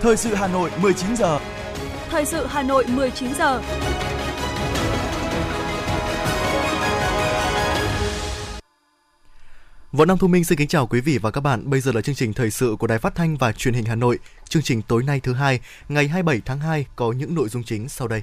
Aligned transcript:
Thời 0.00 0.16
sự 0.16 0.34
Hà 0.34 0.46
Nội 0.48 0.70
19 0.82 1.16
giờ. 1.16 1.38
Thời 2.10 2.24
sự 2.24 2.46
Hà 2.46 2.62
Nội 2.62 2.84
19 2.88 3.34
giờ. 3.34 3.62
Võ 9.92 10.04
Nam 10.04 10.18
Thu 10.18 10.28
Minh 10.28 10.44
xin 10.44 10.58
kính 10.58 10.68
chào 10.68 10.86
quý 10.86 11.00
vị 11.00 11.18
và 11.18 11.30
các 11.30 11.40
bạn. 11.40 11.70
Bây 11.70 11.80
giờ 11.80 11.92
là 11.92 12.00
chương 12.00 12.14
trình 12.14 12.32
thời 12.32 12.50
sự 12.50 12.76
của 12.78 12.86
Đài 12.86 12.98
Phát 12.98 13.14
thanh 13.14 13.36
và 13.36 13.52
Truyền 13.52 13.74
hình 13.74 13.84
Hà 13.84 13.94
Nội. 13.94 14.18
Chương 14.48 14.62
trình 14.62 14.82
tối 14.82 15.02
nay 15.02 15.20
thứ 15.20 15.32
hai, 15.34 15.60
ngày 15.88 16.08
27 16.08 16.42
tháng 16.44 16.58
2 16.58 16.86
có 16.96 17.12
những 17.12 17.34
nội 17.34 17.48
dung 17.48 17.62
chính 17.62 17.88
sau 17.88 18.08
đây. 18.08 18.22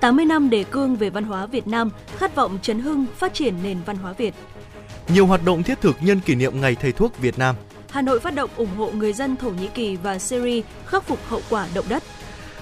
80 0.00 0.24
năm 0.24 0.50
đề 0.50 0.64
cương 0.64 0.96
về 0.96 1.10
văn 1.10 1.24
hóa 1.24 1.46
Việt 1.46 1.66
Nam, 1.66 1.90
khát 2.18 2.34
vọng 2.34 2.58
chấn 2.62 2.80
hưng, 2.80 3.06
phát 3.18 3.34
triển 3.34 3.54
nền 3.62 3.78
văn 3.86 3.96
hóa 3.96 4.12
Việt. 4.12 4.34
Nhiều 5.08 5.26
hoạt 5.26 5.44
động 5.44 5.62
thiết 5.62 5.80
thực 5.80 5.96
nhân 6.00 6.20
kỷ 6.20 6.34
niệm 6.34 6.60
Ngày 6.60 6.74
Thầy 6.74 6.92
thuốc 6.92 7.18
Việt 7.18 7.38
Nam. 7.38 7.56
Hà 7.90 8.02
Nội 8.02 8.20
phát 8.20 8.34
động 8.34 8.50
ủng 8.56 8.76
hộ 8.76 8.90
người 8.90 9.12
dân 9.12 9.36
Thổ 9.36 9.50
Nhĩ 9.50 9.68
Kỳ 9.74 9.96
và 9.96 10.18
Syria 10.18 10.62
khắc 10.86 11.04
phục 11.04 11.18
hậu 11.28 11.40
quả 11.50 11.68
động 11.74 11.84
đất. 11.88 12.02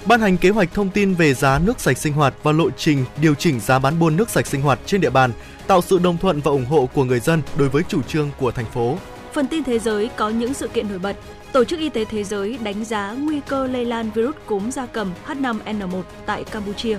Ban 0.05 0.21
hành 0.21 0.37
kế 0.37 0.49
hoạch 0.49 0.73
thông 0.73 0.89
tin 0.89 1.13
về 1.13 1.33
giá 1.33 1.59
nước 1.59 1.79
sạch 1.79 1.97
sinh 1.97 2.13
hoạt 2.13 2.33
và 2.43 2.51
lộ 2.51 2.69
trình 2.69 3.05
điều 3.21 3.35
chỉnh 3.35 3.59
giá 3.59 3.79
bán 3.79 3.99
buôn 3.99 4.15
nước 4.15 4.29
sạch 4.29 4.47
sinh 4.47 4.61
hoạt 4.61 4.79
trên 4.85 5.01
địa 5.01 5.09
bàn, 5.09 5.31
tạo 5.67 5.81
sự 5.81 5.99
đồng 5.99 6.17
thuận 6.17 6.41
và 6.41 6.51
ủng 6.51 6.65
hộ 6.65 6.89
của 6.93 7.03
người 7.03 7.19
dân 7.19 7.41
đối 7.57 7.69
với 7.69 7.83
chủ 7.87 8.01
trương 8.01 8.29
của 8.39 8.51
thành 8.51 8.65
phố. 8.65 8.97
Phần 9.33 9.47
tin 9.47 9.63
thế 9.63 9.79
giới 9.79 10.09
có 10.15 10.29
những 10.29 10.53
sự 10.53 10.67
kiện 10.67 10.89
nổi 10.89 10.99
bật. 10.99 11.15
Tổ 11.51 11.63
chức 11.63 11.79
Y 11.79 11.89
tế 11.89 12.05
Thế 12.05 12.23
giới 12.23 12.57
đánh 12.63 12.85
giá 12.85 13.11
nguy 13.11 13.41
cơ 13.47 13.67
lây 13.67 13.85
lan 13.85 14.11
virus 14.11 14.35
cúm 14.45 14.69
gia 14.69 14.85
cầm 14.85 15.11
H5N1 15.27 16.01
tại 16.25 16.43
Campuchia. 16.43 16.97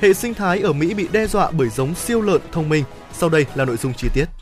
Hệ 0.00 0.12
sinh 0.14 0.34
thái 0.34 0.60
ở 0.60 0.72
Mỹ 0.72 0.94
bị 0.94 1.08
đe 1.12 1.26
dọa 1.26 1.50
bởi 1.50 1.68
giống 1.68 1.94
siêu 1.94 2.20
lợn 2.22 2.40
thông 2.52 2.68
minh. 2.68 2.84
Sau 3.12 3.28
đây 3.28 3.46
là 3.54 3.64
nội 3.64 3.76
dung 3.76 3.94
chi 3.94 4.08
tiết. 4.14 4.39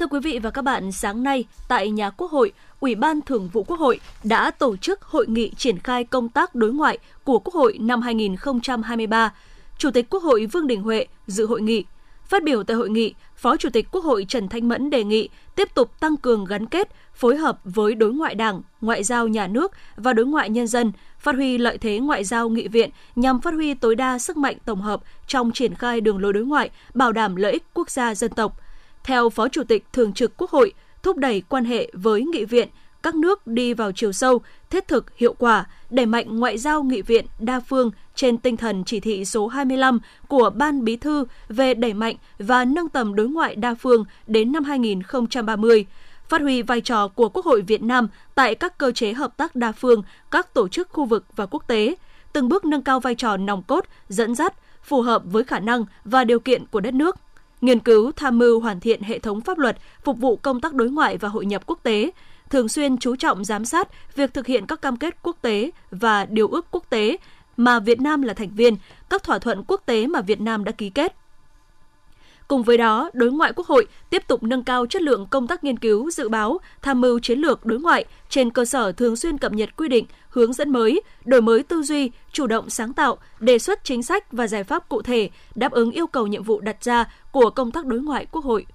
Thưa 0.00 0.06
quý 0.06 0.20
vị 0.20 0.38
và 0.38 0.50
các 0.50 0.62
bạn, 0.62 0.92
sáng 0.92 1.22
nay 1.22 1.44
tại 1.68 1.90
nhà 1.90 2.10
Quốc 2.10 2.30
hội, 2.30 2.52
Ủy 2.80 2.94
ban 2.94 3.20
Thường 3.20 3.48
vụ 3.52 3.64
Quốc 3.64 3.80
hội 3.80 4.00
đã 4.24 4.50
tổ 4.50 4.76
chức 4.76 5.02
hội 5.02 5.26
nghị 5.28 5.50
triển 5.56 5.78
khai 5.78 6.04
công 6.04 6.28
tác 6.28 6.54
đối 6.54 6.72
ngoại 6.72 6.98
của 7.24 7.38
Quốc 7.38 7.54
hội 7.54 7.78
năm 7.80 8.02
2023. 8.02 9.32
Chủ 9.78 9.90
tịch 9.90 10.10
Quốc 10.10 10.22
hội 10.22 10.46
Vương 10.46 10.66
Đình 10.66 10.82
Huệ 10.82 11.06
dự 11.26 11.46
hội 11.46 11.62
nghị. 11.62 11.84
Phát 12.28 12.44
biểu 12.44 12.62
tại 12.62 12.76
hội 12.76 12.90
nghị, 12.90 13.14
Phó 13.36 13.56
Chủ 13.56 13.68
tịch 13.72 13.86
Quốc 13.92 14.04
hội 14.04 14.26
Trần 14.28 14.48
Thanh 14.48 14.68
Mẫn 14.68 14.90
đề 14.90 15.04
nghị 15.04 15.28
tiếp 15.56 15.68
tục 15.74 16.00
tăng 16.00 16.16
cường 16.16 16.44
gắn 16.44 16.66
kết, 16.66 16.88
phối 17.14 17.36
hợp 17.36 17.60
với 17.64 17.94
đối 17.94 18.12
ngoại 18.12 18.34
Đảng, 18.34 18.62
ngoại 18.80 19.04
giao 19.04 19.28
nhà 19.28 19.46
nước 19.46 19.72
và 19.96 20.12
đối 20.12 20.26
ngoại 20.26 20.50
nhân 20.50 20.66
dân, 20.66 20.92
phát 21.18 21.34
huy 21.34 21.58
lợi 21.58 21.78
thế 21.78 21.98
ngoại 21.98 22.24
giao 22.24 22.48
nghị 22.48 22.68
viện 22.68 22.90
nhằm 23.16 23.40
phát 23.40 23.54
huy 23.54 23.74
tối 23.74 23.94
đa 23.94 24.18
sức 24.18 24.36
mạnh 24.36 24.56
tổng 24.64 24.80
hợp 24.80 25.00
trong 25.26 25.52
triển 25.52 25.74
khai 25.74 26.00
đường 26.00 26.18
lối 26.18 26.32
đối 26.32 26.44
ngoại, 26.44 26.70
bảo 26.94 27.12
đảm 27.12 27.36
lợi 27.36 27.52
ích 27.52 27.64
quốc 27.74 27.90
gia 27.90 28.14
dân 28.14 28.30
tộc. 28.30 28.56
Theo 29.04 29.30
Phó 29.30 29.48
Chủ 29.48 29.64
tịch 29.64 29.84
Thường 29.92 30.12
trực 30.12 30.36
Quốc 30.36 30.50
hội, 30.50 30.72
thúc 31.02 31.16
đẩy 31.16 31.42
quan 31.48 31.64
hệ 31.64 31.90
với 31.92 32.22
nghị 32.22 32.44
viện, 32.44 32.68
các 33.02 33.14
nước 33.14 33.46
đi 33.46 33.74
vào 33.74 33.92
chiều 33.92 34.12
sâu, 34.12 34.40
thiết 34.70 34.88
thực, 34.88 35.16
hiệu 35.16 35.34
quả, 35.38 35.66
đẩy 35.90 36.06
mạnh 36.06 36.38
ngoại 36.38 36.58
giao 36.58 36.82
nghị 36.82 37.02
viện 37.02 37.26
đa 37.38 37.60
phương 37.60 37.90
trên 38.14 38.38
tinh 38.38 38.56
thần 38.56 38.84
chỉ 38.84 39.00
thị 39.00 39.24
số 39.24 39.46
25 39.46 40.00
của 40.28 40.50
Ban 40.54 40.84
Bí 40.84 40.96
thư 40.96 41.24
về 41.48 41.74
đẩy 41.74 41.94
mạnh 41.94 42.16
và 42.38 42.64
nâng 42.64 42.88
tầm 42.88 43.14
đối 43.14 43.28
ngoại 43.28 43.56
đa 43.56 43.74
phương 43.74 44.04
đến 44.26 44.52
năm 44.52 44.64
2030, 44.64 45.86
phát 46.28 46.40
huy 46.40 46.62
vai 46.62 46.80
trò 46.80 47.08
của 47.08 47.28
Quốc 47.28 47.44
hội 47.44 47.60
Việt 47.60 47.82
Nam 47.82 48.08
tại 48.34 48.54
các 48.54 48.78
cơ 48.78 48.92
chế 48.92 49.12
hợp 49.12 49.36
tác 49.36 49.56
đa 49.56 49.72
phương, 49.72 50.02
các 50.30 50.54
tổ 50.54 50.68
chức 50.68 50.88
khu 50.88 51.04
vực 51.04 51.24
và 51.36 51.46
quốc 51.46 51.64
tế, 51.66 51.94
từng 52.32 52.48
bước 52.48 52.64
nâng 52.64 52.82
cao 52.82 53.00
vai 53.00 53.14
trò 53.14 53.36
nòng 53.36 53.62
cốt, 53.62 53.84
dẫn 54.08 54.34
dắt, 54.34 54.54
phù 54.82 55.02
hợp 55.02 55.22
với 55.24 55.44
khả 55.44 55.58
năng 55.60 55.84
và 56.04 56.24
điều 56.24 56.40
kiện 56.40 56.66
của 56.66 56.80
đất 56.80 56.94
nước, 56.94 57.16
nghiên 57.60 57.78
cứu 57.78 58.12
tham 58.16 58.38
mưu 58.38 58.60
hoàn 58.60 58.80
thiện 58.80 59.02
hệ 59.02 59.18
thống 59.18 59.40
pháp 59.40 59.58
luật 59.58 59.76
phục 60.04 60.18
vụ 60.18 60.36
công 60.36 60.60
tác 60.60 60.74
đối 60.74 60.90
ngoại 60.90 61.18
và 61.18 61.28
hội 61.28 61.46
nhập 61.46 61.62
quốc 61.66 61.80
tế, 61.82 62.10
thường 62.50 62.68
xuyên 62.68 62.98
chú 62.98 63.16
trọng 63.16 63.44
giám 63.44 63.64
sát 63.64 63.88
việc 64.16 64.34
thực 64.34 64.46
hiện 64.46 64.66
các 64.66 64.82
cam 64.82 64.96
kết 64.96 65.16
quốc 65.22 65.36
tế 65.40 65.70
và 65.90 66.24
điều 66.24 66.48
ước 66.48 66.66
quốc 66.70 66.84
tế 66.90 67.16
mà 67.56 67.80
Việt 67.80 68.00
Nam 68.00 68.22
là 68.22 68.34
thành 68.34 68.50
viên, 68.50 68.76
các 69.10 69.22
thỏa 69.22 69.38
thuận 69.38 69.64
quốc 69.66 69.82
tế 69.86 70.06
mà 70.06 70.20
Việt 70.20 70.40
Nam 70.40 70.64
đã 70.64 70.72
ký 70.72 70.90
kết. 70.90 71.16
Cùng 72.48 72.62
với 72.62 72.76
đó, 72.78 73.10
đối 73.12 73.30
ngoại 73.30 73.52
Quốc 73.56 73.66
hội 73.66 73.86
tiếp 74.10 74.22
tục 74.26 74.42
nâng 74.42 74.64
cao 74.64 74.86
chất 74.86 75.02
lượng 75.02 75.26
công 75.30 75.46
tác 75.46 75.64
nghiên 75.64 75.78
cứu, 75.78 76.10
dự 76.10 76.28
báo, 76.28 76.58
tham 76.82 77.00
mưu 77.00 77.18
chiến 77.18 77.38
lược 77.38 77.66
đối 77.66 77.80
ngoại 77.80 78.04
trên 78.28 78.50
cơ 78.50 78.64
sở 78.64 78.92
thường 78.92 79.16
xuyên 79.16 79.38
cập 79.38 79.52
nhật 79.52 79.76
quy 79.76 79.88
định, 79.88 80.06
hướng 80.30 80.52
dẫn 80.52 80.70
mới, 80.70 81.00
đổi 81.24 81.42
mới 81.42 81.62
tư 81.62 81.82
duy, 81.82 82.10
chủ 82.32 82.46
động 82.46 82.70
sáng 82.70 82.92
tạo, 82.92 83.18
đề 83.40 83.58
xuất 83.58 83.84
chính 83.84 84.02
sách 84.02 84.32
và 84.32 84.46
giải 84.46 84.64
pháp 84.64 84.88
cụ 84.88 85.02
thể 85.02 85.30
đáp 85.54 85.72
ứng 85.72 85.90
yêu 85.90 86.06
cầu 86.06 86.26
nhiệm 86.26 86.42
vụ 86.42 86.60
đặt 86.60 86.84
ra 86.84 87.04
của 87.32 87.50
công 87.50 87.70
tác 87.70 87.86
đối 87.86 88.00
ngoại 88.00 88.26
Quốc 88.26 88.44
hội. 88.44 88.66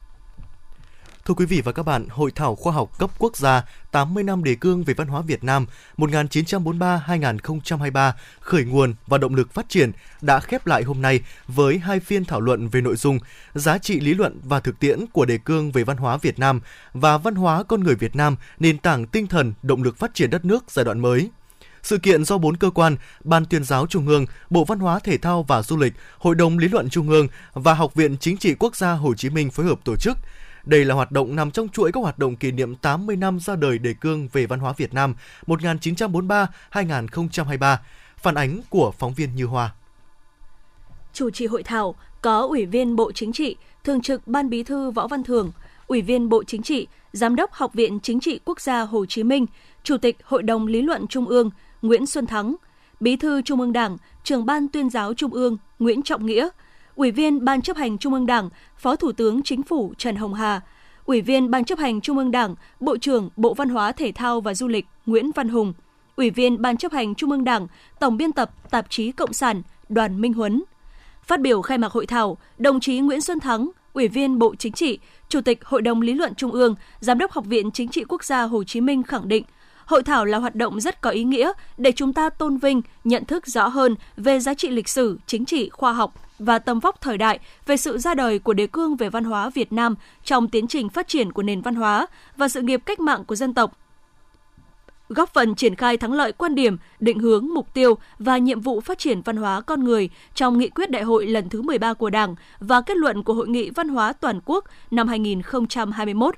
Thưa 1.25 1.33
quý 1.33 1.45
vị 1.45 1.61
và 1.61 1.71
các 1.71 1.83
bạn, 1.83 2.07
Hội 2.09 2.31
thảo 2.35 2.55
khoa 2.55 2.73
học 2.73 2.99
cấp 2.99 3.09
quốc 3.19 3.37
gia 3.37 3.63
80 3.91 4.23
năm 4.23 4.43
đề 4.43 4.55
cương 4.55 4.83
về 4.83 4.93
văn 4.93 5.07
hóa 5.07 5.21
Việt 5.21 5.43
Nam 5.43 5.65
1943-2023 5.97 8.11
khởi 8.39 8.63
nguồn 8.63 8.93
và 9.07 9.17
động 9.17 9.35
lực 9.35 9.53
phát 9.53 9.69
triển 9.69 9.91
đã 10.21 10.39
khép 10.39 10.67
lại 10.67 10.83
hôm 10.83 11.01
nay 11.01 11.19
với 11.47 11.77
hai 11.77 11.99
phiên 11.99 12.25
thảo 12.25 12.41
luận 12.41 12.67
về 12.67 12.81
nội 12.81 12.95
dung 12.95 13.19
giá 13.53 13.77
trị 13.77 13.99
lý 13.99 14.13
luận 14.13 14.39
và 14.43 14.59
thực 14.59 14.79
tiễn 14.79 15.05
của 15.13 15.25
đề 15.25 15.37
cương 15.37 15.71
về 15.71 15.83
văn 15.83 15.97
hóa 15.97 16.17
Việt 16.17 16.39
Nam 16.39 16.61
và 16.93 17.17
văn 17.17 17.35
hóa 17.35 17.63
con 17.63 17.83
người 17.83 17.95
Việt 17.95 18.15
Nam 18.15 18.35
nền 18.59 18.77
tảng 18.77 19.07
tinh 19.07 19.27
thần 19.27 19.53
động 19.63 19.83
lực 19.83 19.97
phát 19.97 20.13
triển 20.13 20.29
đất 20.29 20.45
nước 20.45 20.71
giai 20.71 20.85
đoạn 20.85 20.99
mới. 20.99 21.29
Sự 21.85 21.97
kiện 21.97 22.25
do 22.25 22.37
bốn 22.37 22.57
cơ 22.57 22.69
quan, 22.69 22.95
Ban 23.23 23.45
tuyên 23.45 23.63
giáo 23.63 23.87
Trung 23.87 24.07
ương, 24.07 24.25
Bộ 24.49 24.65
Văn 24.65 24.79
hóa 24.79 24.99
Thể 24.99 25.17
thao 25.17 25.43
và 25.43 25.61
Du 25.61 25.77
lịch, 25.77 25.93
Hội 26.17 26.35
đồng 26.35 26.57
Lý 26.57 26.67
luận 26.67 26.89
Trung 26.89 27.09
ương 27.09 27.27
và 27.53 27.73
Học 27.73 27.95
viện 27.95 28.17
Chính 28.19 28.37
trị 28.37 28.55
Quốc 28.59 28.75
gia 28.75 28.91
Hồ 28.91 29.13
Chí 29.13 29.29
Minh 29.29 29.51
phối 29.51 29.65
hợp 29.65 29.79
tổ 29.83 29.95
chức– 29.95 30.17
đây 30.65 30.85
là 30.85 30.95
hoạt 30.95 31.11
động 31.11 31.35
nằm 31.35 31.51
trong 31.51 31.69
chuỗi 31.69 31.91
các 31.91 31.99
hoạt 31.99 32.19
động 32.19 32.35
kỷ 32.35 32.51
niệm 32.51 32.75
80 32.75 33.15
năm 33.15 33.39
ra 33.39 33.55
đời 33.55 33.77
đề 33.77 33.93
cương 33.93 34.27
về 34.33 34.45
văn 34.45 34.59
hóa 34.59 34.73
Việt 34.77 34.93
Nam 34.93 35.15
1943-2023. 35.47 37.77
Phản 38.17 38.35
ánh 38.35 38.61
của 38.69 38.91
phóng 38.99 39.13
viên 39.13 39.35
Như 39.35 39.45
Hoa. 39.45 39.73
Chủ 41.13 41.29
trì 41.29 41.45
hội 41.45 41.63
thảo 41.63 41.95
có 42.21 42.41
Ủy 42.41 42.65
viên 42.65 42.95
Bộ 42.95 43.11
Chính 43.11 43.33
trị, 43.33 43.55
Thường 43.83 44.01
trực 44.01 44.27
Ban 44.27 44.49
Bí 44.49 44.63
thư 44.63 44.91
Võ 44.91 45.07
Văn 45.07 45.23
Thưởng, 45.23 45.51
Ủy 45.87 46.01
viên 46.01 46.29
Bộ 46.29 46.43
Chính 46.43 46.63
trị, 46.63 46.87
Giám 47.13 47.35
đốc 47.35 47.53
Học 47.53 47.73
viện 47.73 47.99
Chính 47.99 48.19
trị 48.19 48.39
Quốc 48.45 48.61
gia 48.61 48.81
Hồ 48.81 49.05
Chí 49.05 49.23
Minh, 49.23 49.45
Chủ 49.83 49.97
tịch 49.97 50.17
Hội 50.23 50.43
đồng 50.43 50.67
Lý 50.67 50.81
luận 50.81 51.07
Trung 51.07 51.25
ương 51.25 51.49
Nguyễn 51.87 52.05
Xuân 52.05 52.25
Thắng, 52.25 52.55
Bí 52.99 53.15
thư 53.15 53.41
Trung 53.41 53.61
ương 53.61 53.73
Đảng, 53.73 53.97
Trưởng 54.23 54.45
ban 54.45 54.67
Tuyên 54.67 54.89
giáo 54.89 55.13
Trung 55.13 55.33
ương 55.33 55.57
Nguyễn 55.79 56.01
Trọng 56.01 56.25
Nghĩa, 56.25 56.49
Ủy 56.95 57.11
viên 57.11 57.45
Ban 57.45 57.61
chấp 57.61 57.77
hành 57.77 57.97
Trung 57.97 58.13
ương 58.13 58.25
Đảng, 58.25 58.49
Phó 58.77 58.95
Thủ 58.95 59.11
tướng 59.11 59.43
Chính 59.43 59.63
phủ 59.63 59.93
Trần 59.97 60.15
Hồng 60.15 60.33
Hà, 60.33 60.61
Ủy 61.05 61.21
viên 61.21 61.51
Ban 61.51 61.65
chấp 61.65 61.79
hành 61.79 62.01
Trung 62.01 62.17
ương 62.17 62.31
Đảng, 62.31 62.55
Bộ 62.79 62.97
trưởng 62.97 63.29
Bộ 63.35 63.53
Văn 63.53 63.69
hóa 63.69 63.91
Thể 63.91 64.11
thao 64.11 64.41
và 64.41 64.53
Du 64.53 64.67
lịch 64.67 64.85
Nguyễn 65.05 65.31
Văn 65.35 65.49
Hùng, 65.49 65.73
Ủy 66.15 66.29
viên 66.29 66.61
Ban 66.61 66.77
chấp 66.77 66.91
hành 66.91 67.15
Trung 67.15 67.31
ương 67.31 67.43
Đảng, 67.43 67.67
Tổng 67.99 68.17
biên 68.17 68.31
tập 68.31 68.51
Tạp 68.69 68.89
chí 68.89 69.11
Cộng 69.11 69.33
sản 69.33 69.61
Đoàn 69.89 70.21
Minh 70.21 70.33
Huấn. 70.33 70.63
Phát 71.23 71.41
biểu 71.41 71.61
khai 71.61 71.77
mạc 71.77 71.91
hội 71.91 72.05
thảo, 72.05 72.37
đồng 72.57 72.79
chí 72.79 72.99
Nguyễn 72.99 73.21
Xuân 73.21 73.39
Thắng, 73.39 73.69
Ủy 73.93 74.07
viên 74.07 74.39
Bộ 74.39 74.55
Chính 74.55 74.73
trị, 74.73 74.99
Chủ 75.29 75.41
tịch 75.41 75.65
Hội 75.65 75.81
đồng 75.81 76.01
Lý 76.01 76.13
luận 76.13 76.35
Trung 76.35 76.51
ương, 76.51 76.75
Giám 76.99 77.17
đốc 77.17 77.31
Học 77.31 77.45
viện 77.45 77.71
Chính 77.71 77.89
trị 77.89 78.03
Quốc 78.07 78.23
gia 78.23 78.43
Hồ 78.43 78.63
Chí 78.63 78.81
Minh 78.81 79.03
khẳng 79.03 79.27
định, 79.27 79.43
hội 79.85 80.03
thảo 80.03 80.25
là 80.25 80.37
hoạt 80.37 80.55
động 80.55 80.81
rất 80.81 81.01
có 81.01 81.09
ý 81.09 81.23
nghĩa 81.23 81.51
để 81.77 81.91
chúng 81.91 82.13
ta 82.13 82.29
tôn 82.29 82.57
vinh, 82.57 82.81
nhận 83.03 83.25
thức 83.25 83.47
rõ 83.47 83.67
hơn 83.67 83.95
về 84.17 84.39
giá 84.39 84.53
trị 84.53 84.69
lịch 84.69 84.89
sử, 84.89 85.19
chính 85.27 85.45
trị, 85.45 85.69
khoa 85.69 85.93
học, 85.93 86.13
và 86.39 86.59
tầm 86.59 86.79
vóc 86.79 87.01
thời 87.01 87.17
đại 87.17 87.39
về 87.65 87.77
sự 87.77 87.97
ra 87.97 88.13
đời 88.13 88.39
của 88.39 88.53
đề 88.53 88.67
cương 88.67 88.95
về 88.95 89.09
văn 89.09 89.23
hóa 89.23 89.49
Việt 89.49 89.73
Nam 89.73 89.95
trong 90.23 90.49
tiến 90.49 90.67
trình 90.67 90.89
phát 90.89 91.07
triển 91.07 91.31
của 91.31 91.43
nền 91.43 91.61
văn 91.61 91.75
hóa 91.75 92.07
và 92.37 92.47
sự 92.47 92.61
nghiệp 92.61 92.81
cách 92.85 92.99
mạng 92.99 93.23
của 93.25 93.35
dân 93.35 93.53
tộc 93.53 93.77
góp 95.09 95.33
phần 95.33 95.55
triển 95.55 95.75
khai 95.75 95.97
thắng 95.97 96.13
lợi 96.13 96.31
quan 96.31 96.55
điểm, 96.55 96.77
định 96.99 97.19
hướng, 97.19 97.47
mục 97.53 97.73
tiêu 97.73 97.97
và 98.19 98.37
nhiệm 98.37 98.59
vụ 98.59 98.81
phát 98.81 98.99
triển 98.99 99.21
văn 99.21 99.37
hóa 99.37 99.61
con 99.61 99.83
người 99.83 100.09
trong 100.33 100.57
nghị 100.57 100.69
quyết 100.69 100.91
đại 100.91 101.03
hội 101.03 101.27
lần 101.27 101.49
thứ 101.49 101.61
13 101.61 101.93
của 101.93 102.09
Đảng 102.09 102.35
và 102.59 102.81
kết 102.81 102.97
luận 102.97 103.23
của 103.23 103.33
Hội 103.33 103.47
nghị 103.47 103.69
Văn 103.69 103.89
hóa 103.89 104.13
Toàn 104.13 104.39
quốc 104.45 104.65
năm 104.91 105.07
2021. 105.07 106.35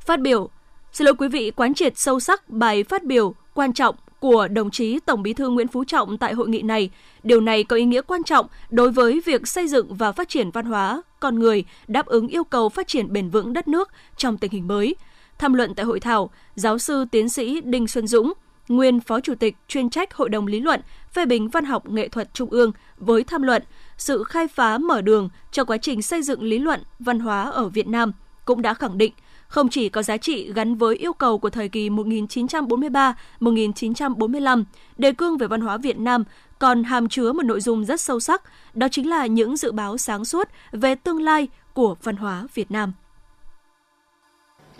Phát 0.00 0.20
biểu, 0.20 0.50
xin 0.92 1.04
lỗi 1.04 1.14
quý 1.18 1.28
vị 1.28 1.50
quán 1.56 1.74
triệt 1.74 1.98
sâu 1.98 2.20
sắc 2.20 2.48
bài 2.48 2.84
phát 2.84 3.04
biểu 3.04 3.34
quan 3.54 3.72
trọng 3.72 3.94
của 4.20 4.48
đồng 4.48 4.70
chí 4.70 5.00
Tổng 5.00 5.22
Bí 5.22 5.32
thư 5.32 5.48
Nguyễn 5.48 5.68
Phú 5.68 5.84
Trọng 5.84 6.18
tại 6.18 6.32
hội 6.32 6.48
nghị 6.48 6.62
này. 6.62 6.90
Điều 7.22 7.40
này 7.40 7.64
có 7.64 7.76
ý 7.76 7.84
nghĩa 7.84 8.02
quan 8.02 8.22
trọng 8.22 8.46
đối 8.70 8.90
với 8.90 9.22
việc 9.24 9.48
xây 9.48 9.68
dựng 9.68 9.94
và 9.94 10.12
phát 10.12 10.28
triển 10.28 10.50
văn 10.50 10.64
hóa, 10.64 11.02
con 11.20 11.38
người, 11.38 11.64
đáp 11.88 12.06
ứng 12.06 12.28
yêu 12.28 12.44
cầu 12.44 12.68
phát 12.68 12.88
triển 12.88 13.12
bền 13.12 13.30
vững 13.30 13.52
đất 13.52 13.68
nước 13.68 13.90
trong 14.16 14.38
tình 14.38 14.50
hình 14.50 14.68
mới. 14.68 14.96
Tham 15.38 15.54
luận 15.54 15.74
tại 15.74 15.86
hội 15.86 16.00
thảo, 16.00 16.30
giáo 16.54 16.78
sư 16.78 17.04
tiến 17.10 17.28
sĩ 17.28 17.60
Đinh 17.60 17.88
Xuân 17.88 18.06
Dũng, 18.06 18.32
nguyên 18.68 19.00
Phó 19.00 19.20
Chủ 19.20 19.34
tịch 19.34 19.56
chuyên 19.68 19.90
trách 19.90 20.14
Hội 20.14 20.28
đồng 20.28 20.46
Lý 20.46 20.60
luận 20.60 20.80
phê 21.12 21.26
bình 21.26 21.48
văn 21.48 21.64
học 21.64 21.90
nghệ 21.90 22.08
thuật 22.08 22.34
Trung 22.34 22.50
ương 22.50 22.72
với 22.96 23.24
tham 23.24 23.42
luận 23.42 23.62
sự 23.98 24.24
khai 24.24 24.48
phá 24.48 24.78
mở 24.78 25.00
đường 25.00 25.28
cho 25.52 25.64
quá 25.64 25.76
trình 25.76 26.02
xây 26.02 26.22
dựng 26.22 26.42
lý 26.42 26.58
luận 26.58 26.82
văn 26.98 27.20
hóa 27.20 27.42
ở 27.50 27.68
Việt 27.68 27.86
Nam 27.88 28.12
cũng 28.44 28.62
đã 28.62 28.74
khẳng 28.74 28.98
định 28.98 29.12
không 29.52 29.68
chỉ 29.68 29.88
có 29.88 30.02
giá 30.02 30.16
trị 30.16 30.52
gắn 30.52 30.74
với 30.74 30.96
yêu 30.96 31.12
cầu 31.12 31.38
của 31.38 31.50
thời 31.50 31.68
kỳ 31.68 31.90
1943-1945, 31.90 34.64
đề 34.98 35.12
cương 35.12 35.38
về 35.38 35.46
văn 35.46 35.60
hóa 35.60 35.76
Việt 35.76 35.98
Nam 35.98 36.24
còn 36.58 36.84
hàm 36.84 37.08
chứa 37.08 37.32
một 37.32 37.42
nội 37.42 37.60
dung 37.60 37.84
rất 37.84 38.00
sâu 38.00 38.20
sắc, 38.20 38.42
đó 38.74 38.88
chính 38.90 39.10
là 39.10 39.26
những 39.26 39.56
dự 39.56 39.72
báo 39.72 39.98
sáng 39.98 40.24
suốt 40.24 40.48
về 40.72 40.94
tương 40.94 41.22
lai 41.22 41.48
của 41.74 41.96
văn 42.02 42.16
hóa 42.16 42.46
Việt 42.54 42.70
Nam. 42.70 42.92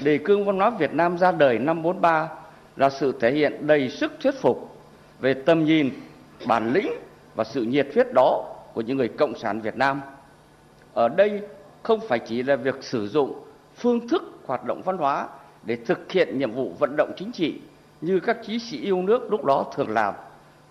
Đề 0.05 0.19
cương 0.19 0.45
văn 0.45 0.57
hóa 0.57 0.71
Việt 0.71 0.95
Nam 0.95 1.19
ra 1.19 1.33
đời 1.33 1.59
năm 1.59 1.83
43 1.83 2.29
là 2.77 2.91
sự 2.91 3.13
thể 3.21 3.33
hiện 3.33 3.67
đầy 3.67 3.91
sức 3.91 4.13
thuyết 4.23 4.35
phục 4.41 4.77
về 5.21 5.35
tầm 5.35 5.65
nhìn, 5.65 5.91
bản 6.47 6.73
lĩnh 6.73 6.93
và 7.35 7.45
sự 7.45 7.63
nhiệt 7.63 7.89
huyết 7.95 8.07
đó 8.15 8.45
của 8.75 8.81
những 8.81 8.97
người 8.97 9.09
cộng 9.09 9.39
sản 9.39 9.61
Việt 9.61 9.77
Nam. 9.77 10.01
Ở 10.95 11.09
đây 11.09 11.41
không 11.83 12.01
phải 12.09 12.19
chỉ 12.19 12.43
là 12.43 12.57
việc 12.57 12.77
sử 12.81 13.09
dụng 13.09 13.43
phương 13.83 14.09
thức 14.09 14.23
hoạt 14.47 14.65
động 14.65 14.83
văn 14.83 14.99
hóa 14.99 15.29
để 15.63 15.77
thực 15.87 16.13
hiện 16.13 16.39
nhiệm 16.39 16.53
vụ 16.53 16.73
vận 16.79 16.97
động 16.97 17.13
chính 17.17 17.33
trị 17.33 17.61
như 18.01 18.21
các 18.21 18.37
chí 18.47 18.59
sĩ 18.59 18.79
yêu 18.81 19.03
nước 19.03 19.31
lúc 19.31 19.45
đó 19.45 19.67
thường 19.75 19.91
làm, 19.91 20.15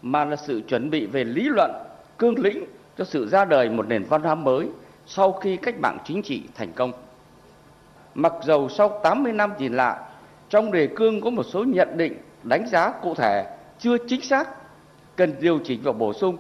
mà 0.01 0.25
là 0.25 0.35
sự 0.35 0.61
chuẩn 0.67 0.89
bị 0.89 1.05
về 1.05 1.23
lý 1.23 1.43
luận, 1.43 1.71
cương 2.17 2.39
lĩnh 2.39 2.65
cho 2.97 3.05
sự 3.05 3.29
ra 3.29 3.45
đời 3.45 3.69
một 3.69 3.87
nền 3.87 4.03
văn 4.03 4.21
hóa 4.21 4.35
mới 4.35 4.67
sau 5.05 5.31
khi 5.31 5.57
cách 5.57 5.75
mạng 5.79 5.97
chính 6.05 6.21
trị 6.21 6.43
thành 6.55 6.73
công. 6.73 6.91
Mặc 8.15 8.33
dầu 8.43 8.69
sau 8.69 8.99
80 9.03 9.33
năm 9.33 9.53
nhìn 9.59 9.73
lại, 9.73 9.99
trong 10.49 10.71
đề 10.71 10.87
cương 10.95 11.21
có 11.21 11.29
một 11.29 11.43
số 11.43 11.63
nhận 11.63 11.97
định, 11.97 12.17
đánh 12.43 12.67
giá 12.67 12.91
cụ 13.01 13.15
thể 13.15 13.57
chưa 13.79 13.97
chính 14.07 14.21
xác, 14.21 14.49
cần 15.15 15.35
điều 15.39 15.59
chỉnh 15.63 15.79
và 15.83 15.91
bổ 15.91 16.13
sung, 16.13 16.37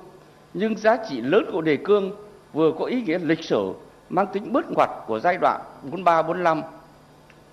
nhưng 0.53 0.77
giá 0.77 0.97
trị 1.09 1.21
lớn 1.21 1.45
của 1.51 1.61
đề 1.61 1.77
cương 1.77 2.11
vừa 2.53 2.71
có 2.79 2.85
ý 2.85 3.01
nghĩa 3.01 3.19
lịch 3.19 3.43
sử 3.43 3.73
mang 4.11 4.27
tính 4.33 4.53
bước 4.53 4.65
ngoặt 4.71 4.89
của 5.07 5.19
giai 5.19 5.37
đoạn 5.37 5.61
43-45, 5.91 6.61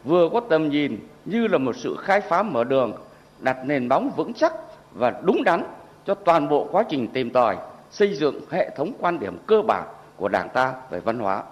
vừa 0.04 0.28
có 0.32 0.40
tầm 0.48 0.68
nhìn 0.68 0.98
như 1.24 1.46
là 1.46 1.58
một 1.58 1.76
sự 1.76 1.96
khai 2.00 2.20
phá 2.20 2.42
mở 2.42 2.64
đường, 2.64 2.92
đặt 3.40 3.56
nền 3.64 3.88
móng 3.88 4.10
vững 4.16 4.34
chắc 4.34 4.52
và 4.94 5.20
đúng 5.24 5.44
đắn 5.44 5.64
cho 6.06 6.14
toàn 6.14 6.48
bộ 6.48 6.68
quá 6.72 6.84
trình 6.88 7.08
tìm 7.08 7.30
tòi, 7.30 7.56
xây 7.90 8.14
dựng 8.14 8.40
hệ 8.50 8.70
thống 8.76 8.92
quan 8.98 9.18
điểm 9.18 9.38
cơ 9.46 9.62
bản 9.62 9.88
của 10.16 10.28
Đảng 10.28 10.48
ta 10.54 10.74
về 10.90 11.00
văn 11.00 11.18
hóa. 11.18 11.42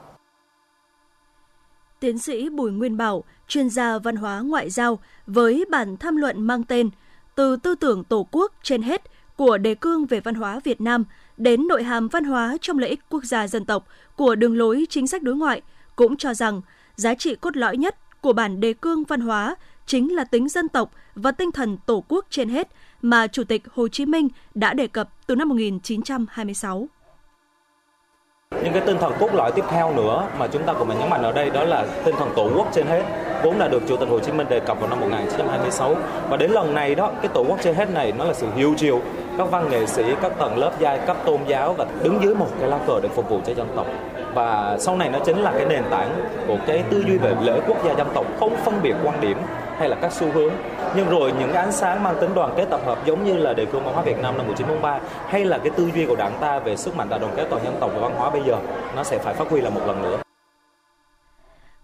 Tiến 2.00 2.18
sĩ 2.18 2.48
Bùi 2.48 2.72
Nguyên 2.72 2.96
Bảo, 2.96 3.24
chuyên 3.48 3.70
gia 3.70 3.98
văn 3.98 4.16
hóa 4.16 4.40
ngoại 4.40 4.70
giao, 4.70 4.98
với 5.26 5.64
bản 5.70 5.96
tham 5.96 6.16
luận 6.16 6.42
mang 6.42 6.64
tên 6.64 6.90
Từ 7.34 7.56
tư 7.56 7.74
tưởng 7.74 8.04
Tổ 8.04 8.26
quốc 8.30 8.52
trên 8.62 8.82
hết 8.82 9.02
của 9.36 9.58
đề 9.58 9.74
cương 9.74 10.06
về 10.06 10.20
văn 10.20 10.34
hóa 10.34 10.60
Việt 10.64 10.80
Nam 10.80 11.04
đến 11.36 11.68
nội 11.68 11.82
hàm 11.82 12.08
văn 12.08 12.24
hóa 12.24 12.56
trong 12.60 12.78
lợi 12.78 12.90
ích 12.90 13.00
quốc 13.08 13.24
gia 13.24 13.48
dân 13.48 13.64
tộc 13.64 13.86
của 14.16 14.34
đường 14.34 14.56
lối 14.58 14.86
chính 14.90 15.06
sách 15.06 15.22
đối 15.22 15.36
ngoại, 15.36 15.62
cũng 15.96 16.16
cho 16.16 16.34
rằng 16.34 16.60
giá 16.96 17.14
trị 17.14 17.34
cốt 17.34 17.56
lõi 17.56 17.76
nhất 17.76 17.96
của 18.20 18.32
bản 18.32 18.60
đề 18.60 18.72
cương 18.72 19.04
văn 19.04 19.20
hóa 19.20 19.56
chính 19.86 20.14
là 20.14 20.24
tính 20.24 20.48
dân 20.48 20.68
tộc 20.68 20.90
và 21.14 21.32
tinh 21.32 21.52
thần 21.52 21.76
tổ 21.86 22.04
quốc 22.08 22.26
trên 22.30 22.48
hết 22.48 22.68
mà 23.02 23.26
Chủ 23.26 23.44
tịch 23.44 23.62
Hồ 23.72 23.88
Chí 23.88 24.06
Minh 24.06 24.28
đã 24.54 24.74
đề 24.74 24.86
cập 24.86 25.08
từ 25.26 25.34
năm 25.34 25.48
1926. 25.48 26.88
Những 28.50 28.72
cái 28.72 28.82
tinh 28.86 28.98
thần 28.98 29.12
cốt 29.20 29.34
lõi 29.34 29.52
tiếp 29.52 29.64
theo 29.70 29.92
nữa 29.92 30.26
mà 30.38 30.46
chúng 30.46 30.62
ta 30.62 30.72
cũng 30.72 30.88
phải 30.88 30.96
nhấn 30.96 31.10
mạnh 31.10 31.22
ở 31.22 31.32
đây 31.32 31.50
đó 31.50 31.64
là 31.64 31.84
tinh 32.04 32.14
thần 32.18 32.28
tổ 32.36 32.50
quốc 32.56 32.66
trên 32.72 32.86
hết, 32.86 33.02
vốn 33.42 33.58
đã 33.58 33.68
được 33.68 33.82
Chủ 33.88 33.96
tịch 33.96 34.08
Hồ 34.08 34.18
Chí 34.18 34.32
Minh 34.32 34.46
đề 34.50 34.60
cập 34.60 34.80
vào 34.80 34.90
năm 34.90 35.00
1926 35.00 35.94
và 36.30 36.36
đến 36.36 36.50
lần 36.50 36.74
này 36.74 36.94
đó, 36.94 37.10
cái 37.22 37.30
tổ 37.34 37.44
quốc 37.48 37.58
trên 37.62 37.74
hết 37.74 37.90
này 37.90 38.12
nó 38.18 38.24
là 38.24 38.34
sự 38.34 38.46
hiếu 38.56 38.74
chiều. 38.76 39.00
Các 39.38 39.50
văn 39.50 39.68
nghệ 39.70 39.86
sĩ, 39.86 40.04
các 40.22 40.32
tầng 40.38 40.58
lớp 40.58 40.72
giai 40.78 40.98
cấp 40.98 41.16
tôn 41.24 41.40
giáo 41.46 41.72
và 41.72 41.86
đứng 42.02 42.18
dưới 42.22 42.34
một 42.34 42.46
cái 42.60 42.68
lá 42.68 42.78
cờ 42.86 43.00
để 43.02 43.08
phục 43.08 43.28
vụ 43.28 43.40
cho 43.46 43.54
dân 43.54 43.68
tộc. 43.76 43.86
Và 44.34 44.76
sau 44.80 44.96
này 44.96 45.08
nó 45.08 45.18
chính 45.18 45.42
là 45.42 45.52
cái 45.52 45.66
nền 45.66 45.82
tảng 45.90 46.10
của 46.46 46.56
cái 46.66 46.82
tư 46.90 47.04
duy 47.06 47.18
về 47.18 47.34
lễ 47.42 47.60
quốc 47.66 47.84
gia 47.84 47.94
dân 47.94 48.08
tộc 48.14 48.26
không 48.40 48.56
phân 48.64 48.82
biệt 48.82 48.94
quan 49.04 49.20
điểm 49.20 49.38
hay 49.78 49.88
là 49.88 49.96
các 50.02 50.12
xu 50.12 50.26
hướng 50.32 50.52
nhưng 50.96 51.08
rồi 51.08 51.32
những 51.38 51.50
cái 51.52 51.62
ánh 51.62 51.72
sáng 51.72 52.02
mang 52.02 52.16
tính 52.20 52.34
đoàn 52.34 52.54
kết 52.56 52.66
tập 52.70 52.80
hợp 52.86 53.06
giống 53.06 53.24
như 53.24 53.36
là 53.36 53.52
đề 53.52 53.66
cương 53.66 53.84
văn 53.84 53.94
hóa 53.94 54.02
Việt 54.02 54.18
Nam 54.22 54.36
năm 54.36 54.46
1943 54.46 55.00
hay 55.28 55.44
là 55.44 55.58
cái 55.58 55.70
tư 55.70 55.90
duy 55.94 56.06
của 56.06 56.16
đảng 56.16 56.38
ta 56.40 56.58
về 56.58 56.76
sức 56.76 56.96
mạnh 56.96 57.08
đại 57.08 57.18
đoàn 57.18 57.32
kết 57.36 57.46
toàn 57.50 57.64
dân 57.64 57.74
tộc 57.80 57.90
và 57.94 58.00
văn 58.00 58.12
hóa 58.16 58.30
bây 58.30 58.42
giờ 58.46 58.58
nó 58.96 59.04
sẽ 59.04 59.18
phải 59.18 59.34
phát 59.34 59.48
huy 59.50 59.60
là 59.60 59.70
một 59.70 59.80
lần 59.86 60.02
nữa. 60.02 60.18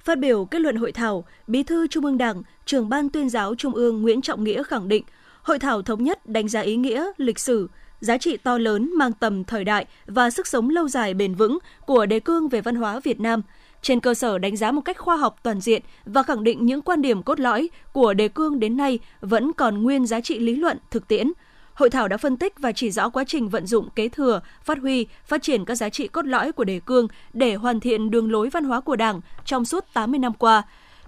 Phát 0.01 0.19
biểu 0.19 0.45
kết 0.45 0.59
luận 0.59 0.77
hội 0.77 0.93
thảo, 0.93 1.25
Bí 1.47 1.63
thư 1.63 1.87
Trung 1.87 2.05
ương 2.05 2.19
Đảng, 2.19 2.43
trưởng 2.65 2.89
ban 2.89 3.09
tuyên 3.09 3.31
giáo 3.31 3.55
Trung 3.55 3.75
ương 3.75 4.03
Nguyễn 4.03 4.23
Trọng 4.23 4.45
Nghĩa 4.45 4.63
khẳng 4.63 4.89
định, 4.89 5.05
hội 5.43 5.59
thảo 5.59 5.83
thống 5.83 6.05
nhất 6.05 6.27
đánh 6.27 6.49
giá 6.49 6.61
ý 6.61 6.77
nghĩa, 6.77 7.07
lịch 7.17 7.39
sử, 7.39 7.69
giá 8.01 8.19
trị 8.19 8.37
to 8.37 8.59
lớn 8.59 8.91
mang 8.97 9.13
tầm 9.13 9.45
thời 9.45 9.65
đại 9.65 9.87
và 10.07 10.31
sức 10.31 10.47
sống 10.47 10.71
lâu 10.71 10.89
dài 10.89 11.15
bền 11.15 11.35
vững 11.35 11.59
của 11.87 12.07
đề 12.07 12.21
cương 12.21 12.49
về 12.49 12.61
văn 12.61 12.75
hóa 12.75 13.01
Việt 13.05 13.21
Nam, 13.21 13.43
trên 13.83 14.01
cơ 14.01 14.15
sở 14.15 14.39
đánh 14.39 14.57
giá 14.57 14.73
một 14.73 14.81
cách 14.81 14.99
khoa 14.99 15.17
học 15.17 15.37
toàn 15.43 15.61
diện 15.61 15.83
và 16.05 16.23
khẳng 16.23 16.45
định 16.45 16.67
những 16.67 16.83
quan 16.83 17.03
điểm 17.03 17.23
cốt 17.23 17.41
lõi 17.41 17.69
của 17.93 18.15
đề 18.15 18.29
cương 18.29 18.61
đến 18.61 18.77
nay 18.77 18.99
vẫn 19.21 19.53
còn 19.53 19.83
nguyên 19.83 20.07
giá 20.07 20.21
trị 20.21 20.39
lý 20.39 20.57
luận, 20.57 20.79
thực 20.91 21.09
tiễn. 21.09 21.33
Hội 21.75 21.91
thảo 21.91 22.09
đã 22.09 22.17
phân 22.17 22.37
tích 22.37 22.59
và 22.59 22.73
chỉ 22.73 22.91
rõ 22.91 23.09
quá 23.09 23.25
trình 23.27 23.49
vận 23.49 23.67
dụng 23.67 23.89
kế 23.91 24.09
thừa, 24.09 24.41
phát 24.63 24.79
huy, 24.79 25.07
phát 25.25 25.43
triển 25.43 25.65
các 25.65 25.75
giá 25.75 25.89
trị 25.89 26.09
cốt 26.09 26.27
lõi 26.27 26.53
của 26.53 26.65
đề 26.65 26.81
cương 26.87 27.09
để 27.33 27.55
hoàn 27.55 27.81
thiện 27.81 28.11
đường 28.11 28.33
lối 28.33 28.49
văn 28.49 28.65
hóa 28.65 28.81
của 28.81 28.97
Đảng 28.97 29.21
trong 29.45 29.65
suốt 29.65 29.85
80 29.95 30.19
năm 30.19 30.33
qua. 30.33 30.63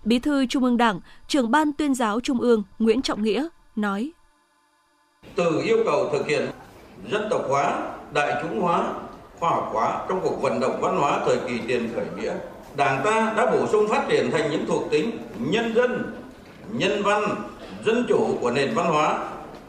Bí 0.05 0.19
thư 0.19 0.47
Trung 0.47 0.65
ương 0.65 0.77
Đảng, 0.77 1.01
trưởng 1.29 1.51
ban 1.51 1.73
tuyên 1.73 1.95
giáo 1.95 2.21
Trung 2.21 2.41
ương 2.41 2.63
Nguyễn 2.79 3.03
Trọng 3.03 3.23
Nghĩa 3.23 3.49
nói: 3.77 4.13
Từ 5.35 5.63
yêu 5.65 5.83
cầu 5.85 6.11
thực 6.13 6.27
hiện 6.27 6.47
dân 7.11 7.23
tộc 7.31 7.43
hóa, 7.49 7.91
đại 8.15 8.43
chúng 8.43 8.61
hóa, 8.61 8.93
khoa 9.39 9.51
học 9.51 9.71
hóa 9.73 10.07
trong 10.09 10.21
cuộc 10.23 10.43
vận 10.43 10.61
động 10.61 10.81
văn 10.81 10.97
hóa 10.97 11.21
thời 11.27 11.39
kỳ 11.49 11.59
tiền 11.67 11.89
khởi 11.95 12.07
nghĩa 12.17 12.35
Đảng 12.77 13.03
ta 13.05 13.33
đã 13.37 13.51
bổ 13.51 13.67
sung 13.67 13.89
phát 13.89 14.05
triển 14.09 14.31
thành 14.31 14.51
những 14.51 14.67
thuộc 14.67 14.91
tính 14.91 15.19
nhân 15.39 15.75
dân, 15.75 16.13
nhân 16.73 17.03
văn, 17.03 17.23
dân 17.85 18.07
chủ 18.09 18.39
của 18.41 18.51
nền 18.51 18.75
văn 18.75 18.87
hóa, 18.87 19.19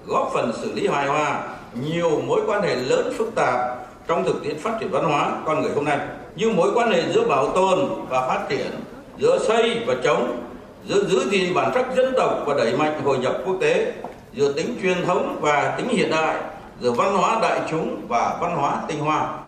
góp 0.08 0.32
phần 0.34 0.52
xử 0.62 0.74
lý 0.74 0.88
hài 0.88 1.08
hòa 1.08 1.44
nhiều 1.84 2.22
mối 2.28 2.42
quan 2.48 2.62
hệ 2.62 2.76
lớn 2.76 3.14
phức 3.18 3.36
tạp 3.36 3.60
trong 4.08 4.24
thực 4.24 4.44
tiễn 4.44 4.60
phát 4.60 4.78
triển 4.80 4.90
văn 4.92 5.04
hóa 5.04 5.32
con 5.46 5.62
người 5.62 5.72
hôm 5.76 5.86
nay 5.86 6.00
như 6.36 6.50
mối 6.50 6.72
quan 6.76 6.92
hệ 6.92 7.14
giữa 7.14 7.28
bảo 7.28 7.52
tồn 7.52 7.80
và 8.10 8.28
phát 8.28 8.46
triển, 8.50 8.72
giữa 9.20 9.40
xây 9.48 9.84
và 9.88 9.96
chống, 10.04 10.44
giữa 10.88 11.06
giữ 11.06 11.30
gìn 11.30 11.54
bản 11.54 11.72
sắc 11.74 11.96
dân 11.96 12.14
tộc 12.18 12.44
và 12.46 12.54
đẩy 12.54 12.78
mạnh 12.78 13.02
hội 13.04 13.18
nhập 13.18 13.36
quốc 13.46 13.58
tế, 13.62 13.94
giữa 14.34 14.54
tính 14.54 14.78
truyền 14.82 15.06
thống 15.06 15.38
và 15.42 15.76
tính 15.78 15.88
hiện 15.88 16.10
đại, 16.10 16.42
giữa 16.82 16.92
văn 16.92 17.16
hóa 17.16 17.40
đại 17.42 17.62
chúng 17.70 18.02
và 18.08 18.38
văn 18.42 18.56
hóa 18.56 18.82
tinh 18.88 19.00
hoa. 19.00 19.40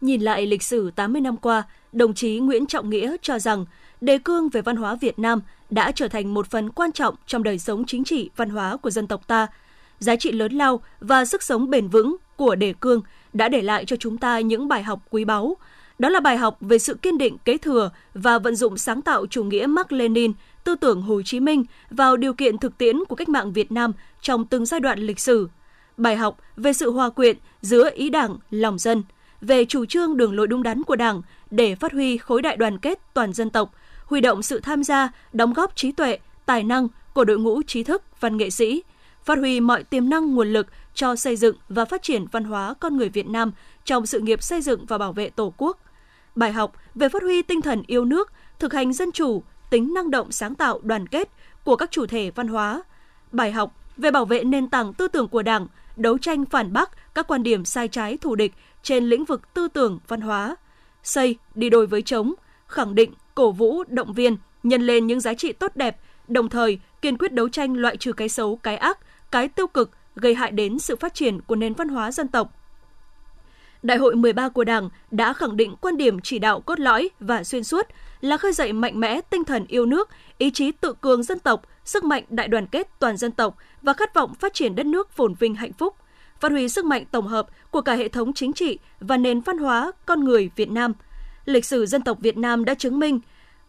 Nhìn 0.00 0.20
lại 0.20 0.46
lịch 0.46 0.62
sử 0.62 0.90
80 0.96 1.20
năm 1.20 1.36
qua, 1.36 1.62
đồng 1.92 2.14
chí 2.14 2.38
Nguyễn 2.38 2.66
Trọng 2.66 2.90
Nghĩa 2.90 3.16
cho 3.22 3.38
rằng 3.38 3.64
đề 4.00 4.18
cương 4.18 4.48
về 4.48 4.62
văn 4.62 4.76
hóa 4.76 4.94
Việt 4.94 5.18
Nam 5.18 5.40
đã 5.70 5.92
trở 5.92 6.08
thành 6.08 6.34
một 6.34 6.50
phần 6.50 6.70
quan 6.70 6.92
trọng 6.92 7.14
trong 7.26 7.42
đời 7.42 7.58
sống 7.58 7.84
chính 7.84 8.04
trị 8.04 8.30
văn 8.36 8.50
hóa 8.50 8.76
của 8.76 8.90
dân 8.90 9.06
tộc 9.06 9.26
ta. 9.26 9.46
Giá 9.98 10.16
trị 10.16 10.32
lớn 10.32 10.52
lao 10.52 10.80
và 11.00 11.24
sức 11.24 11.42
sống 11.42 11.70
bền 11.70 11.88
vững 11.88 12.16
của 12.36 12.54
đề 12.54 12.74
cương 12.80 13.02
đã 13.32 13.48
để 13.48 13.62
lại 13.62 13.84
cho 13.84 13.96
chúng 13.96 14.18
ta 14.18 14.40
những 14.40 14.68
bài 14.68 14.82
học 14.82 15.00
quý 15.10 15.24
báu. 15.24 15.56
Đó 15.98 16.08
là 16.08 16.20
bài 16.20 16.36
học 16.36 16.56
về 16.60 16.78
sự 16.78 16.94
kiên 16.94 17.18
định 17.18 17.36
kế 17.44 17.58
thừa 17.58 17.90
và 18.14 18.38
vận 18.38 18.56
dụng 18.56 18.78
sáng 18.78 19.02
tạo 19.02 19.26
chủ 19.26 19.44
nghĩa 19.44 19.66
Mark 19.66 19.92
Lenin, 19.92 20.32
tư 20.64 20.74
tưởng 20.74 21.02
Hồ 21.02 21.22
Chí 21.22 21.40
Minh 21.40 21.64
vào 21.90 22.16
điều 22.16 22.34
kiện 22.34 22.58
thực 22.58 22.78
tiễn 22.78 23.04
của 23.08 23.16
cách 23.16 23.28
mạng 23.28 23.52
Việt 23.52 23.72
Nam 23.72 23.92
trong 24.20 24.44
từng 24.46 24.66
giai 24.66 24.80
đoạn 24.80 24.98
lịch 24.98 25.20
sử. 25.20 25.48
Bài 25.96 26.16
học 26.16 26.38
về 26.56 26.72
sự 26.72 26.90
hòa 26.90 27.10
quyện 27.10 27.36
giữa 27.62 27.90
ý 27.94 28.10
đảng, 28.10 28.36
lòng 28.50 28.78
dân– 28.78 29.02
về 29.40 29.64
chủ 29.64 29.86
trương 29.86 30.16
đường 30.16 30.36
lối 30.36 30.46
đúng 30.46 30.62
đắn 30.62 30.82
của 30.82 30.96
Đảng 30.96 31.22
để 31.50 31.74
phát 31.74 31.92
huy 31.92 32.16
khối 32.16 32.42
đại 32.42 32.56
đoàn 32.56 32.78
kết 32.78 32.98
toàn 33.14 33.32
dân 33.32 33.50
tộc, 33.50 33.74
huy 34.04 34.20
động 34.20 34.42
sự 34.42 34.60
tham 34.60 34.84
gia, 34.84 35.08
đóng 35.32 35.52
góp 35.52 35.76
trí 35.76 35.92
tuệ, 35.92 36.18
tài 36.46 36.62
năng 36.62 36.88
của 37.12 37.24
đội 37.24 37.38
ngũ 37.38 37.62
trí 37.62 37.82
thức, 37.82 38.02
văn 38.20 38.36
nghệ 38.36 38.50
sĩ, 38.50 38.82
phát 39.24 39.38
huy 39.38 39.60
mọi 39.60 39.84
tiềm 39.84 40.08
năng 40.08 40.34
nguồn 40.34 40.52
lực 40.52 40.66
cho 40.94 41.16
xây 41.16 41.36
dựng 41.36 41.56
và 41.68 41.84
phát 41.84 42.02
triển 42.02 42.24
văn 42.32 42.44
hóa 42.44 42.74
con 42.80 42.96
người 42.96 43.08
Việt 43.08 43.28
Nam 43.28 43.52
trong 43.84 44.06
sự 44.06 44.20
nghiệp 44.20 44.42
xây 44.42 44.62
dựng 44.62 44.86
và 44.86 44.98
bảo 44.98 45.12
vệ 45.12 45.30
Tổ 45.30 45.54
quốc. 45.56 45.78
Bài 46.36 46.52
học 46.52 46.72
về 46.94 47.08
phát 47.08 47.22
huy 47.22 47.42
tinh 47.42 47.62
thần 47.62 47.82
yêu 47.86 48.04
nước, 48.04 48.32
thực 48.58 48.72
hành 48.72 48.92
dân 48.92 49.12
chủ, 49.12 49.42
tính 49.70 49.94
năng 49.94 50.10
động 50.10 50.32
sáng 50.32 50.54
tạo 50.54 50.80
đoàn 50.82 51.06
kết 51.06 51.28
của 51.64 51.76
các 51.76 51.90
chủ 51.90 52.06
thể 52.06 52.30
văn 52.30 52.48
hóa. 52.48 52.82
Bài 53.32 53.52
học 53.52 53.74
về 53.96 54.10
bảo 54.10 54.24
vệ 54.24 54.44
nền 54.44 54.68
tảng 54.68 54.94
tư 54.94 55.08
tưởng 55.08 55.28
của 55.28 55.42
Đảng, 55.42 55.66
đấu 55.96 56.18
tranh 56.18 56.44
phản 56.44 56.72
bác 56.72 57.14
các 57.14 57.26
quan 57.28 57.42
điểm 57.42 57.64
sai 57.64 57.88
trái 57.88 58.16
thù 58.16 58.34
địch 58.34 58.54
trên 58.82 59.04
lĩnh 59.04 59.24
vực 59.24 59.54
tư 59.54 59.68
tưởng 59.68 59.98
văn 60.08 60.20
hóa, 60.20 60.56
xây 61.02 61.36
đi 61.54 61.70
đôi 61.70 61.86
với 61.86 62.02
chống, 62.02 62.34
khẳng 62.66 62.94
định, 62.94 63.12
cổ 63.34 63.52
vũ, 63.52 63.84
động 63.88 64.12
viên, 64.12 64.36
nhân 64.62 64.82
lên 64.82 65.06
những 65.06 65.20
giá 65.20 65.34
trị 65.34 65.52
tốt 65.52 65.76
đẹp, 65.76 65.96
đồng 66.28 66.48
thời 66.48 66.80
kiên 67.02 67.18
quyết 67.18 67.32
đấu 67.32 67.48
tranh 67.48 67.74
loại 67.74 67.96
trừ 67.96 68.12
cái 68.12 68.28
xấu, 68.28 68.56
cái 68.56 68.76
ác, 68.76 68.98
cái 69.30 69.48
tiêu 69.48 69.66
cực 69.66 69.90
gây 70.16 70.34
hại 70.34 70.50
đến 70.50 70.78
sự 70.78 70.96
phát 70.96 71.14
triển 71.14 71.40
của 71.40 71.56
nền 71.56 71.74
văn 71.74 71.88
hóa 71.88 72.12
dân 72.12 72.28
tộc. 72.28 72.54
Đại 73.82 73.98
hội 73.98 74.14
13 74.14 74.48
của 74.48 74.64
Đảng 74.64 74.88
đã 75.10 75.32
khẳng 75.32 75.56
định 75.56 75.76
quan 75.80 75.96
điểm 75.96 76.20
chỉ 76.20 76.38
đạo 76.38 76.60
cốt 76.60 76.80
lõi 76.80 77.10
và 77.20 77.44
xuyên 77.44 77.64
suốt 77.64 77.86
là 78.20 78.36
khơi 78.36 78.52
dậy 78.52 78.72
mạnh 78.72 79.00
mẽ 79.00 79.20
tinh 79.20 79.44
thần 79.44 79.64
yêu 79.68 79.86
nước, 79.86 80.08
ý 80.38 80.50
chí 80.50 80.72
tự 80.72 80.94
cường 81.00 81.22
dân 81.22 81.38
tộc, 81.38 81.62
sức 81.84 82.04
mạnh 82.04 82.24
đại 82.28 82.48
đoàn 82.48 82.66
kết 82.66 82.88
toàn 82.98 83.16
dân 83.16 83.32
tộc 83.32 83.56
và 83.82 83.92
khát 83.92 84.14
vọng 84.14 84.34
phát 84.34 84.54
triển 84.54 84.74
đất 84.74 84.86
nước 84.86 85.10
phồn 85.10 85.34
vinh 85.34 85.54
hạnh 85.54 85.72
phúc– 85.72 85.94
phát 86.40 86.52
huy 86.52 86.68
sức 86.68 86.84
mạnh 86.84 87.04
tổng 87.10 87.26
hợp 87.26 87.46
của 87.70 87.80
cả 87.80 87.94
hệ 87.94 88.08
thống 88.08 88.32
chính 88.32 88.52
trị 88.52 88.78
và 89.00 89.16
nền 89.16 89.40
văn 89.40 89.58
hóa 89.58 89.92
con 90.06 90.24
người 90.24 90.50
Việt 90.56 90.70
Nam. 90.70 90.92
Lịch 91.44 91.64
sử 91.64 91.86
dân 91.86 92.02
tộc 92.02 92.18
Việt 92.20 92.36
Nam 92.36 92.64
đã 92.64 92.74
chứng 92.74 92.98
minh 92.98 93.20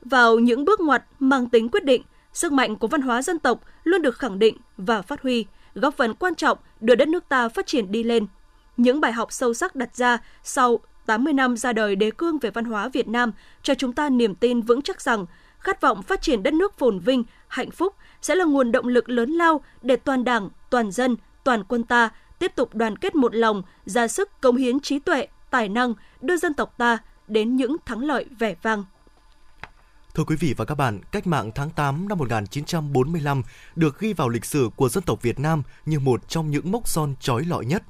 vào 0.02 0.40
những 0.40 0.66
bước 0.66 0.80
ngoặt 0.80 1.04
mang 1.20 1.50
tính 1.50 1.70
quyết 1.70 1.86
định, 1.86 2.04
sức 2.34 2.52
mạnh 2.52 2.76
của 2.76 2.88
văn 2.88 3.02
hóa 3.02 3.22
dân 3.22 3.40
tộc 3.40 3.62
luôn 3.84 4.02
được 4.02 4.18
khẳng 4.18 4.40
định 4.40 4.58
và 4.78 5.02
phát 5.02 5.22
huy, 5.22 5.46
góp 5.76 5.98
phần 5.98 6.14
quan 6.14 6.36
trọng 6.36 6.58
đưa 6.80 6.96
đất 6.96 7.08
nước 7.08 7.30
ta 7.30 7.50
phát 7.50 7.68
triển 7.68 7.92
đi 7.92 8.04
lên. 8.04 8.28
Những 8.78 9.02
bài 9.02 9.12
học 9.12 9.32
sâu 9.32 9.54
sắc 9.54 9.76
đặt 9.76 9.96
ra 9.96 10.18
sau 10.44 10.80
80 11.06 11.34
năm 11.34 11.58
ra 11.58 11.74
đời 11.74 11.96
đề 11.96 12.12
cương 12.12 12.40
về 12.40 12.52
văn 12.52 12.66
hóa 12.66 12.90
Việt 12.90 13.08
Nam 13.08 13.32
cho 13.64 13.74
chúng 13.74 13.94
ta 13.94 14.10
niềm 14.10 14.36
tin 14.36 14.62
vững 14.62 14.82
chắc 14.82 15.02
rằng 15.02 15.26
khát 15.60 15.82
vọng 15.82 16.02
phát 16.02 16.22
triển 16.22 16.44
đất 16.44 16.54
nước 16.54 16.78
phồn 16.78 17.00
vinh, 17.00 17.24
hạnh 17.48 17.72
phúc 17.72 17.96
sẽ 18.22 18.36
là 18.36 18.46
nguồn 18.46 18.72
động 18.72 18.88
lực 18.88 19.10
lớn 19.10 19.32
lao 19.32 19.62
để 19.82 19.96
toàn 19.96 20.24
Đảng, 20.24 20.50
toàn 20.70 20.92
dân, 20.92 21.18
toàn 21.44 21.64
quân 21.64 21.84
ta 21.84 22.10
tiếp 22.40 22.52
tục 22.56 22.76
đoàn 22.76 22.98
kết 22.98 23.16
một 23.16 23.36
lòng, 23.36 23.64
ra 23.86 24.08
sức 24.08 24.42
cống 24.42 24.58
hiến 24.58 24.80
trí 24.80 25.00
tuệ, 25.00 25.28
tài 25.50 25.70
năng, 25.70 25.94
đưa 26.22 26.38
dân 26.38 26.54
tộc 26.54 26.74
ta 26.78 26.98
đến 27.28 27.56
những 27.56 27.76
thắng 27.86 28.06
lợi 28.06 28.26
vẻ 28.40 28.56
vang. 28.62 28.84
Thưa 30.16 30.24
quý 30.24 30.36
vị 30.36 30.54
và 30.58 30.66
các 30.66 30.76
bạn, 30.76 31.00
cách 31.12 31.28
mạng 31.28 31.52
tháng 31.56 31.70
8 31.70 32.08
năm 32.08 32.18
1945 32.18 33.44
được 33.76 34.00
ghi 34.00 34.14
vào 34.14 34.30
lịch 34.30 34.46
sử 34.46 34.70
của 34.76 34.90
dân 34.90 35.04
tộc 35.04 35.22
Việt 35.22 35.40
Nam 35.40 35.64
như 35.86 36.00
một 36.00 36.30
trong 36.30 36.52
những 36.52 36.72
mốc 36.72 36.88
son 36.88 37.16
trói 37.20 37.46
lọi 37.46 37.66
nhất. 37.66 37.84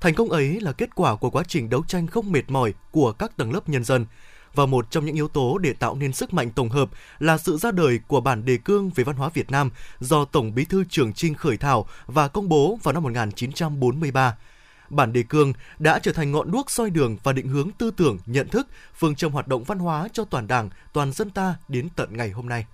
Thành 0.00 0.14
công 0.14 0.30
ấy 0.30 0.60
là 0.60 0.72
kết 0.72 0.94
quả 0.94 1.16
của 1.16 1.30
quá 1.30 1.42
trình 1.48 1.70
đấu 1.70 1.82
tranh 1.88 2.06
không 2.06 2.32
mệt 2.32 2.50
mỏi 2.50 2.74
của 2.90 3.12
các 3.12 3.36
tầng 3.36 3.52
lớp 3.52 3.68
nhân 3.68 3.84
dân. 3.84 4.06
Và 4.56 4.66
một 4.66 4.90
trong 4.90 5.04
những 5.04 5.14
yếu 5.14 5.28
tố 5.28 5.58
để 5.58 5.72
tạo 5.72 5.94
nên 5.94 6.12
sức 6.12 6.34
mạnh 6.34 6.50
tổng 6.50 6.68
hợp 6.68 6.88
là 7.18 7.38
sự 7.38 7.56
ra 7.56 7.70
đời 7.70 8.00
của 8.08 8.20
bản 8.20 8.44
đề 8.44 8.56
cương 8.56 8.90
về 8.94 9.04
văn 9.04 9.16
hóa 9.16 9.28
Việt 9.34 9.50
Nam 9.50 9.70
do 10.00 10.24
Tổng 10.24 10.54
bí 10.54 10.64
thư 10.64 10.84
Trường 10.88 11.12
Trinh 11.12 11.34
khởi 11.34 11.56
thảo 11.56 11.86
và 12.06 12.28
công 12.28 12.48
bố 12.48 12.78
vào 12.82 12.92
năm 12.92 13.02
1943 13.02 14.36
bản 14.90 15.12
đề 15.12 15.22
cương 15.28 15.52
đã 15.78 15.98
trở 15.98 16.12
thành 16.12 16.32
ngọn 16.32 16.50
đuốc 16.50 16.70
soi 16.70 16.90
đường 16.90 17.16
và 17.22 17.32
định 17.32 17.48
hướng 17.48 17.70
tư 17.78 17.90
tưởng, 17.96 18.18
nhận 18.26 18.48
thức, 18.48 18.66
phương 18.94 19.14
châm 19.14 19.32
hoạt 19.32 19.48
động 19.48 19.64
văn 19.64 19.78
hóa 19.78 20.08
cho 20.12 20.24
toàn 20.24 20.46
Đảng, 20.46 20.70
toàn 20.92 21.12
dân 21.12 21.30
ta 21.30 21.54
đến 21.68 21.88
tận 21.96 22.16
ngày 22.16 22.30
hôm 22.30 22.48
nay. 22.48 22.66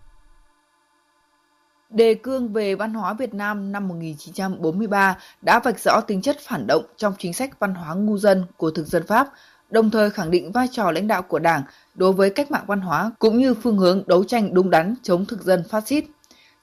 Đề 1.90 2.14
cương 2.14 2.52
về 2.52 2.74
văn 2.74 2.94
hóa 2.94 3.14
Việt 3.14 3.34
Nam 3.34 3.72
năm 3.72 3.88
1943 3.88 5.16
đã 5.42 5.60
vạch 5.64 5.80
rõ 5.80 6.00
tính 6.00 6.22
chất 6.22 6.36
phản 6.40 6.66
động 6.66 6.84
trong 6.96 7.14
chính 7.18 7.32
sách 7.32 7.60
văn 7.60 7.74
hóa 7.74 7.94
ngu 7.94 8.18
dân 8.18 8.44
của 8.56 8.70
thực 8.70 8.86
dân 8.86 9.06
Pháp, 9.06 9.28
đồng 9.72 9.90
thời 9.90 10.10
khẳng 10.10 10.30
định 10.30 10.52
vai 10.52 10.68
trò 10.72 10.90
lãnh 10.90 11.08
đạo 11.08 11.22
của 11.22 11.38
Đảng 11.38 11.62
đối 11.94 12.12
với 12.12 12.30
cách 12.30 12.50
mạng 12.50 12.64
văn 12.66 12.80
hóa 12.80 13.10
cũng 13.18 13.38
như 13.38 13.54
phương 13.54 13.78
hướng 13.78 14.02
đấu 14.06 14.24
tranh 14.24 14.54
đúng 14.54 14.70
đắn 14.70 14.94
chống 15.02 15.24
thực 15.24 15.42
dân 15.42 15.64
phát 15.68 15.86
xít. 15.86 16.04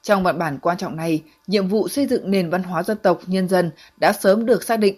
Trong 0.02 0.24
văn 0.24 0.40
bản 0.40 0.60
quan 0.62 0.78
trọng 0.78 0.96
này, 0.96 1.24
nhiệm 1.48 1.68
vụ 1.68 1.88
xây 1.88 2.08
dựng 2.08 2.32
nền 2.32 2.50
văn 2.50 2.64
hóa 2.64 2.84
dân 2.84 2.98
tộc 2.98 3.20
nhân 3.26 3.48
dân 3.48 3.72
đã 3.98 4.14
sớm 4.14 4.46
được 4.46 4.64
xác 4.64 4.78
định 4.78 4.96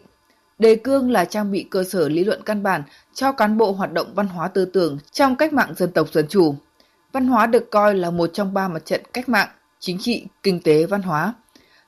Đề 0.62 0.76
cương 0.76 1.12
là 1.12 1.26
trang 1.26 1.52
bị 1.52 1.68
cơ 1.72 1.84
sở 1.84 2.10
lý 2.10 2.24
luận 2.24 2.42
căn 2.46 2.64
bản 2.64 2.84
cho 3.14 3.32
cán 3.32 3.58
bộ 3.58 3.72
hoạt 3.72 3.92
động 3.92 4.14
văn 4.16 4.28
hóa 4.28 4.48
tư 4.48 4.66
tưởng 4.66 4.98
trong 5.12 5.36
cách 5.36 5.54
mạng 5.54 5.74
dân 5.78 5.92
tộc 5.92 6.14
dân 6.14 6.26
chủ. 6.30 6.56
Văn 7.12 7.28
hóa 7.28 7.48
được 7.48 7.72
coi 7.72 7.96
là 7.96 8.12
một 8.12 8.30
trong 8.34 8.54
ba 8.54 8.68
mặt 8.68 8.86
trận 8.86 9.02
cách 9.14 9.30
mạng, 9.30 9.48
chính 9.80 9.98
trị, 10.00 10.26
kinh 10.44 10.62
tế, 10.62 10.86
văn 10.86 11.02
hóa. 11.02 11.34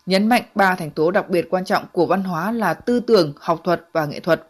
Nhấn 0.05 0.29
mạnh 0.29 0.43
ba 0.55 0.75
thành 0.75 0.91
tố 0.91 1.11
đặc 1.11 1.29
biệt 1.29 1.47
quan 1.49 1.65
trọng 1.65 1.85
của 1.91 2.05
văn 2.05 2.23
hóa 2.23 2.51
là 2.51 2.73
tư 2.73 2.99
tưởng, 2.99 3.33
học 3.39 3.61
thuật 3.63 3.85
và 3.91 4.05
nghệ 4.05 4.19
thuật. 4.19 4.47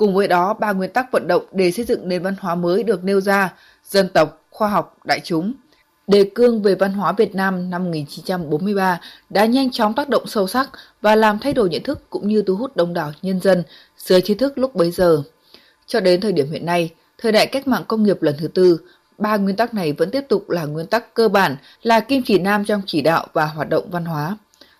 Cùng 0.00 0.14
với 0.14 0.28
đó, 0.28 0.54
ba 0.54 0.72
nguyên 0.72 0.92
tắc 0.92 1.12
vận 1.12 1.28
động 1.28 1.42
để 1.52 1.70
xây 1.70 1.84
dựng 1.84 2.08
nền 2.08 2.22
văn 2.22 2.34
hóa 2.40 2.54
mới 2.54 2.82
được 2.82 3.04
nêu 3.04 3.20
ra, 3.20 3.52
dân 3.84 4.08
tộc, 4.08 4.42
khoa 4.50 4.68
học, 4.68 4.98
đại 5.04 5.20
chúng– 5.24 5.52
Đề 6.10 6.30
cương 6.34 6.62
về 6.62 6.74
văn 6.74 6.92
hóa 6.92 7.12
Việt 7.12 7.34
Nam 7.34 7.70
năm 7.70 7.84
1943 7.84 9.00
đã 9.30 9.46
nhanh 9.46 9.70
chóng 9.70 9.94
tác 9.94 10.08
động 10.08 10.26
sâu 10.26 10.46
sắc 10.46 10.70
và 11.00 11.16
làm 11.16 11.38
thay 11.38 11.52
đổi 11.52 11.68
nhận 11.68 11.82
thức 11.82 12.10
cũng 12.10 12.28
như 12.28 12.42
thu 12.42 12.56
hút 12.56 12.76
đông 12.76 12.94
đảo 12.94 13.12
nhân 13.22 13.40
dân, 13.40 13.62
giới 13.98 14.20
trí 14.20 14.34
thức 14.34 14.58
lúc 14.58 14.74
bấy 14.74 14.90
giờ. 14.90 15.22
Cho 15.86 16.00
đến 16.00 16.20
thời 16.20 16.32
điểm 16.32 16.50
hiện 16.52 16.66
nay, 16.66 16.90
thời 17.18 17.32
đại 17.32 17.46
cách 17.46 17.68
mạng 17.68 17.84
công 17.88 18.02
nghiệp 18.02 18.22
lần 18.22 18.34
thứ 18.38 18.48
tư, 18.48 18.80
ba 19.18 19.36
nguyên 19.36 19.56
tắc 19.56 19.74
này 19.74 19.92
vẫn 19.92 20.10
tiếp 20.10 20.24
tục 20.28 20.50
là 20.50 20.64
nguyên 20.64 20.86
tắc 20.86 21.14
cơ 21.14 21.28
bản, 21.28 21.56
là 21.82 22.00
kim 22.00 22.22
chỉ 22.22 22.38
nam 22.38 22.64
trong 22.64 22.82
chỉ 22.86 23.02
đạo 23.02 23.26
và 23.32 23.46
hoạt 23.46 23.68
động 23.68 23.90
văn 23.90 24.04
hóa. 24.04 24.36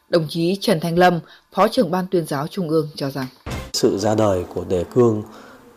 Đồng 0.08 0.26
chí 0.28 0.56
Trần 0.60 0.80
Thanh 0.80 0.98
Lâm, 0.98 1.20
Phó 1.52 1.68
trưởng 1.68 1.90
Ban 1.90 2.06
tuyên 2.10 2.26
giáo 2.26 2.46
Trung 2.46 2.68
ương 2.68 2.88
cho 2.96 3.10
rằng 3.10 3.26
sự 3.72 3.98
ra 3.98 4.14
đời 4.14 4.44
của 4.54 4.64
đề 4.68 4.84
cương 4.84 5.22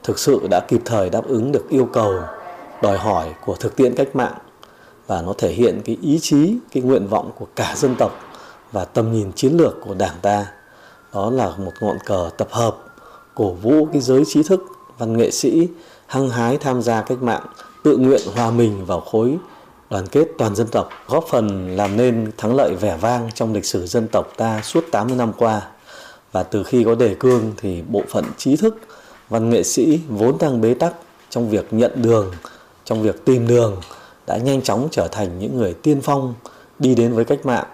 thực 0.04 0.20
sự 0.20 0.48
đã 0.50 0.60
kịp 0.68 0.82
thời 0.86 1.10
đáp 1.10 1.28
ứng 1.28 1.52
được 1.52 1.70
yêu 1.70 1.86
cầu, 1.94 2.14
đòi 2.82 2.98
hỏi 2.98 3.34
của 3.46 3.56
thực 3.56 3.76
tiễn 3.76 3.96
cách 3.96 4.16
mạng 4.16 4.38
và 5.08 5.22
nó 5.22 5.34
thể 5.38 5.52
hiện 5.52 5.82
cái 5.86 5.98
ý 6.02 6.20
chí, 6.22 6.58
cái 6.72 6.84
nguyện 6.84 7.08
vọng 7.08 7.32
của 7.40 7.48
cả 7.56 7.74
dân 7.78 7.96
tộc 7.96 8.12
và 8.72 8.86
tầm 8.86 9.12
nhìn 9.12 9.32
chiến 9.34 9.58
lược 9.58 9.76
của 9.86 9.94
Đảng 9.94 10.16
ta. 10.22 10.48
Đó 11.14 11.30
là 11.30 11.54
một 11.58 11.72
ngọn 11.82 11.98
cờ 12.06 12.30
tập 12.38 12.48
hợp 12.52 12.78
cổ 13.36 13.50
vũ 13.54 13.88
cái 13.94 14.02
giới 14.02 14.24
trí 14.28 14.44
thức, 14.44 14.62
văn 14.98 15.18
nghệ 15.18 15.32
sĩ 15.32 15.68
hăng 16.06 16.30
hái 16.30 16.58
tham 16.58 16.82
gia 16.82 17.02
cách 17.02 17.22
mạng, 17.22 17.46
tự 17.84 17.98
nguyện 17.98 18.22
hòa 18.36 18.52
mình 18.52 18.86
vào 18.86 19.00
khối 19.00 19.38
đoàn 19.90 20.08
kết 20.08 20.28
toàn 20.38 20.56
dân 20.56 20.68
tộc, 20.68 20.90
góp 21.08 21.26
phần 21.30 21.76
làm 21.76 21.98
nên 21.98 22.32
thắng 22.38 22.56
lợi 22.56 22.76
vẻ 22.76 22.98
vang 23.02 23.30
trong 23.36 23.54
lịch 23.54 23.66
sử 23.66 23.86
dân 23.86 24.08
tộc 24.08 24.28
ta 24.38 24.62
suốt 24.62 24.84
80 24.92 25.18
năm 25.18 25.32
qua. 25.38 25.62
Và 26.34 26.44
từ 26.44 26.63
khi 26.63 26.84
có 26.84 26.96
đề 26.96 27.16
cương 27.20 27.54
thì 27.58 27.82
bộ 27.90 28.02
phận 28.10 28.25
trí 28.38 28.56
thức, 28.56 28.78
văn 29.30 29.50
nghệ 29.50 29.63
sĩ 29.63 30.00
vốn 30.08 30.38
đang 30.40 30.62
bế 30.62 30.74
tắc 30.74 30.94
trong 31.30 31.50
việc 31.50 31.66
nhận 31.72 31.92
đường, 32.02 32.32
trong 32.86 33.02
việc 33.02 33.25
tìm 33.25 33.48
đường, 33.48 33.82
đã 34.28 34.38
nhanh 34.38 34.62
chóng 34.62 34.88
trở 34.92 35.08
thành 35.12 35.40
những 35.40 35.58
người 35.58 35.74
tiên 35.74 36.02
phong 36.02 36.34
đi 36.80 36.96
đến 36.96 37.13
với 37.13 37.25
cách 37.25 37.46
mạng 37.46 37.66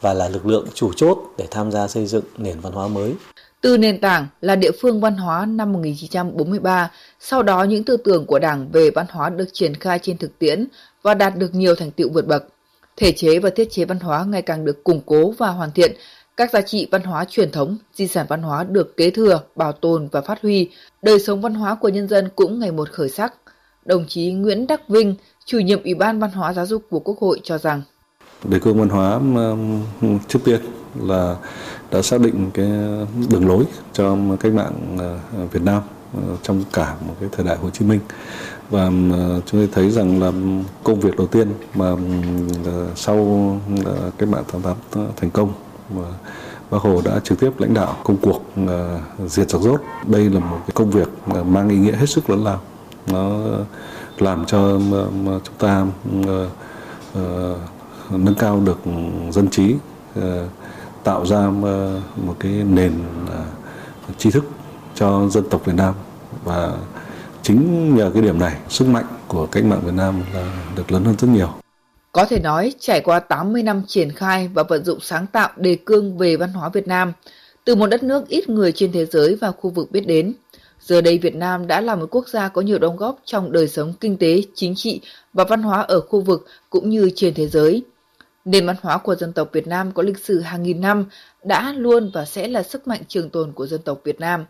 và 0.00 0.14
là 0.14 0.28
lực 0.28 0.46
lượng 0.46 0.66
chủ 0.74 0.92
chốt 0.96 1.18
để 1.38 1.46
tham 1.50 1.72
gia 1.72 1.88
xây 1.88 2.06
dựng 2.06 2.24
nền 2.38 2.60
văn 2.60 2.72
hóa 2.72 2.88
mới. 2.88 3.14
Từ 3.60 3.78
nền 3.78 4.00
tảng 4.00 4.26
là 4.40 4.56
địa 4.56 4.70
phương 4.80 5.00
văn 5.00 5.16
hóa 5.16 5.46
năm 5.46 5.72
1943, 5.72 6.90
sau 7.20 7.42
đó 7.42 7.64
những 7.64 7.84
tư 7.84 7.96
tưởng 7.96 8.26
của 8.26 8.38
Đảng 8.38 8.68
về 8.72 8.90
văn 8.90 9.06
hóa 9.10 9.30
được 9.30 9.48
triển 9.52 9.74
khai 9.74 9.98
trên 10.02 10.18
thực 10.18 10.38
tiễn 10.38 10.66
và 11.02 11.14
đạt 11.14 11.36
được 11.36 11.54
nhiều 11.54 11.74
thành 11.74 11.90
tựu 11.90 12.10
vượt 12.12 12.26
bậc. 12.26 12.44
Thể 12.96 13.12
chế 13.12 13.38
và 13.38 13.50
thiết 13.50 13.70
chế 13.70 13.84
văn 13.84 14.00
hóa 14.00 14.24
ngày 14.24 14.42
càng 14.42 14.64
được 14.64 14.84
củng 14.84 15.00
cố 15.06 15.30
và 15.38 15.48
hoàn 15.48 15.72
thiện, 15.72 15.92
các 16.38 16.50
giá 16.50 16.60
trị 16.60 16.88
văn 16.90 17.02
hóa 17.02 17.24
truyền 17.24 17.50
thống, 17.50 17.76
di 17.94 18.06
sản 18.06 18.26
văn 18.28 18.42
hóa 18.42 18.64
được 18.64 18.96
kế 18.96 19.10
thừa, 19.10 19.40
bảo 19.56 19.72
tồn 19.72 20.08
và 20.12 20.20
phát 20.20 20.42
huy, 20.42 20.70
đời 21.02 21.20
sống 21.20 21.40
văn 21.40 21.54
hóa 21.54 21.74
của 21.74 21.88
nhân 21.88 22.08
dân 22.08 22.28
cũng 22.36 22.58
ngày 22.58 22.72
một 22.72 22.90
khởi 22.90 23.08
sắc. 23.08 23.34
Đồng 23.84 24.04
chí 24.08 24.32
Nguyễn 24.32 24.66
Đắc 24.66 24.88
Vinh, 24.88 25.14
chủ 25.44 25.58
nhiệm 25.58 25.82
Ủy 25.82 25.94
ban 25.94 26.20
Văn 26.20 26.30
hóa 26.30 26.52
Giáo 26.52 26.66
dục 26.66 26.82
của 26.90 27.00
Quốc 27.00 27.18
hội 27.18 27.40
cho 27.42 27.58
rằng. 27.58 27.82
Đề 28.44 28.58
cương 28.58 28.78
văn 28.78 28.88
hóa 28.88 29.12
um, 29.14 29.82
trước 30.28 30.38
tiên 30.44 30.60
là 31.00 31.36
đã 31.90 32.02
xác 32.02 32.20
định 32.20 32.50
cái 32.54 32.66
đường 33.30 33.48
lối 33.48 33.64
cho 33.92 34.16
cách 34.40 34.52
mạng 34.52 34.96
uh, 35.44 35.52
Việt 35.52 35.62
Nam 35.62 35.82
uh, 36.18 36.42
trong 36.42 36.64
cả 36.72 36.96
một 37.06 37.14
cái 37.20 37.28
thời 37.32 37.46
đại 37.46 37.56
Hồ 37.56 37.70
Chí 37.70 37.84
Minh. 37.84 38.00
Và 38.70 38.84
um, 38.84 39.12
uh, 39.12 39.42
chúng 39.46 39.60
tôi 39.60 39.68
thấy 39.72 39.90
rằng 39.90 40.20
là 40.20 40.32
công 40.84 41.00
việc 41.00 41.16
đầu 41.16 41.26
tiên 41.26 41.48
mà 41.74 41.90
um, 41.90 42.22
sau 42.96 43.16
cái 44.18 44.28
mạng 44.28 44.44
tháng 44.48 44.62
8 44.62 44.76
thành 45.16 45.30
công 45.30 45.52
mà 45.90 46.02
Bác 46.70 46.82
Hồ 46.82 47.02
đã 47.04 47.20
trực 47.24 47.40
tiếp 47.40 47.50
lãnh 47.58 47.74
đạo 47.74 47.96
công 48.04 48.16
cuộc 48.16 48.42
ờ, 48.66 49.00
diệt 49.26 49.50
giặc 49.50 49.60
rốt. 49.60 49.80
Đây 50.06 50.30
là 50.30 50.40
một 50.40 50.58
cái 50.60 50.70
công 50.74 50.90
việc 50.90 51.08
ờ, 51.34 51.44
mang 51.44 51.68
ý 51.68 51.76
nghĩa 51.76 51.92
hết 51.92 52.06
sức 52.06 52.30
lớn 52.30 52.44
lao. 52.44 52.60
Nó 53.06 53.30
làm 54.18 54.44
cho 54.46 54.80
ờ, 54.92 55.40
chúng 55.44 55.54
ta 55.58 55.86
nâng 58.10 58.34
cao 58.38 58.60
được 58.60 58.78
dân 59.30 59.50
trí 59.50 59.74
tạo 61.04 61.26
ra 61.26 61.50
một 62.16 62.36
cái 62.40 62.52
nền 62.52 62.92
tri 64.18 64.30
thức 64.30 64.44
cho 64.94 65.28
dân 65.28 65.44
tộc 65.50 65.64
Việt 65.64 65.74
Nam 65.76 65.94
và 66.44 66.72
chính 67.42 67.94
nhờ 67.96 68.10
cái 68.14 68.22
điểm 68.22 68.38
này, 68.38 68.56
sức 68.68 68.88
mạnh 68.88 69.04
của 69.28 69.46
cách 69.46 69.64
mạng 69.64 69.80
Việt 69.84 69.94
Nam 69.94 70.22
là 70.34 70.52
được 70.76 70.92
lớn 70.92 71.04
hơn 71.04 71.14
rất 71.18 71.28
nhiều. 71.28 71.48
Có 72.18 72.24
thể 72.24 72.40
nói, 72.40 72.72
trải 72.78 73.00
qua 73.00 73.20
80 73.20 73.62
năm 73.62 73.82
triển 73.86 74.12
khai 74.12 74.48
và 74.54 74.62
vận 74.62 74.84
dụng 74.84 75.00
sáng 75.00 75.26
tạo 75.26 75.50
đề 75.56 75.76
cương 75.86 76.18
về 76.18 76.36
văn 76.36 76.52
hóa 76.52 76.68
Việt 76.68 76.88
Nam, 76.88 77.12
từ 77.64 77.74
một 77.74 77.86
đất 77.86 78.02
nước 78.02 78.28
ít 78.28 78.48
người 78.48 78.72
trên 78.72 78.92
thế 78.92 79.06
giới 79.06 79.34
và 79.34 79.50
khu 79.50 79.70
vực 79.70 79.90
biết 79.90 80.06
đến, 80.06 80.34
Giờ 80.80 81.00
đây 81.00 81.18
Việt 81.18 81.34
Nam 81.34 81.66
đã 81.66 81.80
là 81.80 81.94
một 81.94 82.06
quốc 82.10 82.28
gia 82.28 82.48
có 82.48 82.62
nhiều 82.62 82.78
đóng 82.78 82.96
góp 82.96 83.18
trong 83.24 83.52
đời 83.52 83.68
sống 83.68 83.94
kinh 84.00 84.16
tế, 84.16 84.42
chính 84.54 84.74
trị 84.74 85.00
và 85.32 85.44
văn 85.44 85.62
hóa 85.62 85.82
ở 85.82 86.00
khu 86.00 86.20
vực 86.20 86.46
cũng 86.70 86.90
như 86.90 87.10
trên 87.14 87.34
thế 87.34 87.46
giới. 87.46 87.82
Nền 88.44 88.66
văn 88.66 88.76
hóa 88.82 88.98
của 88.98 89.14
dân 89.14 89.32
tộc 89.32 89.48
Việt 89.52 89.66
Nam 89.66 89.92
có 89.92 90.02
lịch 90.02 90.18
sử 90.18 90.40
hàng 90.40 90.62
nghìn 90.62 90.80
năm, 90.80 91.04
đã 91.44 91.72
luôn 91.76 92.10
và 92.14 92.24
sẽ 92.24 92.48
là 92.48 92.62
sức 92.62 92.88
mạnh 92.88 93.00
trường 93.08 93.30
tồn 93.30 93.52
của 93.52 93.66
dân 93.66 93.82
tộc 93.82 94.00
Việt 94.04 94.20
Nam. 94.20 94.44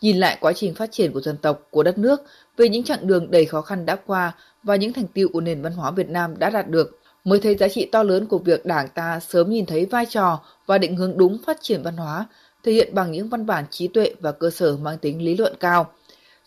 Nhìn 0.00 0.16
lại 0.16 0.38
quá 0.40 0.52
trình 0.52 0.74
phát 0.74 0.92
triển 0.92 1.12
của 1.12 1.20
dân 1.20 1.36
tộc, 1.36 1.68
của 1.70 1.82
đất 1.82 1.98
nước, 1.98 2.22
về 2.56 2.68
những 2.68 2.84
chặng 2.84 3.06
đường 3.06 3.30
đầy 3.30 3.44
khó 3.44 3.60
khăn 3.60 3.86
đã 3.86 3.96
qua 3.96 4.32
và 4.62 4.76
những 4.76 4.92
thành 4.92 5.06
tựu 5.06 5.28
của 5.32 5.40
nền 5.40 5.62
văn 5.62 5.72
hóa 5.72 5.90
Việt 5.90 6.08
Nam 6.08 6.38
đã 6.38 6.50
đạt 6.50 6.68
được, 6.68 7.00
mới 7.24 7.40
thấy 7.40 7.56
giá 7.56 7.68
trị 7.68 7.88
to 7.92 8.02
lớn 8.02 8.26
của 8.26 8.38
việc 8.38 8.66
Đảng 8.66 8.88
ta 8.88 9.20
sớm 9.20 9.50
nhìn 9.50 9.66
thấy 9.66 9.86
vai 9.86 10.06
trò 10.06 10.40
và 10.66 10.78
định 10.78 10.96
hướng 10.96 11.18
đúng 11.18 11.38
phát 11.46 11.58
triển 11.60 11.82
văn 11.82 11.96
hóa, 11.96 12.26
thể 12.62 12.72
hiện 12.72 12.94
bằng 12.94 13.12
những 13.12 13.28
văn 13.28 13.46
bản 13.46 13.64
trí 13.70 13.88
tuệ 13.88 14.14
và 14.20 14.32
cơ 14.32 14.50
sở 14.50 14.76
mang 14.76 14.98
tính 14.98 15.22
lý 15.22 15.36
luận 15.36 15.54
cao. 15.60 15.92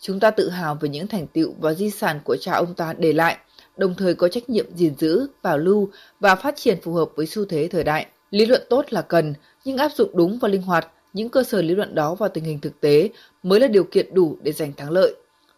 Chúng 0.00 0.20
ta 0.20 0.30
tự 0.30 0.48
hào 0.48 0.74
về 0.74 0.88
những 0.88 1.06
thành 1.06 1.26
tựu 1.26 1.54
và 1.60 1.74
di 1.74 1.90
sản 1.90 2.20
của 2.24 2.36
cha 2.36 2.52
ông 2.52 2.74
ta 2.74 2.94
để 2.98 3.12
lại, 3.12 3.36
đồng 3.76 3.94
thời 3.94 4.14
có 4.14 4.28
trách 4.28 4.50
nhiệm 4.50 4.76
gìn 4.76 4.94
giữ, 4.98 5.26
bảo 5.42 5.58
lưu 5.58 5.90
và 6.20 6.34
phát 6.34 6.56
triển 6.56 6.78
phù 6.82 6.92
hợp 6.92 7.08
với 7.16 7.26
xu 7.26 7.44
thế 7.44 7.68
thời 7.72 7.84
đại. 7.84 8.06
Lý 8.30 8.46
luận 8.46 8.62
tốt 8.70 8.84
là 8.90 9.02
cần, 9.02 9.34
nhưng 9.64 9.76
áp 9.76 9.92
dụng 9.92 10.10
đúng 10.14 10.38
và 10.38 10.48
linh 10.48 10.62
hoạt 10.62 10.88
những 11.18 11.28
cơ 11.28 11.42
sở 11.42 11.62
lý 11.62 11.74
luận 11.74 11.94
đó 11.94 12.14
vào 12.14 12.28
tình 12.28 12.44
hình 12.44 12.58
thực 12.60 12.80
tế 12.80 13.10
mới 13.42 13.60
là 13.60 13.66
điều 13.66 13.84
kiện 13.84 14.14
đủ 14.14 14.36
để 14.42 14.52
giành 14.52 14.72
thắng 14.72 14.90
lợi. 14.90 15.14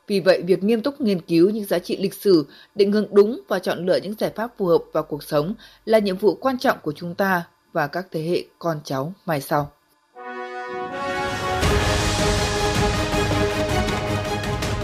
Vì 0.07 0.21
vậy, 0.21 0.43
việc 0.47 0.63
nghiêm 0.63 0.83
túc 0.83 1.01
nghiên 1.01 1.21
cứu 1.21 1.51
những 1.51 1.65
giá 1.65 1.79
trị 1.79 1.97
lịch 1.97 2.15
sử, 2.15 2.47
định 2.75 2.93
hướng 2.93 3.07
đúng 3.11 3.41
và 3.49 3.59
chọn 3.59 3.87
lựa 3.87 3.97
những 3.97 4.15
giải 4.19 4.31
pháp 4.37 4.51
phù 4.59 4.67
hợp 4.67 4.83
vào 4.93 5.03
cuộc 5.03 5.23
sống 5.23 5.55
là 5.85 5.99
nhiệm 5.99 6.17
vụ 6.17 6.35
quan 6.35 6.59
trọng 6.59 6.79
của 6.83 6.93
chúng 6.97 7.15
ta 7.15 7.43
và 7.73 7.87
các 7.87 8.07
thế 8.11 8.23
hệ 8.23 8.45
con 8.59 8.81
cháu 8.85 9.13
mai 9.27 9.41
sau. 9.41 9.71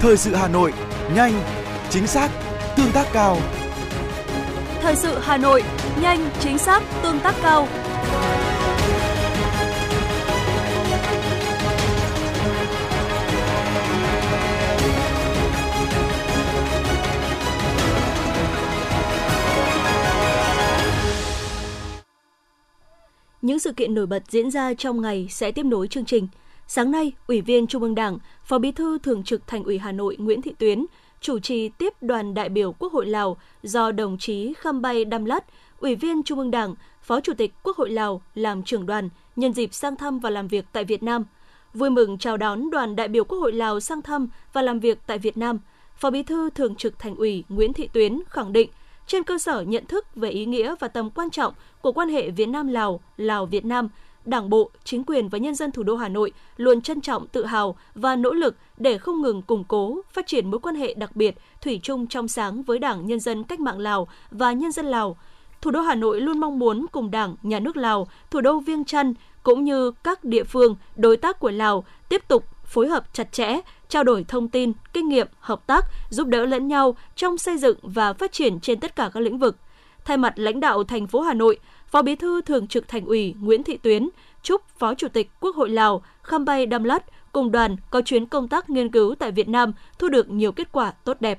Thời 0.00 0.16
sự 0.16 0.34
Hà 0.34 0.48
Nội, 0.48 0.72
nhanh, 1.14 1.42
chính 1.90 2.06
xác, 2.06 2.30
tương 2.76 2.92
tác 2.94 3.06
cao. 3.12 3.38
Thời 4.80 4.96
sự 4.96 5.18
Hà 5.20 5.36
Nội, 5.36 5.62
nhanh, 6.02 6.30
chính 6.40 6.58
xác, 6.58 6.82
tương 7.02 7.20
tác 7.20 7.34
cao. 7.42 7.68
Những 23.46 23.58
sự 23.58 23.72
kiện 23.72 23.94
nổi 23.94 24.06
bật 24.06 24.22
diễn 24.28 24.50
ra 24.50 24.74
trong 24.74 25.00
ngày 25.00 25.26
sẽ 25.30 25.50
tiếp 25.50 25.62
nối 25.62 25.88
chương 25.88 26.04
trình. 26.04 26.28
Sáng 26.66 26.90
nay, 26.90 27.12
Ủy 27.26 27.40
viên 27.40 27.66
Trung 27.66 27.82
ương 27.82 27.94
Đảng, 27.94 28.18
Phó 28.44 28.58
Bí 28.58 28.72
thư 28.72 28.98
Thường 28.98 29.24
trực 29.24 29.46
Thành 29.46 29.64
ủy 29.64 29.78
Hà 29.78 29.92
Nội 29.92 30.16
Nguyễn 30.18 30.42
Thị 30.42 30.54
Tuyến 30.58 30.86
chủ 31.20 31.38
trì 31.38 31.68
tiếp 31.68 31.92
đoàn 32.00 32.34
đại 32.34 32.48
biểu 32.48 32.72
Quốc 32.72 32.92
hội 32.92 33.06
Lào 33.06 33.36
do 33.62 33.92
đồng 33.92 34.18
chí 34.18 34.52
Khăm 34.58 34.82
Bay 34.82 35.04
Đam 35.04 35.24
Lát, 35.24 35.44
Ủy 35.80 35.94
viên 35.94 36.22
Trung 36.22 36.38
ương 36.38 36.50
Đảng, 36.50 36.74
Phó 37.02 37.20
Chủ 37.20 37.34
tịch 37.34 37.54
Quốc 37.62 37.76
hội 37.76 37.90
Lào 37.90 38.22
làm 38.34 38.62
trưởng 38.62 38.86
đoàn 38.86 39.08
nhân 39.36 39.52
dịp 39.52 39.74
sang 39.74 39.96
thăm 39.96 40.18
và 40.18 40.30
làm 40.30 40.48
việc 40.48 40.64
tại 40.72 40.84
Việt 40.84 41.02
Nam. 41.02 41.24
Vui 41.74 41.90
mừng 41.90 42.18
chào 42.18 42.36
đón 42.36 42.70
đoàn 42.70 42.96
đại 42.96 43.08
biểu 43.08 43.24
Quốc 43.24 43.38
hội 43.38 43.52
Lào 43.52 43.80
sang 43.80 44.02
thăm 44.02 44.28
và 44.52 44.62
làm 44.62 44.80
việc 44.80 44.98
tại 45.06 45.18
Việt 45.18 45.36
Nam, 45.36 45.58
Phó 45.96 46.10
Bí 46.10 46.22
thư 46.22 46.50
Thường 46.50 46.74
trực 46.74 46.98
Thành 46.98 47.16
ủy 47.16 47.44
Nguyễn 47.48 47.72
Thị 47.72 47.88
Tuyến 47.92 48.20
khẳng 48.28 48.52
định 48.52 48.70
trên 49.06 49.22
cơ 49.22 49.38
sở 49.38 49.60
nhận 49.60 49.86
thức 49.86 50.06
về 50.16 50.30
ý 50.30 50.44
nghĩa 50.44 50.74
và 50.80 50.88
tầm 50.88 51.10
quan 51.10 51.30
trọng 51.30 51.54
của 51.80 51.92
quan 51.92 52.08
hệ 52.08 52.30
Việt 52.30 52.46
Nam 52.46 52.68
Lào, 52.68 53.00
Lào 53.16 53.46
Việt 53.46 53.64
Nam, 53.64 53.88
Đảng 54.24 54.50
bộ, 54.50 54.70
chính 54.84 55.04
quyền 55.04 55.28
và 55.28 55.38
nhân 55.38 55.54
dân 55.54 55.72
thủ 55.72 55.82
đô 55.82 55.96
Hà 55.96 56.08
Nội 56.08 56.32
luôn 56.56 56.80
trân 56.80 57.00
trọng, 57.00 57.26
tự 57.26 57.44
hào 57.44 57.76
và 57.94 58.16
nỗ 58.16 58.32
lực 58.32 58.56
để 58.76 58.98
không 58.98 59.22
ngừng 59.22 59.42
củng 59.42 59.64
cố, 59.64 60.00
phát 60.12 60.26
triển 60.26 60.50
mối 60.50 60.60
quan 60.60 60.74
hệ 60.74 60.94
đặc 60.94 61.16
biệt, 61.16 61.34
thủy 61.62 61.80
chung 61.82 62.06
trong 62.06 62.28
sáng 62.28 62.62
với 62.62 62.78
Đảng 62.78 63.06
Nhân 63.06 63.20
dân 63.20 63.44
Cách 63.44 63.60
mạng 63.60 63.78
Lào 63.78 64.08
và 64.30 64.52
nhân 64.52 64.72
dân 64.72 64.86
Lào. 64.86 65.16
Thủ 65.60 65.70
đô 65.70 65.80
Hà 65.80 65.94
Nội 65.94 66.20
luôn 66.20 66.38
mong 66.38 66.58
muốn 66.58 66.86
cùng 66.92 67.10
Đảng, 67.10 67.36
Nhà 67.42 67.60
nước 67.60 67.76
Lào, 67.76 68.08
thủ 68.30 68.40
đô 68.40 68.60
Viêng 68.60 68.84
Chăn 68.84 69.14
cũng 69.42 69.64
như 69.64 69.90
các 69.90 70.24
địa 70.24 70.44
phương, 70.44 70.76
đối 70.96 71.16
tác 71.16 71.40
của 71.40 71.50
Lào 71.50 71.84
tiếp 72.08 72.28
tục 72.28 72.44
phối 72.64 72.88
hợp 72.88 73.04
chặt 73.12 73.32
chẽ, 73.32 73.60
trao 73.88 74.04
đổi 74.04 74.24
thông 74.28 74.48
tin, 74.48 74.72
kinh 74.92 75.08
nghiệm, 75.08 75.26
hợp 75.40 75.66
tác, 75.66 75.84
giúp 76.10 76.26
đỡ 76.26 76.46
lẫn 76.46 76.68
nhau 76.68 76.96
trong 77.16 77.38
xây 77.38 77.58
dựng 77.58 77.78
và 77.82 78.12
phát 78.12 78.32
triển 78.32 78.60
trên 78.60 78.80
tất 78.80 78.96
cả 78.96 79.10
các 79.14 79.20
lĩnh 79.20 79.38
vực. 79.38 79.56
Thay 80.04 80.16
mặt 80.16 80.32
lãnh 80.36 80.60
đạo 80.60 80.84
thành 80.84 81.06
phố 81.06 81.20
Hà 81.20 81.34
Nội, 81.34 81.58
Phó 81.86 82.02
Bí 82.02 82.16
thư 82.16 82.42
Thường 82.42 82.66
trực 82.66 82.88
Thành 82.88 83.06
ủy 83.06 83.34
Nguyễn 83.40 83.62
Thị 83.62 83.76
Tuyến 83.76 84.08
chúc 84.42 84.62
Phó 84.78 84.94
Chủ 84.94 85.08
tịch 85.08 85.30
Quốc 85.40 85.56
hội 85.56 85.70
Lào 85.70 86.02
Khăm 86.22 86.44
Bay 86.44 86.66
Đam 86.66 86.84
Lát 86.84 87.04
cùng 87.32 87.52
đoàn 87.52 87.76
có 87.90 88.02
chuyến 88.02 88.26
công 88.26 88.48
tác 88.48 88.70
nghiên 88.70 88.90
cứu 88.90 89.14
tại 89.14 89.30
Việt 89.30 89.48
Nam 89.48 89.72
thu 89.98 90.08
được 90.08 90.30
nhiều 90.30 90.52
kết 90.52 90.72
quả 90.72 90.90
tốt 90.90 91.16
đẹp. 91.20 91.38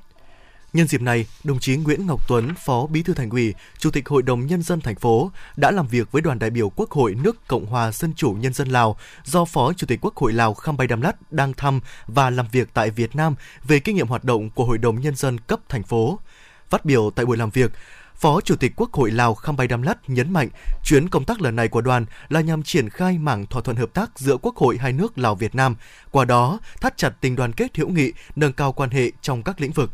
Nhân 0.73 0.87
dịp 0.87 1.01
này, 1.01 1.25
đồng 1.43 1.59
chí 1.59 1.75
Nguyễn 1.75 2.05
Ngọc 2.07 2.27
Tuấn, 2.27 2.53
Phó 2.65 2.87
Bí 2.87 3.03
thư 3.03 3.13
Thành 3.13 3.29
ủy, 3.29 3.53
Chủ 3.77 3.91
tịch 3.91 4.09
Hội 4.09 4.21
đồng 4.21 4.47
nhân 4.47 4.61
dân 4.61 4.81
thành 4.81 4.95
phố 4.95 5.31
đã 5.55 5.71
làm 5.71 5.87
việc 5.87 6.11
với 6.11 6.21
đoàn 6.21 6.39
đại 6.39 6.49
biểu 6.49 6.69
Quốc 6.69 6.91
hội 6.91 7.15
nước 7.15 7.47
Cộng 7.47 7.65
hòa 7.65 7.91
Dân 7.91 8.13
chủ 8.15 8.31
Nhân 8.31 8.53
dân 8.53 8.67
Lào 8.67 8.97
do 9.23 9.45
Phó 9.45 9.73
Chủ 9.73 9.87
tịch 9.87 9.99
Quốc 10.01 10.15
hội 10.15 10.33
Lào 10.33 10.53
Khăm 10.53 10.77
Bay 10.77 10.87
Đam 10.87 11.01
Lát 11.01 11.31
đang 11.31 11.53
thăm 11.53 11.79
và 12.07 12.29
làm 12.29 12.45
việc 12.51 12.69
tại 12.73 12.89
Việt 12.89 13.15
Nam 13.15 13.35
về 13.63 13.79
kinh 13.79 13.95
nghiệm 13.95 14.07
hoạt 14.07 14.23
động 14.23 14.49
của 14.49 14.65
Hội 14.65 14.77
đồng 14.77 15.01
nhân 15.01 15.15
dân 15.15 15.37
cấp 15.39 15.59
thành 15.69 15.83
phố. 15.83 16.19
Phát 16.69 16.85
biểu 16.85 17.11
tại 17.15 17.25
buổi 17.25 17.37
làm 17.37 17.49
việc, 17.49 17.71
Phó 18.15 18.41
Chủ 18.41 18.55
tịch 18.55 18.73
Quốc 18.75 18.93
hội 18.93 19.11
Lào 19.11 19.35
Khăm 19.35 19.55
Bay 19.55 19.67
Đam 19.67 19.81
Lát 19.81 20.09
nhấn 20.09 20.33
mạnh, 20.33 20.49
chuyến 20.83 21.09
công 21.09 21.25
tác 21.25 21.41
lần 21.41 21.55
này 21.55 21.67
của 21.67 21.81
đoàn 21.81 22.05
là 22.29 22.41
nhằm 22.41 22.63
triển 22.63 22.89
khai 22.89 23.17
mảng 23.17 23.45
thỏa 23.45 23.61
thuận 23.61 23.77
hợp 23.77 23.93
tác 23.93 24.19
giữa 24.19 24.37
Quốc 24.37 24.55
hội 24.55 24.77
hai 24.77 24.93
nước 24.93 25.17
Lào 25.17 25.35
Việt 25.35 25.55
Nam, 25.55 25.75
qua 26.11 26.25
đó 26.25 26.59
thắt 26.81 26.97
chặt 26.97 27.09
tình 27.21 27.35
đoàn 27.35 27.53
kết 27.53 27.77
hữu 27.77 27.89
nghị, 27.89 28.11
nâng 28.35 28.53
cao 28.53 28.71
quan 28.71 28.89
hệ 28.89 29.11
trong 29.21 29.43
các 29.43 29.61
lĩnh 29.61 29.71
vực. 29.71 29.91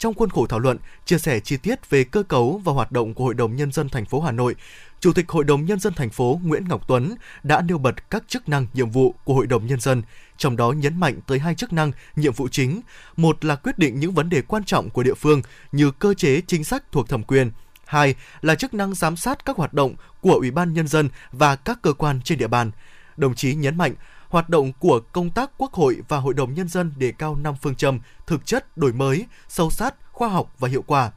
Trong 0.00 0.14
khuôn 0.14 0.30
khổ 0.30 0.46
thảo 0.46 0.58
luận, 0.58 0.78
chia 1.04 1.18
sẻ 1.18 1.40
chi 1.40 1.56
tiết 1.56 1.90
về 1.90 2.04
cơ 2.04 2.22
cấu 2.22 2.60
và 2.64 2.72
hoạt 2.72 2.92
động 2.92 3.14
của 3.14 3.24
Hội 3.24 3.34
đồng 3.34 3.56
nhân 3.56 3.72
dân 3.72 3.88
thành 3.88 4.04
phố 4.04 4.20
Hà 4.20 4.32
Nội, 4.32 4.54
Chủ 5.00 5.12
tịch 5.12 5.28
Hội 5.28 5.44
đồng 5.44 5.64
nhân 5.64 5.80
dân 5.80 5.94
thành 5.94 6.10
phố 6.10 6.40
Nguyễn 6.44 6.68
Ngọc 6.68 6.88
Tuấn 6.88 7.14
đã 7.42 7.62
nêu 7.62 7.78
bật 7.78 8.10
các 8.10 8.24
chức 8.28 8.48
năng, 8.48 8.66
nhiệm 8.74 8.90
vụ 8.90 9.14
của 9.24 9.34
Hội 9.34 9.46
đồng 9.46 9.66
nhân 9.66 9.80
dân, 9.80 10.02
trong 10.36 10.56
đó 10.56 10.72
nhấn 10.72 11.00
mạnh 11.00 11.20
tới 11.26 11.38
hai 11.38 11.54
chức 11.54 11.72
năng, 11.72 11.92
nhiệm 12.16 12.32
vụ 12.32 12.48
chính. 12.48 12.80
Một 13.16 13.44
là 13.44 13.56
quyết 13.56 13.78
định 13.78 14.00
những 14.00 14.14
vấn 14.14 14.28
đề 14.28 14.42
quan 14.42 14.64
trọng 14.64 14.90
của 14.90 15.02
địa 15.02 15.14
phương 15.14 15.42
như 15.72 15.90
cơ 15.90 16.14
chế 16.14 16.40
chính 16.46 16.64
sách 16.64 16.92
thuộc 16.92 17.08
thẩm 17.08 17.22
quyền. 17.22 17.50
Hai 17.84 18.14
là 18.40 18.54
chức 18.54 18.74
năng 18.74 18.94
giám 18.94 19.16
sát 19.16 19.44
các 19.44 19.56
hoạt 19.56 19.74
động 19.74 19.94
của 20.20 20.34
Ủy 20.34 20.50
ban 20.50 20.74
nhân 20.74 20.88
dân 20.88 21.08
và 21.32 21.56
các 21.56 21.82
cơ 21.82 21.92
quan 21.92 22.20
trên 22.24 22.38
địa 22.38 22.48
bàn. 22.48 22.70
Đồng 23.16 23.34
chí 23.34 23.54
nhấn 23.54 23.78
mạnh 23.78 23.94
hoạt 24.30 24.48
động 24.48 24.72
của 24.78 25.00
công 25.12 25.30
tác 25.30 25.50
Quốc 25.58 25.72
hội 25.72 25.96
và 26.08 26.18
Hội 26.18 26.34
đồng 26.34 26.54
Nhân 26.54 26.68
dân 26.68 26.92
đề 26.96 27.12
cao 27.12 27.34
năm 27.34 27.54
phương 27.62 27.74
châm 27.74 28.00
thực 28.26 28.46
chất, 28.46 28.76
đổi 28.76 28.92
mới, 28.92 29.26
sâu 29.48 29.70
sát, 29.70 29.94
khoa 30.12 30.28
học 30.28 30.54
và 30.58 30.68
hiệu 30.68 30.82
quả. 30.86 31.12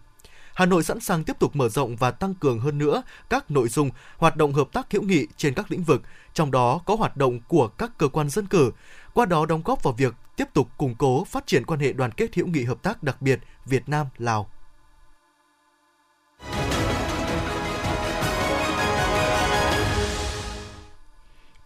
Hà 0.54 0.66
Nội 0.66 0.84
sẵn 0.84 1.00
sàng 1.00 1.24
tiếp 1.24 1.40
tục 1.40 1.56
mở 1.56 1.70
rộng 1.70 1.96
và 1.96 2.12
tăng 2.12 2.34
cường 2.36 2.60
hơn 2.60 2.78
nữa 2.78 3.04
các 3.30 3.52
nội 3.52 3.70
dung 3.70 3.90
hoạt 4.18 4.36
động 4.36 4.54
hợp 4.54 4.68
tác 4.74 4.92
hữu 4.92 5.02
nghị 5.02 5.28
trên 5.38 5.54
các 5.54 5.72
lĩnh 5.72 5.84
vực, 5.84 6.02
trong 6.34 6.52
đó 6.52 6.80
có 6.86 6.96
hoạt 6.96 7.18
động 7.18 7.40
của 7.48 7.68
các 7.68 7.92
cơ 7.98 8.08
quan 8.08 8.30
dân 8.30 8.48
cử, 8.48 8.72
qua 9.14 9.26
đó 9.26 9.46
đóng 9.46 9.62
góp 9.66 9.84
vào 9.84 9.94
việc 9.94 10.14
tiếp 10.36 10.48
tục 10.54 10.68
củng 10.78 10.96
cố 10.96 11.24
phát 11.24 11.48
triển 11.48 11.66
quan 11.66 11.80
hệ 11.80 11.94
đoàn 11.94 12.12
kết 12.12 12.36
hữu 12.36 12.48
nghị 12.48 12.64
hợp 12.64 12.84
tác 12.84 13.04
đặc 13.04 13.22
biệt 13.22 13.40
Việt 13.66 13.90
Nam 13.90 14.08
Lào. 14.18 14.50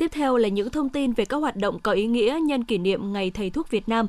Tiếp 0.08 0.13
theo 0.20 0.38
là 0.38 0.48
những 0.48 0.70
thông 0.70 0.89
tin 0.89 1.13
về 1.13 1.26
các 1.26 1.38
hoạt 1.38 1.56
động 1.56 1.80
có 1.80 1.91
ý 1.91 2.06
nghĩa 2.06 2.39
nhân 2.43 2.63
kỷ 2.63 2.78
niệm 2.78 3.13
Ngày 3.13 3.32
Thầy 3.32 3.50
thuốc 3.50 3.70
Việt 3.70 3.89
Nam. 3.89 4.08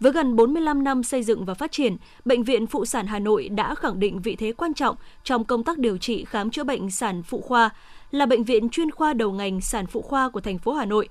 Với 0.00 0.12
gần 0.12 0.36
45 0.36 0.84
năm 0.84 1.02
xây 1.02 1.22
dựng 1.22 1.44
và 1.44 1.54
phát 1.54 1.72
triển, 1.72 1.96
Bệnh 2.24 2.42
viện 2.42 2.66
Phụ 2.66 2.84
sản 2.84 3.06
Hà 3.06 3.18
Nội 3.18 3.48
đã 3.48 3.74
khẳng 3.74 4.00
định 4.00 4.22
vị 4.22 4.36
thế 4.36 4.52
quan 4.52 4.74
trọng 4.74 4.96
trong 5.24 5.44
công 5.44 5.64
tác 5.64 5.78
điều 5.78 5.98
trị 5.98 6.24
khám 6.24 6.50
chữa 6.50 6.64
bệnh 6.64 6.90
sản 6.90 7.22
phụ 7.22 7.40
khoa, 7.40 7.70
là 8.10 8.26
bệnh 8.26 8.44
viện 8.44 8.68
chuyên 8.68 8.90
khoa 8.90 9.12
đầu 9.12 9.32
ngành 9.32 9.60
sản 9.60 9.86
phụ 9.86 10.02
khoa 10.02 10.28
của 10.28 10.40
thành 10.40 10.58
phố 10.58 10.72
Hà 10.72 10.84
Nội 10.84 11.08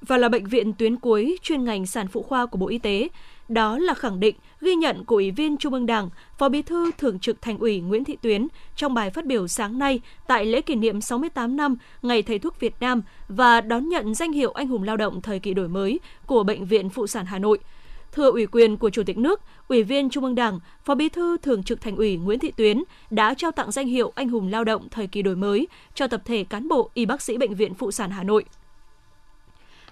và 0.00 0.16
là 0.16 0.28
bệnh 0.28 0.46
viện 0.46 0.72
tuyến 0.72 0.96
cuối 0.96 1.38
chuyên 1.42 1.64
ngành 1.64 1.86
sản 1.86 2.08
phụ 2.08 2.22
khoa 2.22 2.46
của 2.46 2.58
Bộ 2.58 2.68
Y 2.68 2.78
tế. 2.78 3.08
Đó 3.48 3.78
là 3.78 3.94
khẳng 3.94 4.20
định, 4.20 4.36
ghi 4.60 4.74
nhận 4.74 5.04
của 5.04 5.16
Ủy 5.16 5.30
viên 5.30 5.56
Trung 5.56 5.72
ương 5.72 5.86
Đảng, 5.86 6.10
Phó 6.38 6.48
Bí 6.48 6.62
thư 6.62 6.90
Thường 6.98 7.18
trực 7.18 7.42
Thành 7.42 7.58
ủy 7.58 7.80
Nguyễn 7.80 8.04
Thị 8.04 8.16
Tuyến 8.22 8.46
trong 8.76 8.94
bài 8.94 9.10
phát 9.10 9.26
biểu 9.26 9.48
sáng 9.48 9.78
nay 9.78 10.00
tại 10.26 10.46
lễ 10.46 10.60
kỷ 10.60 10.74
niệm 10.74 11.00
68 11.00 11.56
năm 11.56 11.76
Ngày 12.02 12.22
Thầy 12.22 12.38
thuốc 12.38 12.60
Việt 12.60 12.74
Nam 12.80 13.02
và 13.28 13.60
đón 13.60 13.88
nhận 13.88 14.14
danh 14.14 14.32
hiệu 14.32 14.50
Anh 14.50 14.68
hùng 14.68 14.82
lao 14.82 14.96
động 14.96 15.22
thời 15.22 15.38
kỳ 15.38 15.54
đổi 15.54 15.68
mới 15.68 16.00
của 16.26 16.42
Bệnh 16.42 16.64
viện 16.64 16.90
Phụ 16.90 17.06
sản 17.06 17.26
Hà 17.26 17.38
Nội. 17.38 17.58
Thừa 18.12 18.30
ủy 18.30 18.46
quyền 18.46 18.76
của 18.76 18.90
Chủ 18.90 19.02
tịch 19.02 19.18
nước, 19.18 19.40
Ủy 19.68 19.82
viên 19.82 20.10
Trung 20.10 20.24
ương 20.24 20.34
Đảng, 20.34 20.60
Phó 20.84 20.94
Bí 20.94 21.08
thư 21.08 21.36
Thường 21.36 21.62
trực 21.62 21.80
Thành 21.80 21.96
ủy 21.96 22.16
Nguyễn 22.16 22.38
Thị 22.38 22.52
Tuyến 22.56 22.82
đã 23.10 23.34
trao 23.34 23.50
tặng 23.50 23.70
danh 23.70 23.86
hiệu 23.86 24.12
Anh 24.14 24.28
hùng 24.28 24.48
lao 24.48 24.64
động 24.64 24.88
thời 24.90 25.06
kỳ 25.06 25.22
đổi 25.22 25.36
mới 25.36 25.68
cho 25.94 26.06
tập 26.06 26.22
thể 26.24 26.44
cán 26.44 26.68
bộ 26.68 26.90
y 26.94 27.06
bác 27.06 27.22
sĩ 27.22 27.36
Bệnh 27.36 27.54
viện 27.54 27.74
Phụ 27.74 27.90
sản 27.90 28.10
Hà 28.10 28.22
Nội. 28.22 28.44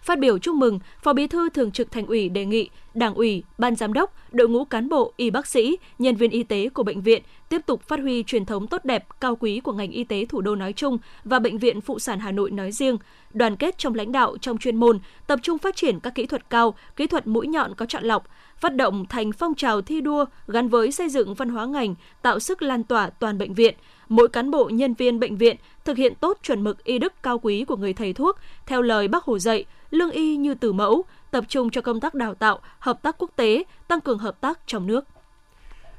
Phát 0.05 0.19
biểu 0.19 0.39
chúc 0.39 0.55
mừng, 0.55 0.79
Phó 1.03 1.13
Bí 1.13 1.27
thư 1.27 1.49
Thường 1.49 1.71
trực 1.71 1.91
Thành 1.91 2.07
ủy 2.07 2.29
đề 2.29 2.45
nghị 2.45 2.69
Đảng 2.95 3.15
ủy, 3.15 3.43
Ban 3.59 3.77
giám 3.77 3.93
đốc, 3.93 4.15
đội 4.33 4.49
ngũ 4.49 4.65
cán 4.65 4.89
bộ, 4.89 5.13
y 5.17 5.31
bác 5.31 5.47
sĩ, 5.47 5.77
nhân 5.99 6.17
viên 6.17 6.31
y 6.31 6.43
tế 6.43 6.69
của 6.69 6.83
bệnh 6.83 7.03
viện 7.03 7.23
tiếp 7.49 7.61
tục 7.67 7.83
phát 7.83 8.01
huy 8.01 8.23
truyền 8.23 8.45
thống 8.45 8.67
tốt 8.67 8.85
đẹp, 8.85 9.07
cao 9.21 9.37
quý 9.37 9.61
của 9.61 9.73
ngành 9.73 9.91
y 9.91 10.05
tế 10.05 10.25
thủ 10.25 10.41
đô 10.41 10.57
nói 10.57 10.73
chung 10.73 10.99
và 11.25 11.39
bệnh 11.39 11.59
viện 11.59 11.81
phụ 11.81 11.99
sản 11.99 12.19
Hà 12.19 12.33
Nội 12.33 12.51
nói 12.51 12.73
riêng, 12.73 12.99
đoàn 13.33 13.57
kết 13.57 13.79
trong 13.79 13.95
lãnh 13.95 14.13
đạo 14.13 14.37
trong 14.41 14.59
chuyên 14.59 14.77
môn, 14.77 14.99
tập 15.27 15.39
trung 15.43 15.59
phát 15.59 15.77
triển 15.77 16.01
các 16.01 16.15
kỹ 16.15 16.27
thuật 16.27 16.51
cao, 16.51 16.75
kỹ 16.97 17.07
thuật 17.07 17.27
mũi 17.27 17.47
nhọn 17.47 17.75
có 17.75 17.87
chọn 17.87 18.05
lọc, 18.05 18.27
phát 18.59 18.75
động 18.75 19.07
thành 19.07 19.33
phong 19.33 19.55
trào 19.55 19.83
thi 19.83 20.01
đua 20.01 20.25
gắn 20.47 20.69
với 20.69 20.93
xây 20.93 21.09
dựng 21.09 21.35
văn 21.35 21.49
hóa 21.49 21.67
ngành, 21.67 21.95
tạo 22.23 22.39
sức 22.39 22.63
lan 22.63 22.85
tỏa 22.85 23.11
toàn 23.11 23.39
bệnh 23.39 23.55
viện. 23.55 23.75
Mỗi 24.09 24.29
cán 24.29 24.51
bộ 24.51 24.69
nhân 24.69 24.95
viên 24.95 25.21
bệnh 25.21 25.37
viện 25.37 25.57
thực 25.85 25.97
hiện 25.97 26.15
tốt 26.15 26.39
chuẩn 26.43 26.65
mực 26.65 26.85
y 26.85 26.99
đức 26.99 27.13
cao 27.23 27.39
quý 27.39 27.65
của 27.65 27.77
người 27.77 27.93
thầy 27.93 28.13
thuốc 28.13 28.39
theo 28.67 28.83
lời 28.83 29.09
Bác 29.09 29.25
Hồ 29.25 29.39
dạy, 29.39 29.65
lương 29.91 30.11
y 30.11 30.37
như 30.37 30.55
từ 30.55 30.73
mẫu, 30.73 31.05
tập 31.31 31.45
trung 31.49 31.71
cho 31.71 31.81
công 31.81 32.01
tác 32.01 32.15
đào 32.15 32.35
tạo, 32.35 32.61
hợp 32.79 33.03
tác 33.03 33.17
quốc 33.19 33.31
tế, 33.37 33.65
tăng 33.89 34.01
cường 34.01 34.19
hợp 34.19 34.41
tác 34.41 34.61
trong 34.67 34.87
nước. 34.87 35.05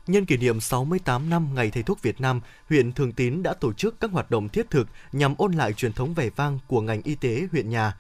Nhân 0.08 0.26
kỷ 0.26 0.38
niệm 0.38 0.60
68 0.60 1.30
năm 1.30 1.48
Ngày 1.56 1.72
Thầy 1.72 1.84
thuốc 1.84 2.02
Việt 2.02 2.22
Nam, 2.22 2.42
huyện 2.70 2.92
Thường 2.92 3.12
Tín 3.12 3.44
đã 3.44 3.54
tổ 3.54 3.74
chức 3.74 4.00
các 4.00 4.12
hoạt 4.12 4.32
động 4.32 4.50
thiết 4.50 4.70
thực 4.70 4.88
nhằm 5.12 5.36
ôn 5.38 5.52
lại 5.52 5.74
truyền 5.74 5.94
thống 5.94 6.14
vẻ 6.14 6.30
vang 6.36 6.60
của 6.68 6.82
ngành 6.82 7.02
y 7.02 7.16
tế 7.16 7.48
huyện 7.52 7.70
nhà. 7.70 7.94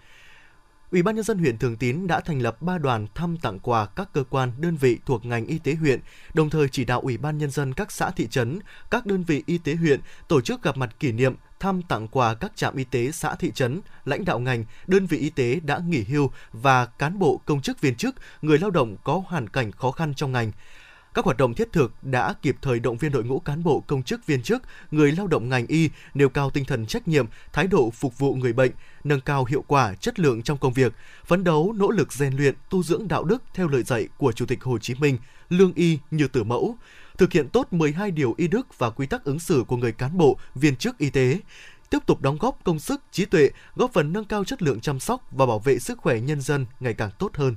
Ủy 0.91 1.03
ban 1.03 1.15
nhân 1.15 1.23
dân 1.23 1.37
huyện 1.37 1.57
Thường 1.57 1.77
Tín 1.77 2.07
đã 2.07 2.19
thành 2.19 2.41
lập 2.41 2.61
3 2.61 2.77
đoàn 2.77 3.07
thăm 3.15 3.37
tặng 3.37 3.59
quà 3.59 3.85
các 3.85 4.09
cơ 4.13 4.23
quan, 4.29 4.51
đơn 4.57 4.77
vị 4.77 4.99
thuộc 5.05 5.25
ngành 5.25 5.45
y 5.45 5.59
tế 5.59 5.75
huyện, 5.75 5.99
đồng 6.33 6.49
thời 6.49 6.69
chỉ 6.69 6.85
đạo 6.85 6.99
Ủy 6.99 7.17
ban 7.17 7.37
nhân 7.37 7.51
dân 7.51 7.73
các 7.73 7.91
xã 7.91 8.11
thị 8.11 8.27
trấn, 8.27 8.59
các 8.91 9.05
đơn 9.05 9.23
vị 9.23 9.43
y 9.45 9.57
tế 9.57 9.75
huyện 9.75 9.99
tổ 10.27 10.41
chức 10.41 10.63
gặp 10.63 10.77
mặt 10.77 10.99
kỷ 10.99 11.11
niệm 11.11 11.35
thăm 11.59 11.81
tặng 11.81 12.07
quà 12.07 12.33
các 12.33 12.51
trạm 12.55 12.75
y 12.75 12.83
tế 12.83 13.11
xã 13.11 13.35
thị 13.35 13.51
trấn, 13.55 13.81
lãnh 14.05 14.25
đạo 14.25 14.39
ngành, 14.39 14.65
đơn 14.87 15.05
vị 15.05 15.17
y 15.17 15.29
tế 15.29 15.59
đã 15.63 15.79
nghỉ 15.87 16.03
hưu 16.03 16.31
và 16.53 16.85
cán 16.85 17.19
bộ 17.19 17.41
công 17.45 17.61
chức 17.61 17.81
viên 17.81 17.95
chức, 17.95 18.15
người 18.41 18.57
lao 18.57 18.69
động 18.69 18.95
có 19.03 19.23
hoàn 19.27 19.49
cảnh 19.49 19.71
khó 19.71 19.91
khăn 19.91 20.13
trong 20.13 20.31
ngành. 20.31 20.51
Các 21.15 21.25
hoạt 21.25 21.37
động 21.37 21.53
thiết 21.53 21.71
thực 21.71 21.93
đã 22.01 22.33
kịp 22.41 22.55
thời 22.61 22.79
động 22.79 22.97
viên 22.97 23.11
đội 23.11 23.23
ngũ 23.23 23.39
cán 23.39 23.63
bộ 23.63 23.83
công 23.87 24.03
chức 24.03 24.25
viên 24.25 24.41
chức, 24.41 24.63
người 24.91 25.11
lao 25.11 25.27
động 25.27 25.49
ngành 25.49 25.67
y 25.67 25.89
nêu 26.13 26.29
cao 26.29 26.49
tinh 26.49 26.65
thần 26.65 26.85
trách 26.85 27.07
nhiệm, 27.07 27.25
thái 27.53 27.67
độ 27.67 27.89
phục 27.89 28.19
vụ 28.19 28.35
người 28.35 28.53
bệnh, 28.53 28.71
nâng 29.03 29.21
cao 29.21 29.45
hiệu 29.45 29.63
quả, 29.67 29.93
chất 29.93 30.19
lượng 30.19 30.41
trong 30.41 30.57
công 30.57 30.73
việc, 30.73 30.93
phấn 31.25 31.43
đấu 31.43 31.73
nỗ 31.77 31.89
lực 31.91 32.13
rèn 32.13 32.35
luyện, 32.35 32.55
tu 32.69 32.83
dưỡng 32.83 33.07
đạo 33.07 33.23
đức 33.23 33.43
theo 33.53 33.67
lời 33.67 33.83
dạy 33.83 34.07
của 34.17 34.31
Chủ 34.31 34.45
tịch 34.45 34.63
Hồ 34.63 34.77
Chí 34.77 34.95
Minh, 34.95 35.17
lương 35.49 35.73
y 35.73 35.99
như 36.11 36.27
tử 36.27 36.43
mẫu, 36.43 36.75
thực 37.17 37.31
hiện 37.31 37.49
tốt 37.49 37.67
12 37.73 38.11
điều 38.11 38.33
y 38.37 38.47
đức 38.47 38.77
và 38.77 38.89
quy 38.89 39.05
tắc 39.05 39.23
ứng 39.23 39.39
xử 39.39 39.63
của 39.67 39.77
người 39.77 39.91
cán 39.91 40.17
bộ, 40.17 40.37
viên 40.55 40.75
chức 40.75 40.97
y 40.97 41.09
tế, 41.09 41.39
tiếp 41.89 41.99
tục 42.05 42.21
đóng 42.21 42.37
góp 42.37 42.59
công 42.63 42.79
sức, 42.79 43.01
trí 43.11 43.25
tuệ, 43.25 43.49
góp 43.75 43.93
phần 43.93 44.13
nâng 44.13 44.25
cao 44.25 44.43
chất 44.43 44.61
lượng 44.61 44.79
chăm 44.79 44.99
sóc 44.99 45.27
và 45.31 45.45
bảo 45.45 45.59
vệ 45.59 45.79
sức 45.79 45.97
khỏe 45.97 46.19
nhân 46.19 46.41
dân 46.41 46.65
ngày 46.79 46.93
càng 46.93 47.11
tốt 47.19 47.35
hơn. 47.35 47.55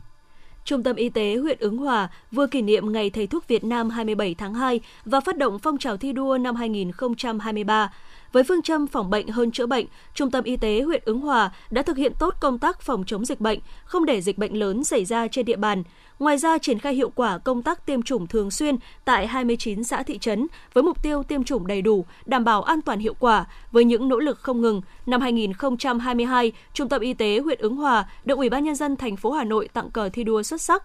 Trung 0.69 0.83
tâm 0.83 0.97
Y 0.97 1.09
tế 1.09 1.37
huyện 1.37 1.59
Ứng 1.61 1.77
Hòa 1.77 2.09
vừa 2.33 2.47
kỷ 2.47 2.63
niệm 2.63 2.93
Ngày 2.93 3.11
Thầy 3.11 3.27
thuốc 3.27 3.49
Việt 3.49 3.65
Nam 3.65 3.91
27 3.91 4.35
tháng 4.35 4.55
2 4.55 4.81
và 5.05 5.21
phát 5.21 5.37
động 5.37 5.59
phong 5.59 5.79
trào 5.79 5.97
thi 5.97 6.13
đua 6.13 6.39
năm 6.39 6.57
2023. 6.57 7.93
Với 8.33 8.43
phương 8.45 8.63
châm 8.63 8.87
phòng 8.87 9.11
bệnh 9.11 9.29
hơn 9.29 9.51
chữa 9.51 9.67
bệnh, 9.67 9.87
Trung 10.15 10.31
tâm 10.31 10.45
Y 10.45 10.57
tế 10.57 10.81
huyện 10.83 11.03
Ứng 11.05 11.21
Hòa 11.21 11.51
đã 11.71 11.83
thực 11.83 11.97
hiện 11.97 12.13
tốt 12.19 12.35
công 12.41 12.59
tác 12.59 12.81
phòng 12.81 13.05
chống 13.07 13.25
dịch 13.25 13.41
bệnh, 13.41 13.59
không 13.85 14.05
để 14.05 14.21
dịch 14.21 14.39
bệnh 14.39 14.59
lớn 14.59 14.85
xảy 14.85 15.05
ra 15.05 15.29
trên 15.29 15.45
địa 15.45 15.57
bàn. 15.57 15.83
Ngoài 16.19 16.39
ra, 16.39 16.59
triển 16.59 16.79
khai 16.79 16.95
hiệu 16.95 17.13
quả 17.15 17.39
công 17.39 17.63
tác 17.63 17.87
tiêm 17.87 18.03
chủng 18.03 18.27
thường 18.27 18.51
xuyên 18.51 18.77
tại 19.05 19.27
29 19.27 19.85
xã 19.85 20.03
thị 20.03 20.19
trấn 20.19 20.47
với 20.73 20.83
mục 20.83 21.03
tiêu 21.03 21.23
tiêm 21.23 21.45
chủng 21.45 21.67
đầy 21.67 21.83
đủ, 21.83 22.05
đảm 22.27 22.45
bảo 22.45 22.63
an 22.63 22.83
toàn 22.83 22.99
hiệu 22.99 23.15
quả. 23.19 23.47
Với 23.73 23.85
những 23.85 24.09
nỗ 24.09 24.19
lực 24.19 24.39
không 24.39 24.61
ngừng, 24.61 24.83
năm 25.07 25.21
2022, 25.21 26.53
Trung 26.73 26.89
tâm 26.89 27.03
Y 27.03 27.15
tế 27.15 27.39
huyện 27.39 27.59
Ứng 27.59 27.77
Hòa 27.77 28.09
được 28.25 28.39
Ủy 28.39 28.51
ban 28.51 28.65
nhân 28.65 28.75
dân 28.75 28.97
thành 28.97 29.17
phố 29.17 29.33
Hà 29.33 29.45
Nội 29.45 29.69
tặng 29.73 29.91
cờ 29.91 30.09
thi 30.09 30.25
đua 30.25 30.43
xuất 30.43 30.63
sắc. 30.63 30.85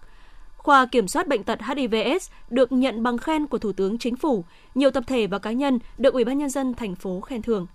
Khoa 0.56 0.86
Kiểm 0.86 1.08
soát 1.08 1.28
bệnh 1.28 1.42
tật 1.42 1.58
HIVS 1.62 2.30
được 2.50 2.72
nhận 2.72 3.02
bằng 3.02 3.18
khen 3.18 3.46
của 3.46 3.58
Thủ 3.58 3.72
tướng 3.72 3.98
Chính 3.98 4.16
phủ. 4.16 4.44
Nhiều 4.74 4.90
tập 4.90 5.04
thể 5.06 5.26
và 5.26 5.38
cá 5.38 5.52
nhân 5.52 5.78
được 5.98 6.14
Ủy 6.14 6.24
ban 6.24 6.38
nhân 6.38 6.50
dân 6.50 6.74
thành 6.74 6.94
phố 6.94 7.20
khen 7.20 7.42
thưởng. 7.42 7.66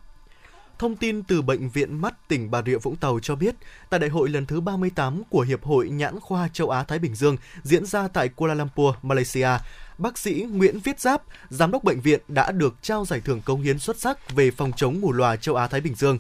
Thông 0.80 0.96
tin 0.96 1.24
từ 1.24 1.42
Bệnh 1.42 1.70
viện 1.70 2.02
Mắt 2.02 2.28
tỉnh 2.28 2.52
Bà 2.52 2.62
Rịa 2.65 2.78
Vũng 2.78 2.96
Tàu 2.96 3.20
cho 3.20 3.36
biết, 3.36 3.56
tại 3.89 4.00
đại 4.00 4.10
hội 4.10 4.30
lần 4.30 4.46
thứ 4.46 4.62
38 4.62 5.24
của 5.30 5.42
Hiệp 5.42 5.63
hội 5.63 5.89
Nhãn 5.89 6.20
khoa 6.20 6.48
châu 6.54 6.70
Á-Thái 6.70 7.00
Bình 7.00 7.15
Dương 7.15 7.38
diễn 7.63 7.86
ra 7.86 8.08
tại 8.08 8.30
Kuala 8.30 8.54
Lumpur, 8.54 8.96
Malaysia, 9.02 9.50
bác 9.98 10.18
sĩ 10.18 10.46
Nguyễn 10.52 10.80
Viết 10.80 11.00
Giáp, 11.00 11.22
giám 11.50 11.72
đốc 11.72 11.84
bệnh 11.84 12.02
viện 12.02 12.20
đã 12.28 12.52
được 12.52 12.76
trao 12.82 13.06
giải 13.06 13.22
thưởng 13.26 13.42
công 13.46 13.62
hiến 13.62 13.80
xuất 13.80 14.00
sắc 14.00 14.32
về 14.36 14.52
phòng 14.52 14.72
chống 14.76 15.02
mù 15.02 15.12
lòa 15.12 15.36
châu 15.36 15.56
Á-Thái 15.56 15.82
Bình 15.82 15.96
Dương. 15.96 16.18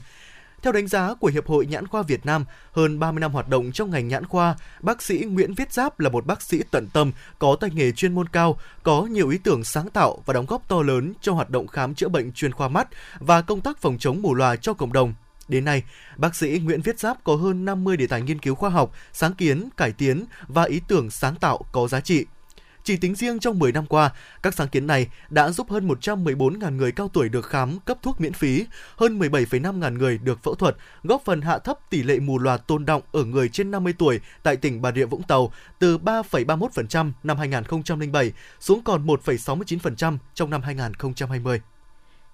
Theo 0.61 0.73
đánh 0.73 0.87
giá 0.87 1.13
của 1.13 1.27
Hiệp 1.27 1.47
hội 1.47 1.65
Nhãn 1.65 1.87
khoa 1.87 2.01
Việt 2.01 2.25
Nam, 2.25 2.45
hơn 2.71 2.99
30 2.99 3.19
năm 3.21 3.31
hoạt 3.31 3.49
động 3.49 3.71
trong 3.71 3.89
ngành 3.89 4.07
nhãn 4.07 4.25
khoa, 4.25 4.55
bác 4.81 5.01
sĩ 5.01 5.17
Nguyễn 5.17 5.53
Viết 5.53 5.73
Giáp 5.73 5.99
là 5.99 6.09
một 6.09 6.25
bác 6.25 6.41
sĩ 6.41 6.61
tận 6.71 6.87
tâm, 6.93 7.11
có 7.39 7.55
tay 7.59 7.69
nghề 7.73 7.91
chuyên 7.91 8.15
môn 8.15 8.27
cao, 8.29 8.59
có 8.83 9.01
nhiều 9.01 9.29
ý 9.29 9.37
tưởng 9.37 9.63
sáng 9.63 9.89
tạo 9.89 10.23
và 10.25 10.33
đóng 10.33 10.45
góp 10.45 10.67
to 10.67 10.81
lớn 10.81 11.13
cho 11.21 11.33
hoạt 11.33 11.49
động 11.49 11.67
khám 11.67 11.95
chữa 11.95 12.07
bệnh 12.07 12.31
chuyên 12.31 12.51
khoa 12.51 12.67
mắt 12.67 12.87
và 13.19 13.41
công 13.41 13.61
tác 13.61 13.77
phòng 13.77 13.97
chống 13.99 14.21
mù 14.21 14.33
lòa 14.33 14.55
cho 14.55 14.73
cộng 14.73 14.93
đồng. 14.93 15.13
Đến 15.47 15.65
nay, 15.65 15.83
bác 16.17 16.35
sĩ 16.35 16.59
Nguyễn 16.63 16.81
Viết 16.81 16.99
Giáp 16.99 17.23
có 17.23 17.35
hơn 17.35 17.65
50 17.65 17.97
đề 17.97 18.07
tài 18.07 18.21
nghiên 18.21 18.39
cứu 18.39 18.55
khoa 18.55 18.69
học, 18.69 18.91
sáng 19.13 19.33
kiến, 19.33 19.69
cải 19.77 19.91
tiến 19.91 20.25
và 20.47 20.63
ý 20.63 20.81
tưởng 20.87 21.09
sáng 21.09 21.35
tạo 21.35 21.59
có 21.71 21.87
giá 21.87 21.99
trị– 21.99 22.25
chỉ 22.83 22.97
tính 22.97 23.15
riêng 23.15 23.39
trong 23.39 23.59
10 23.59 23.71
năm 23.71 23.85
qua, 23.85 24.09
các 24.43 24.53
sáng 24.53 24.67
kiến 24.67 24.87
này 24.87 25.07
đã 25.29 25.49
giúp 25.49 25.69
hơn 25.69 25.87
114.000 25.87 26.75
người 26.75 26.91
cao 26.91 27.09
tuổi 27.13 27.29
được 27.29 27.45
khám 27.45 27.79
cấp 27.79 27.97
thuốc 28.01 28.21
miễn 28.21 28.33
phí, 28.33 28.65
hơn 28.95 29.19
17,5 29.19 29.77
ngàn 29.77 29.97
người 29.97 30.17
được 30.17 30.43
phẫu 30.43 30.55
thuật, 30.55 30.75
góp 31.03 31.21
phần 31.25 31.41
hạ 31.41 31.59
thấp 31.59 31.77
tỷ 31.89 32.03
lệ 32.03 32.19
mù 32.19 32.39
loà 32.39 32.57
tồn 32.57 32.85
động 32.85 33.01
ở 33.11 33.23
người 33.23 33.49
trên 33.49 33.71
50 33.71 33.93
tuổi 33.97 34.19
tại 34.43 34.55
tỉnh 34.55 34.81
Bà 34.81 34.91
Rịa 34.91 35.05
Vũng 35.05 35.23
Tàu 35.23 35.51
từ 35.79 35.97
3,31% 35.97 37.11
năm 37.23 37.37
2007 37.37 38.31
xuống 38.59 38.81
còn 38.83 39.07
1,69% 39.07 40.17
trong 40.33 40.49
năm 40.49 40.61
2020. 40.61 41.61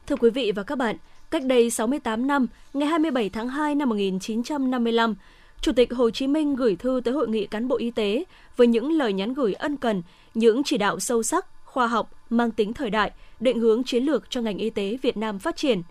Thưa 0.08 0.16
quý 0.16 0.30
vị 0.30 0.52
và 0.56 0.64
các 0.64 0.78
bạn, 0.78 0.96
cách 1.32 1.44
đây 1.44 1.70
68 1.70 2.28
năm, 2.28 2.48
ngày 2.74 2.88
27 2.88 3.30
tháng 3.30 3.50
2 3.50 3.76
năm 3.76 3.90
1955, 3.90 5.16
Chủ 5.66 5.72
tịch 5.72 5.94
Hồ 5.94 6.10
Chí 6.10 6.28
Minh 6.28 6.56
gửi 6.56 6.76
thư 6.76 7.02
tới 7.04 7.14
Hội 7.14 7.28
nghị 7.28 7.46
cán 7.46 7.68
bộ 7.68 7.78
y 7.78 7.92
tế 7.92 8.24
với 8.58 8.68
những 8.68 8.92
lời 8.92 9.14
nhắn 9.14 9.34
gửi 9.34 9.54
ân 9.54 9.78
cần, 9.78 10.02
những 10.34 10.64
chỉ 10.64 10.78
đạo 10.78 11.00
sâu 11.00 11.24
sắc, 11.24 11.46
khoa 11.66 11.88
học, 11.88 12.12
mang 12.30 12.52
tính 12.52 12.74
thời 12.74 12.90
đại, 12.90 13.12
định 13.40 13.60
hướng 13.60 13.84
chiến 13.84 14.04
lược 14.04 14.30
cho 14.30 14.42
ngành 14.42 14.58
y 14.58 14.70
tế 14.70 14.98
Việt 15.02 15.18
Nam 15.18 15.40
phát 15.40 15.56
triển. 15.56 15.82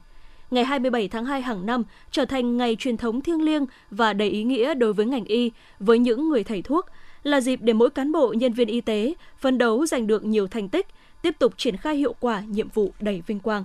Ngày 0.51 0.65
27 0.65 1.09
tháng 1.09 1.25
2 1.25 1.43
hàng 1.43 1.67
năm 1.67 1.83
trở 2.11 2.25
thành 2.25 2.57
ngày 2.57 2.77
truyền 2.79 2.97
thống 2.97 3.21
thiêng 3.21 3.43
liêng 3.43 3.67
và 3.91 4.13
đầy 4.13 4.31
ý 4.31 4.45
nghĩa 4.45 4.75
đối 4.75 4.93
với 4.93 5.07
ngành 5.07 5.25
y, 5.25 5.51
với 5.79 5.99
những 5.99 6.29
người 6.29 6.45
thầy 6.45 6.63
thuốc, 6.63 6.87
là 7.23 7.41
dịp 7.41 7.59
để 7.63 7.73
mỗi 7.73 7.91
cán 7.91 8.13
bộ 8.13 8.33
nhân 8.33 8.53
viên 8.53 8.69
y 8.69 8.81
tế 8.81 9.15
phấn 9.39 9.59
đấu 9.59 9.87
giành 9.87 10.07
được 10.07 10.25
nhiều 10.25 10.47
thành 10.47 10.69
tích, 10.69 10.87
tiếp 11.23 11.35
tục 11.39 11.55
triển 11.57 11.77
khai 11.77 11.97
hiệu 11.97 12.15
quả 12.21 12.41
nhiệm 12.41 12.69
vụ 12.69 12.93
đầy 13.01 13.23
vinh 13.27 13.41
quang. 13.41 13.65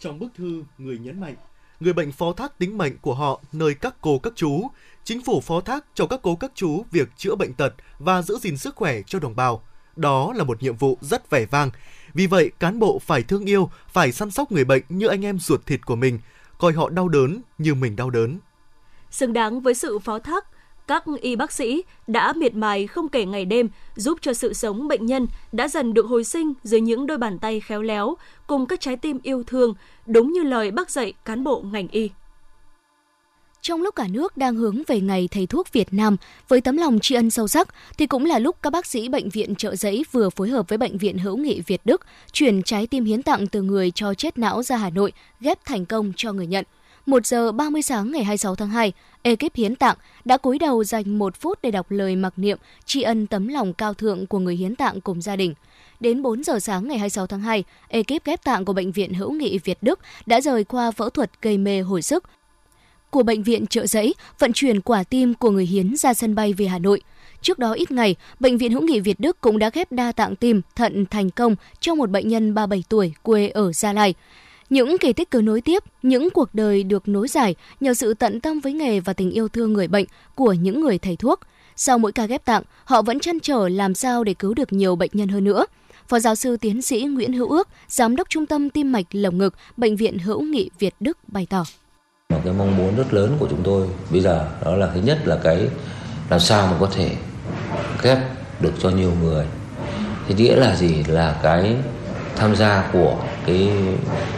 Trong 0.00 0.18
bức 0.18 0.28
thư, 0.34 0.62
người 0.78 0.98
nhấn 0.98 1.20
mạnh, 1.20 1.34
người 1.80 1.92
bệnh 1.92 2.12
phó 2.12 2.32
thác 2.32 2.58
tính 2.58 2.78
mệnh 2.78 2.98
của 2.98 3.14
họ 3.14 3.40
nơi 3.52 3.74
các 3.74 3.94
cô 4.00 4.18
các 4.18 4.32
chú, 4.36 4.68
chính 5.08 5.22
phủ 5.22 5.40
phó 5.40 5.60
thác 5.60 5.84
cho 5.94 6.06
các 6.06 6.20
cô 6.22 6.36
các 6.36 6.52
chú 6.54 6.84
việc 6.90 7.08
chữa 7.16 7.34
bệnh 7.34 7.54
tật 7.54 7.74
và 7.98 8.22
giữ 8.22 8.38
gìn 8.38 8.56
sức 8.56 8.76
khỏe 8.76 9.02
cho 9.06 9.18
đồng 9.18 9.36
bào. 9.36 9.62
Đó 9.96 10.32
là 10.36 10.44
một 10.44 10.62
nhiệm 10.62 10.76
vụ 10.76 10.98
rất 11.00 11.30
vẻ 11.30 11.46
vang. 11.46 11.70
Vì 12.14 12.26
vậy, 12.26 12.50
cán 12.58 12.78
bộ 12.78 12.98
phải 12.98 13.22
thương 13.22 13.44
yêu, 13.44 13.70
phải 13.88 14.12
săn 14.12 14.30
sóc 14.30 14.52
người 14.52 14.64
bệnh 14.64 14.82
như 14.88 15.06
anh 15.06 15.24
em 15.24 15.38
ruột 15.38 15.66
thịt 15.66 15.86
của 15.86 15.96
mình, 15.96 16.18
coi 16.58 16.72
họ 16.72 16.88
đau 16.88 17.08
đớn 17.08 17.40
như 17.58 17.74
mình 17.74 17.96
đau 17.96 18.10
đớn. 18.10 18.38
Xứng 19.10 19.32
đáng 19.32 19.60
với 19.60 19.74
sự 19.74 19.98
phó 19.98 20.18
thác, 20.18 20.44
các 20.86 21.04
y 21.20 21.36
bác 21.36 21.52
sĩ 21.52 21.82
đã 22.06 22.32
miệt 22.32 22.54
mài 22.54 22.86
không 22.86 23.08
kể 23.08 23.24
ngày 23.24 23.44
đêm 23.44 23.68
giúp 23.96 24.18
cho 24.22 24.32
sự 24.32 24.52
sống 24.52 24.88
bệnh 24.88 25.06
nhân 25.06 25.26
đã 25.52 25.68
dần 25.68 25.94
được 25.94 26.06
hồi 26.06 26.24
sinh 26.24 26.52
dưới 26.62 26.80
những 26.80 27.06
đôi 27.06 27.18
bàn 27.18 27.38
tay 27.38 27.60
khéo 27.60 27.82
léo 27.82 28.16
cùng 28.46 28.66
các 28.66 28.80
trái 28.80 28.96
tim 28.96 29.18
yêu 29.22 29.42
thương, 29.46 29.74
đúng 30.06 30.32
như 30.32 30.42
lời 30.42 30.70
bác 30.70 30.90
dạy 30.90 31.12
cán 31.24 31.44
bộ 31.44 31.62
ngành 31.72 31.88
y. 31.88 32.10
Trong 33.62 33.82
lúc 33.82 33.94
cả 33.96 34.06
nước 34.10 34.36
đang 34.36 34.56
hướng 34.56 34.82
về 34.86 35.00
ngày 35.00 35.28
thầy 35.30 35.46
thuốc 35.46 35.72
Việt 35.72 35.88
Nam 35.90 36.16
với 36.48 36.60
tấm 36.60 36.76
lòng 36.76 36.98
tri 37.00 37.14
ân 37.14 37.30
sâu 37.30 37.48
sắc, 37.48 37.68
thì 37.98 38.06
cũng 38.06 38.24
là 38.24 38.38
lúc 38.38 38.56
các 38.62 38.70
bác 38.70 38.86
sĩ 38.86 39.08
bệnh 39.08 39.28
viện 39.28 39.54
trợ 39.54 39.76
giấy 39.76 40.04
vừa 40.12 40.30
phối 40.30 40.48
hợp 40.48 40.68
với 40.68 40.78
bệnh 40.78 40.98
viện 40.98 41.18
hữu 41.18 41.36
nghị 41.36 41.60
Việt 41.60 41.80
Đức 41.84 42.06
chuyển 42.32 42.62
trái 42.62 42.86
tim 42.86 43.04
hiến 43.04 43.22
tặng 43.22 43.46
từ 43.46 43.62
người 43.62 43.90
cho 43.90 44.14
chết 44.14 44.38
não 44.38 44.62
ra 44.62 44.76
Hà 44.76 44.90
Nội, 44.90 45.12
ghép 45.40 45.64
thành 45.64 45.86
công 45.86 46.12
cho 46.16 46.32
người 46.32 46.46
nhận. 46.46 46.64
1 47.06 47.26
giờ 47.26 47.52
30 47.52 47.82
sáng 47.82 48.12
ngày 48.12 48.24
26 48.24 48.54
tháng 48.54 48.68
2, 48.68 48.92
ekip 49.22 49.54
hiến 49.54 49.76
tặng 49.76 49.96
đã 50.24 50.36
cúi 50.36 50.58
đầu 50.58 50.84
dành 50.84 51.18
một 51.18 51.36
phút 51.36 51.58
để 51.62 51.70
đọc 51.70 51.90
lời 51.90 52.16
mặc 52.16 52.32
niệm 52.36 52.58
tri 52.84 53.02
ân 53.02 53.26
tấm 53.26 53.48
lòng 53.48 53.72
cao 53.72 53.94
thượng 53.94 54.26
của 54.26 54.38
người 54.38 54.56
hiến 54.56 54.76
tặng 54.76 55.00
cùng 55.00 55.22
gia 55.22 55.36
đình. 55.36 55.54
Đến 56.00 56.22
4 56.22 56.44
giờ 56.44 56.58
sáng 56.58 56.88
ngày 56.88 56.98
26 56.98 57.26
tháng 57.26 57.40
2, 57.40 57.64
ekip 57.88 58.24
ghép 58.24 58.44
tạng 58.44 58.64
của 58.64 58.72
Bệnh 58.72 58.92
viện 58.92 59.14
Hữu 59.14 59.32
nghị 59.32 59.58
Việt 59.58 59.78
Đức 59.82 59.98
đã 60.26 60.40
rời 60.40 60.64
qua 60.64 60.90
phẫu 60.90 61.10
thuật 61.10 61.30
gây 61.42 61.58
mê 61.58 61.80
hồi 61.80 62.02
sức, 62.02 62.24
của 63.10 63.22
bệnh 63.22 63.42
viện 63.42 63.66
Trợ 63.66 63.86
Giấy 63.86 64.14
vận 64.38 64.52
chuyển 64.52 64.80
quả 64.80 65.04
tim 65.04 65.34
của 65.34 65.50
người 65.50 65.66
hiến 65.66 65.96
ra 65.96 66.14
sân 66.14 66.34
bay 66.34 66.52
về 66.52 66.66
Hà 66.66 66.78
Nội. 66.78 67.02
Trước 67.42 67.58
đó 67.58 67.72
ít 67.72 67.90
ngày, 67.90 68.16
Bệnh 68.40 68.58
viện 68.58 68.72
Hữu 68.72 68.82
nghị 68.82 69.00
Việt 69.00 69.20
Đức 69.20 69.40
cũng 69.40 69.58
đã 69.58 69.70
ghép 69.74 69.92
đa 69.92 70.12
tạng 70.12 70.36
tim 70.36 70.62
thận 70.76 71.06
thành 71.10 71.30
công 71.30 71.56
cho 71.80 71.94
một 71.94 72.10
bệnh 72.10 72.28
nhân 72.28 72.54
37 72.54 72.84
tuổi 72.88 73.12
quê 73.22 73.48
ở 73.48 73.72
Gia 73.72 73.92
Lai. 73.92 74.14
Những 74.70 74.98
kỳ 74.98 75.12
tích 75.12 75.30
cứ 75.30 75.40
nối 75.40 75.60
tiếp, 75.60 75.82
những 76.02 76.30
cuộc 76.30 76.54
đời 76.54 76.82
được 76.82 77.08
nối 77.08 77.28
dài 77.28 77.54
nhờ 77.80 77.94
sự 77.94 78.14
tận 78.14 78.40
tâm 78.40 78.60
với 78.60 78.72
nghề 78.72 79.00
và 79.00 79.12
tình 79.12 79.30
yêu 79.30 79.48
thương 79.48 79.72
người 79.72 79.88
bệnh 79.88 80.06
của 80.34 80.52
những 80.52 80.80
người 80.80 80.98
thầy 80.98 81.16
thuốc. 81.16 81.40
Sau 81.76 81.98
mỗi 81.98 82.12
ca 82.12 82.26
ghép 82.26 82.44
tạng, 82.44 82.62
họ 82.84 83.02
vẫn 83.02 83.20
chăn 83.20 83.40
trở 83.40 83.68
làm 83.68 83.94
sao 83.94 84.24
để 84.24 84.34
cứu 84.34 84.54
được 84.54 84.72
nhiều 84.72 84.96
bệnh 84.96 85.10
nhân 85.12 85.28
hơn 85.28 85.44
nữa. 85.44 85.66
Phó 86.08 86.18
giáo 86.18 86.34
sư 86.34 86.56
tiến 86.56 86.82
sĩ 86.82 87.02
Nguyễn 87.02 87.32
Hữu 87.32 87.48
Ước, 87.48 87.68
Giám 87.88 88.16
đốc 88.16 88.30
Trung 88.30 88.46
tâm 88.46 88.70
Tim 88.70 88.92
mạch 88.92 89.06
Lồng 89.12 89.38
ngực, 89.38 89.54
Bệnh 89.76 89.96
viện 89.96 90.18
Hữu 90.18 90.42
nghị 90.42 90.70
Việt 90.78 90.94
Đức 91.00 91.18
bày 91.28 91.46
tỏ. 91.50 91.64
Một 92.32 92.40
cái 92.44 92.52
mong 92.52 92.76
muốn 92.76 92.96
rất 92.96 93.14
lớn 93.14 93.36
của 93.38 93.46
chúng 93.50 93.62
tôi 93.62 93.86
bây 94.10 94.20
giờ 94.20 94.46
đó 94.64 94.76
là 94.76 94.88
thứ 94.94 95.00
nhất 95.00 95.18
là 95.24 95.36
cái 95.42 95.68
làm 96.30 96.40
sao 96.40 96.66
mà 96.66 96.76
có 96.80 96.88
thể 96.94 97.10
ghép 98.02 98.18
được 98.60 98.72
cho 98.78 98.90
nhiều 98.90 99.12
người. 99.22 99.46
Thì 100.28 100.34
nghĩa 100.34 100.56
là 100.56 100.76
gì? 100.76 101.04
Là 101.06 101.36
cái 101.42 101.76
tham 102.36 102.56
gia 102.56 102.90
của 102.92 103.16
cái 103.46 103.70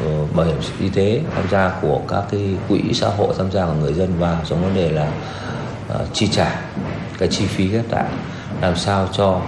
uh, 0.06 0.36
bảo 0.36 0.46
hiểm 0.46 0.56
y 0.80 0.88
tế, 0.88 1.20
tham 1.34 1.44
gia 1.50 1.78
của 1.82 2.00
các 2.08 2.24
cái 2.30 2.48
quỹ 2.68 2.80
xã 2.92 3.08
hội, 3.08 3.34
tham 3.38 3.52
gia 3.52 3.66
của 3.66 3.74
người 3.80 3.92
dân 3.92 4.18
vào 4.18 4.40
trong 4.48 4.62
vấn 4.62 4.74
đề 4.74 4.90
là 4.90 5.12
uh, 5.94 6.14
chi 6.14 6.28
trả 6.32 6.62
cái 7.18 7.28
chi 7.28 7.46
phí 7.46 7.68
ghép 7.68 7.90
tạng 7.90 8.18
làm 8.60 8.76
sao 8.76 9.08
cho 9.12 9.40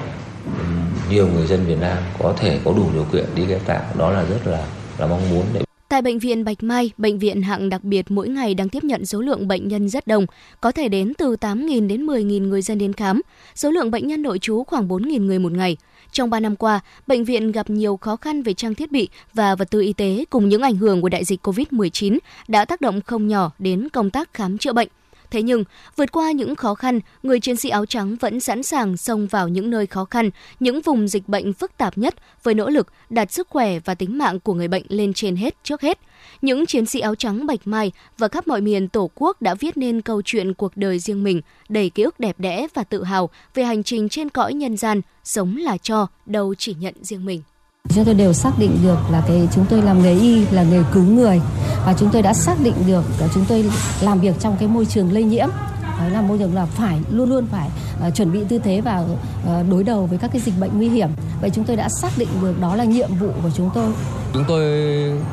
um, 0.47 1.11
nhiều 1.11 1.29
người 1.29 1.47
dân 1.47 1.65
Việt 1.67 1.81
Nam 1.81 1.99
có 2.19 2.33
thể 2.37 2.59
có 2.65 2.73
đủ 2.77 2.91
điều 2.93 3.07
kiện 3.13 3.25
đi 3.35 3.47
ghép 3.47 3.67
tạng 3.67 3.85
đó 3.99 4.11
là 4.11 4.25
rất 4.25 4.47
là 4.47 4.65
là 4.99 5.07
mong 5.07 5.31
muốn 5.31 5.45
để 5.53 5.63
Tại 5.93 6.03
bệnh 6.03 6.19
viện 6.19 6.45
Bạch 6.45 6.63
Mai, 6.63 6.91
bệnh 6.99 7.19
viện 7.19 7.43
hạng 7.43 7.69
đặc 7.69 7.85
biệt 7.85 8.11
mỗi 8.11 8.29
ngày 8.29 8.55
đang 8.55 8.69
tiếp 8.69 8.85
nhận 8.85 9.07
số 9.07 9.21
lượng 9.21 9.49
bệnh 9.49 9.69
nhân 9.69 9.89
rất 9.89 10.07
đông, 10.07 10.27
có 10.61 10.73
thể 10.73 10.89
đến 10.89 11.13
từ 11.19 11.37
8.000 11.41 11.89
đến 11.89 12.07
10.000 12.07 12.49
người 12.49 12.63
dân 12.63 12.79
đến 12.79 12.93
khám. 12.93 13.21
Số 13.55 13.71
lượng 13.71 13.91
bệnh 13.91 14.07
nhân 14.07 14.23
nội 14.23 14.39
trú 14.39 14.65
khoảng 14.65 14.89
4.000 14.89 15.27
người 15.27 15.39
một 15.39 15.53
ngày. 15.53 15.77
Trong 16.13 16.31
3 16.31 16.41
năm 16.41 16.57
qua, 16.57 16.81
bệnh 17.07 17.25
viện 17.25 17.53
gặp 17.53 17.71
nhiều 17.71 17.97
khó 17.97 18.17
khăn 18.17 18.43
về 18.43 18.55
trang 18.55 18.75
thiết 18.75 18.93
bị 18.93 19.09
và 19.35 19.55
vật 19.55 19.71
tư 19.71 19.81
y 19.81 19.93
tế 19.93 20.25
cùng 20.31 20.49
những 20.49 20.63
ảnh 20.63 20.77
hưởng 20.77 21.03
của 21.03 21.09
đại 21.09 21.25
dịch 21.25 21.47
COVID-19 21.47 22.19
đã 22.49 22.65
tác 22.65 22.81
động 22.81 23.01
không 23.01 23.29
nhỏ 23.29 23.51
đến 23.59 23.89
công 23.89 24.11
tác 24.11 24.35
khám 24.35 24.59
chữa 24.59 24.73
bệnh. 24.73 24.89
Thế 25.33 25.43
nhưng, 25.43 25.65
vượt 25.97 26.13
qua 26.13 26.31
những 26.31 26.55
khó 26.55 26.75
khăn, 26.75 27.01
người 27.23 27.41
chiến 27.41 27.57
sĩ 27.57 27.69
áo 27.69 27.87
trắng 27.87 28.17
vẫn 28.21 28.41
sẵn 28.41 28.63
sàng 28.63 28.97
xông 28.97 29.27
vào 29.27 29.49
những 29.49 29.71
nơi 29.71 29.87
khó 29.87 30.05
khăn, 30.05 30.31
những 30.61 30.81
vùng 30.81 31.09
dịch 31.09 31.29
bệnh 31.29 31.53
phức 31.53 31.79
tạp 31.79 31.99
nhất 31.99 32.15
với 32.43 32.55
nỗ 32.55 32.69
lực 32.69 32.87
đặt 33.11 33.33
sức 33.33 33.49
khỏe 33.49 33.79
và 33.79 33.95
tính 33.95 34.19
mạng 34.19 34.41
của 34.41 34.55
người 34.55 34.69
bệnh 34.69 34.83
lên 34.89 35.13
trên 35.13 35.37
hết 35.37 35.57
trước 35.65 35.81
hết. 35.81 35.99
Những 36.43 36.67
chiến 36.67 36.87
sĩ 36.87 37.01
áo 37.01 37.15
trắng 37.15 37.47
Bạch 37.47 37.61
Mai 37.65 37.93
và 38.19 38.29
khắp 38.29 38.49
mọi 38.49 38.61
miền 38.61 38.89
Tổ 38.89 39.11
quốc 39.15 39.43
đã 39.43 39.55
viết 39.55 39.77
nên 39.77 40.01
câu 40.01 40.23
chuyện 40.25 40.55
cuộc 40.55 40.77
đời 40.77 40.99
riêng 40.99 41.25
mình, 41.25 41.41
đầy 41.69 41.91
ký 41.91 42.03
ức 42.03 42.21
đẹp 42.21 42.35
đẽ 42.39 42.67
và 42.75 42.85
tự 42.85 43.05
hào 43.05 43.31
về 43.55 43.65
hành 43.65 43.83
trình 43.83 44.09
trên 44.09 44.29
cõi 44.29 44.55
nhân 44.55 44.77
gian, 44.77 45.01
sống 45.25 45.57
là 45.57 45.77
cho, 45.77 46.07
đâu 46.27 46.55
chỉ 46.55 46.75
nhận 46.75 46.95
riêng 47.03 47.25
mình. 47.25 47.43
Chúng 47.89 48.05
tôi 48.05 48.15
đều 48.15 48.33
xác 48.33 48.59
định 48.59 48.79
được 48.83 48.99
là 49.11 49.23
cái 49.29 49.49
chúng 49.55 49.67
tôi 49.67 49.83
làm 49.83 50.03
nghề 50.03 50.13
y 50.13 50.47
là 50.47 50.63
nghề 50.63 50.83
cứu 50.93 51.03
người. 51.03 51.41
Và 51.87 51.95
chúng 51.99 52.11
tôi 52.13 52.23
đã 52.23 52.35
xác 52.35 52.55
định 52.63 52.75
được 52.87 53.05
là 53.19 53.29
chúng 53.35 53.45
tôi 53.45 53.71
làm 54.01 54.21
việc 54.21 54.41
trong 54.41 54.57
cái 54.57 54.69
môi 54.69 54.85
trường 54.87 55.13
lây 55.13 55.25
nhiễm. 55.25 55.49
Đó 55.83 56.09
là 56.09 56.21
môi 56.21 56.39
trường 56.39 56.55
là 56.55 56.67
phải 56.67 57.01
luôn 57.11 57.31
luôn 57.31 57.47
phải 57.47 57.69
uh, 58.09 58.15
chuẩn 58.15 58.33
bị 58.33 58.45
tư 58.49 58.59
thế 58.59 58.81
và 58.81 59.01
uh, 59.01 59.69
đối 59.71 59.85
đầu 59.85 60.07
với 60.07 60.19
các 60.19 60.31
cái 60.33 60.43
dịch 60.43 60.55
bệnh 60.61 60.71
nguy 60.77 60.89
hiểm. 60.89 61.09
Vậy 61.41 61.51
chúng 61.51 61.65
tôi 61.65 61.77
đã 61.77 61.89
xác 61.89 62.11
định 62.17 62.29
được 62.43 62.61
đó 62.61 62.77
là 62.77 62.85
nhiệm 62.85 63.15
vụ 63.15 63.29
của 63.43 63.51
chúng 63.57 63.71
tôi. 63.75 63.93
Chúng 64.33 64.45
tôi 64.49 64.63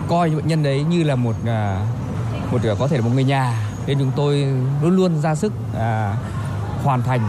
coi 0.07 0.29
bệnh 0.29 0.47
nhân 0.47 0.63
đấy 0.63 0.83
như 0.89 1.03
là 1.03 1.15
một 1.15 1.35
uh, 1.41 2.51
một 2.51 2.61
à, 2.63 2.73
có 2.79 2.87
thể 2.87 2.97
là 2.97 3.03
một 3.03 3.11
người 3.13 3.23
nhà. 3.23 3.69
Nên 3.87 3.99
chúng 3.99 4.11
tôi 4.15 4.47
luôn 4.81 4.95
luôn 4.95 5.21
ra 5.21 5.35
sức 5.35 5.53
uh, 5.71 5.77
hoàn 6.83 7.01
thành 7.05 7.21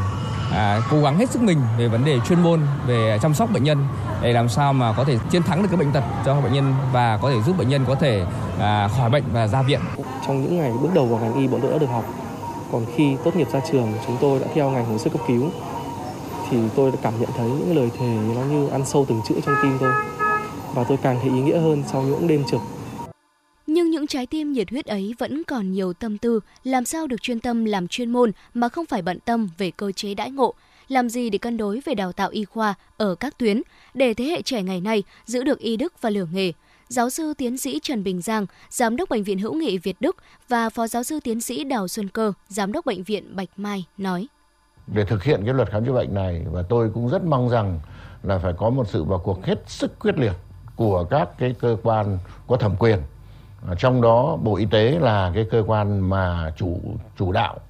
à, 0.53 0.81
cố 0.91 1.03
gắng 1.03 1.19
hết 1.19 1.31
sức 1.31 1.43
mình 1.43 1.59
về 1.79 1.89
vấn 1.89 2.05
đề 2.05 2.19
chuyên 2.29 2.41
môn 2.41 2.61
về 2.87 3.19
chăm 3.23 3.35
sóc 3.35 3.53
bệnh 3.53 3.65
nhân 3.65 3.79
để 4.23 4.33
làm 4.33 4.49
sao 4.49 4.73
mà 4.73 4.93
có 4.97 5.05
thể 5.05 5.19
chiến 5.31 5.43
thắng 5.43 5.63
được 5.63 5.69
cái 5.71 5.77
bệnh 5.77 5.93
tật 5.93 6.05
cho 6.27 6.41
bệnh 6.41 6.53
nhân 6.53 6.75
và 6.93 7.19
có 7.23 7.31
thể 7.31 7.43
giúp 7.47 7.59
bệnh 7.59 7.69
nhân 7.69 7.85
có 7.87 7.95
thể 7.95 8.25
à, 8.61 8.89
khỏi 8.89 9.11
bệnh 9.11 9.25
và 9.33 9.47
ra 9.47 9.63
viện. 9.63 9.81
Trong 10.27 10.43
những 10.43 10.59
ngày 10.59 10.73
bước 10.83 10.91
đầu 10.95 11.07
vào 11.07 11.21
ngành 11.21 11.35
y 11.35 11.49
bọn 11.49 11.61
tôi 11.61 11.73
đã 11.73 11.79
được 11.79 11.87
học. 11.87 12.05
Còn 12.73 12.87
khi 12.95 13.17
tốt 13.25 13.37
nghiệp 13.37 13.49
ra 13.53 13.61
trường 13.73 13.93
chúng 14.07 14.17
tôi 14.21 14.41
đã 14.41 14.47
theo 14.55 14.71
ngành 14.71 14.85
hồi 14.85 14.99
sức 14.99 15.13
cấp 15.13 15.21
cứu 15.29 15.51
thì 16.51 16.59
tôi 16.77 16.91
đã 16.91 16.97
cảm 17.03 17.21
nhận 17.21 17.31
thấy 17.37 17.49
những 17.51 17.77
lời 17.77 17.91
thề 17.99 18.17
nó 18.35 18.43
như 18.43 18.69
ăn 18.69 18.87
sâu 18.87 19.07
từng 19.09 19.21
chữ 19.29 19.35
trong 19.47 19.55
tim 19.63 19.77
tôi 19.81 19.93
và 20.75 20.85
tôi 20.85 20.99
càng 21.03 21.19
thấy 21.23 21.31
ý 21.31 21.41
nghĩa 21.41 21.59
hơn 21.59 21.83
sau 21.93 22.03
những 22.03 22.29
đêm 22.29 22.45
trực 22.51 22.61
nhưng 23.73 23.91
những 23.91 24.07
trái 24.07 24.27
tim 24.27 24.53
nhiệt 24.53 24.71
huyết 24.71 24.87
ấy 24.87 25.15
vẫn 25.19 25.45
còn 25.45 25.73
nhiều 25.73 25.93
tâm 25.93 26.19
tư 26.19 26.41
làm 26.65 26.85
sao 26.85 27.07
được 27.07 27.23
chuyên 27.23 27.41
tâm 27.41 27.65
làm 27.65 27.89
chuyên 27.89 28.11
môn 28.11 28.33
mà 28.55 28.69
không 28.69 28.87
phải 28.87 29.03
bận 29.03 29.19
tâm 29.25 29.49
về 29.59 29.71
cơ 29.71 29.93
chế 29.93 30.15
đãi 30.15 30.31
ngộ, 30.31 30.55
làm 30.90 31.09
gì 31.09 31.31
để 31.31 31.38
cân 31.38 31.57
đối 31.57 31.81
về 31.85 31.94
đào 31.94 32.12
tạo 32.12 32.29
y 32.31 32.44
khoa 32.44 32.74
ở 32.96 33.14
các 33.14 33.38
tuyến 33.38 33.62
để 33.94 34.14
thế 34.14 34.24
hệ 34.24 34.42
trẻ 34.42 34.62
ngày 34.62 34.81
nay 34.81 35.03
giữ 35.24 35.42
được 35.42 35.59
y 35.59 35.76
đức 35.76 35.92
và 36.00 36.11
lửa 36.11 36.26
nghề. 36.33 36.53
Giáo 36.88 37.11
sư 37.11 37.35
tiến 37.38 37.59
sĩ 37.59 37.81
Trần 37.83 38.05
Bình 38.05 38.22
Giang, 38.22 38.46
Giám 38.70 38.96
đốc 38.96 39.09
Bệnh 39.09 39.22
viện 39.22 39.38
Hữu 39.38 39.55
nghị 39.55 39.79
Việt 39.79 39.96
Đức 40.00 40.16
và 40.48 40.70
Phó 40.70 40.87
giáo 40.87 41.03
sư 41.03 41.20
tiến 41.24 41.40
sĩ 41.40 41.64
Đào 41.64 41.88
Xuân 41.88 42.09
Cơ, 42.09 42.33
Giám 42.48 42.72
đốc 42.72 42.87
Bệnh 42.87 43.03
viện 43.03 43.37
Bạch 43.37 43.48
Mai 43.57 43.85
nói. 43.98 44.26
Để 44.87 45.05
thực 45.05 45.24
hiện 45.24 45.42
cái 45.44 45.55
luật 45.55 45.70
khám 45.70 45.85
chữa 45.85 45.92
bệnh 45.92 46.14
này 46.14 46.44
và 46.50 46.62
tôi 46.62 46.90
cũng 46.94 47.09
rất 47.09 47.24
mong 47.24 47.48
rằng 47.48 47.81
là 48.22 48.38
phải 48.38 48.53
có 48.59 48.70
một 48.70 48.88
sự 48.88 49.05
vào 49.05 49.18
cuộc 49.18 49.44
hết 49.44 49.59
sức 49.66 49.98
quyết 49.98 50.18
liệt 50.18 50.35
của 50.76 51.05
các 51.05 51.29
cái 51.38 51.55
cơ 51.61 51.76
quan 51.83 52.18
có 52.46 52.57
thẩm 52.57 52.76
quyền 52.79 52.98
trong 53.79 54.03
đó 54.03 54.38
bộ 54.42 54.57
y 54.57 54.66
tế 54.70 54.98
là 55.00 55.33
cái 55.35 55.46
cơ 55.50 55.64
quan 55.66 56.00
mà 56.00 56.53
chủ 56.57 56.81
chủ 57.18 57.33
đạo 57.33 57.61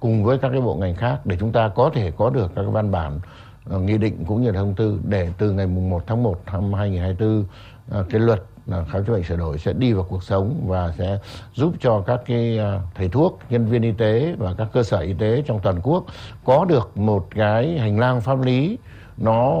cùng 0.00 0.24
với 0.24 0.38
các 0.38 0.48
cái 0.48 0.60
bộ 0.60 0.74
ngành 0.74 0.94
khác 0.94 1.26
để 1.26 1.36
chúng 1.40 1.52
ta 1.52 1.68
có 1.68 1.90
thể 1.94 2.10
có 2.10 2.30
được 2.30 2.52
các 2.56 2.62
cái 2.62 2.70
văn 2.70 2.90
bản 2.90 3.20
ờ, 3.64 3.78
nghị 3.78 3.98
định 3.98 4.24
cũng 4.24 4.42
như 4.42 4.50
là 4.50 4.60
thông 4.60 4.74
tư 4.74 5.00
để 5.04 5.28
từ 5.38 5.52
ngày 5.52 5.66
1 5.66 6.02
tháng 6.06 6.22
1 6.22 6.40
năm 6.52 6.72
2024 6.72 7.44
ờ, 7.90 8.04
cái 8.10 8.20
luật 8.20 8.42
ờ, 8.70 8.84
khám 8.90 9.04
chữa 9.04 9.12
bệnh 9.12 9.22
sửa 9.22 9.36
đổi 9.36 9.58
sẽ 9.58 9.72
đi 9.72 9.92
vào 9.92 10.06
cuộc 10.08 10.22
sống 10.22 10.64
và 10.66 10.92
sẽ 10.98 11.18
giúp 11.54 11.72
cho 11.80 12.00
các 12.00 12.20
cái 12.26 12.58
thầy 12.94 13.08
thuốc, 13.08 13.38
nhân 13.50 13.66
viên 13.66 13.82
y 13.82 13.92
tế 13.92 14.34
và 14.38 14.54
các 14.58 14.68
cơ 14.72 14.82
sở 14.82 14.98
y 14.98 15.12
tế 15.12 15.42
trong 15.46 15.60
toàn 15.62 15.80
quốc 15.82 16.04
có 16.44 16.64
được 16.64 16.96
một 16.96 17.26
cái 17.30 17.78
hành 17.78 17.98
lang 17.98 18.20
pháp 18.20 18.42
lý 18.42 18.78
nó 19.16 19.58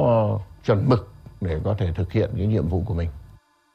chuẩn 0.64 0.88
mực 0.88 1.12
để 1.40 1.60
có 1.64 1.74
thể 1.74 1.92
thực 1.94 2.12
hiện 2.12 2.30
cái 2.36 2.46
nhiệm 2.46 2.68
vụ 2.68 2.82
của 2.86 2.94
mình. 2.94 3.08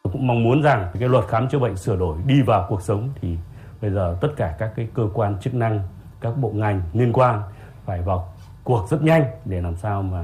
Tôi 0.04 0.14
cũng 0.14 0.28
mong 0.28 0.44
muốn 0.44 0.62
rằng 0.62 0.92
cái 1.00 1.10
luật 1.10 1.28
khám 1.28 1.50
chữa 1.50 1.60
bệnh 1.60 1.78
sửa 1.78 1.96
đổi 1.96 2.18
đi 2.26 2.42
vào 2.42 2.66
cuộc 2.70 2.82
sống 2.82 3.10
thì 3.22 3.38
bây 3.82 3.92
giờ 3.92 4.18
tất 4.22 4.30
cả 4.38 4.56
các 4.60 4.72
cái 4.76 4.88
cơ 4.94 5.10
quan 5.14 5.40
chức 5.40 5.54
năng, 5.54 5.80
các 6.22 6.38
bộ 6.38 6.52
ngành 6.56 6.82
liên 6.94 7.14
quan 7.14 7.42
phải 7.86 8.02
vào 8.02 8.34
cuộc 8.64 8.88
rất 8.90 9.04
nhanh 9.04 9.24
để 9.46 9.62
làm 9.62 9.76
sao 9.76 10.02
mà 10.02 10.24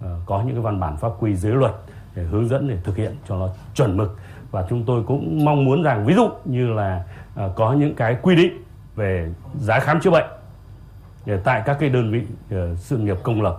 ờ, 0.00 0.20
có 0.26 0.42
những 0.42 0.54
cái 0.54 0.62
văn 0.62 0.80
bản 0.80 0.96
pháp 0.96 1.12
quy 1.20 1.36
dưới 1.36 1.52
luật 1.52 1.72
để 2.14 2.22
hướng 2.22 2.48
dẫn 2.48 2.68
để 2.68 2.76
thực 2.84 2.96
hiện 2.96 3.16
cho 3.28 3.36
nó 3.36 3.48
chuẩn 3.74 3.96
mực 3.96 4.18
và 4.52 4.66
chúng 4.70 4.84
tôi 4.84 5.02
cũng 5.06 5.44
mong 5.44 5.64
muốn 5.64 5.82
rằng, 5.82 6.06
ví 6.06 6.14
dụ 6.14 6.28
như 6.44 6.72
là 6.72 7.04
ờ, 7.34 7.52
có 7.56 7.72
những 7.72 7.94
cái 7.94 8.16
quy 8.22 8.36
định 8.36 8.62
về 8.94 9.30
giá 9.60 9.78
khám 9.78 10.00
chữa 10.00 10.10
bệnh 10.10 10.26
ờ, 11.26 11.40
tại 11.44 11.62
các 11.66 11.76
cái 11.80 11.88
đơn 11.88 12.12
vị 12.12 12.22
sự 12.76 12.98
nghiệp 12.98 13.16
công 13.22 13.42
lập. 13.42 13.56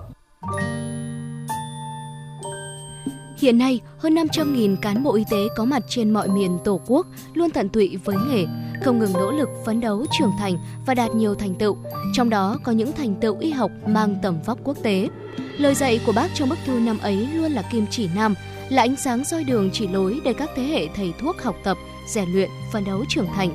Hiện 3.43 3.57
nay, 3.57 3.81
hơn 3.97 4.15
500.000 4.15 4.75
cán 4.75 5.03
bộ 5.03 5.15
y 5.15 5.23
tế 5.31 5.47
có 5.55 5.65
mặt 5.65 5.83
trên 5.87 6.11
mọi 6.11 6.27
miền 6.27 6.59
Tổ 6.63 6.81
quốc 6.87 7.07
luôn 7.33 7.49
tận 7.49 7.69
tụy 7.69 7.97
với 8.05 8.15
nghề, 8.27 8.45
không 8.83 8.99
ngừng 8.99 9.13
nỗ 9.13 9.31
lực 9.31 9.49
phấn 9.65 9.79
đấu 9.79 10.05
trưởng 10.19 10.31
thành 10.39 10.57
và 10.85 10.93
đạt 10.93 11.15
nhiều 11.15 11.35
thành 11.35 11.55
tựu, 11.55 11.77
trong 12.13 12.29
đó 12.29 12.59
có 12.63 12.71
những 12.71 12.91
thành 12.91 13.15
tựu 13.21 13.37
y 13.39 13.51
học 13.51 13.71
mang 13.87 14.15
tầm 14.23 14.41
vóc 14.45 14.59
quốc 14.63 14.77
tế. 14.83 15.09
Lời 15.57 15.75
dạy 15.75 15.99
của 16.05 16.11
bác 16.11 16.27
trong 16.33 16.49
bức 16.49 16.57
thư 16.65 16.79
năm 16.79 16.97
ấy 17.01 17.27
luôn 17.33 17.51
là 17.51 17.61
kim 17.61 17.85
chỉ 17.91 18.09
nam, 18.15 18.35
là 18.69 18.81
ánh 18.81 18.95
sáng 18.95 19.25
soi 19.25 19.43
đường 19.43 19.69
chỉ 19.73 19.87
lối 19.87 20.21
để 20.25 20.33
các 20.33 20.49
thế 20.55 20.63
hệ 20.63 20.87
thầy 20.95 21.13
thuốc 21.19 21.41
học 21.41 21.55
tập, 21.63 21.77
rèn 22.07 22.29
luyện, 22.33 22.49
phấn 22.71 22.85
đấu 22.85 23.05
trưởng 23.09 23.27
thành, 23.35 23.49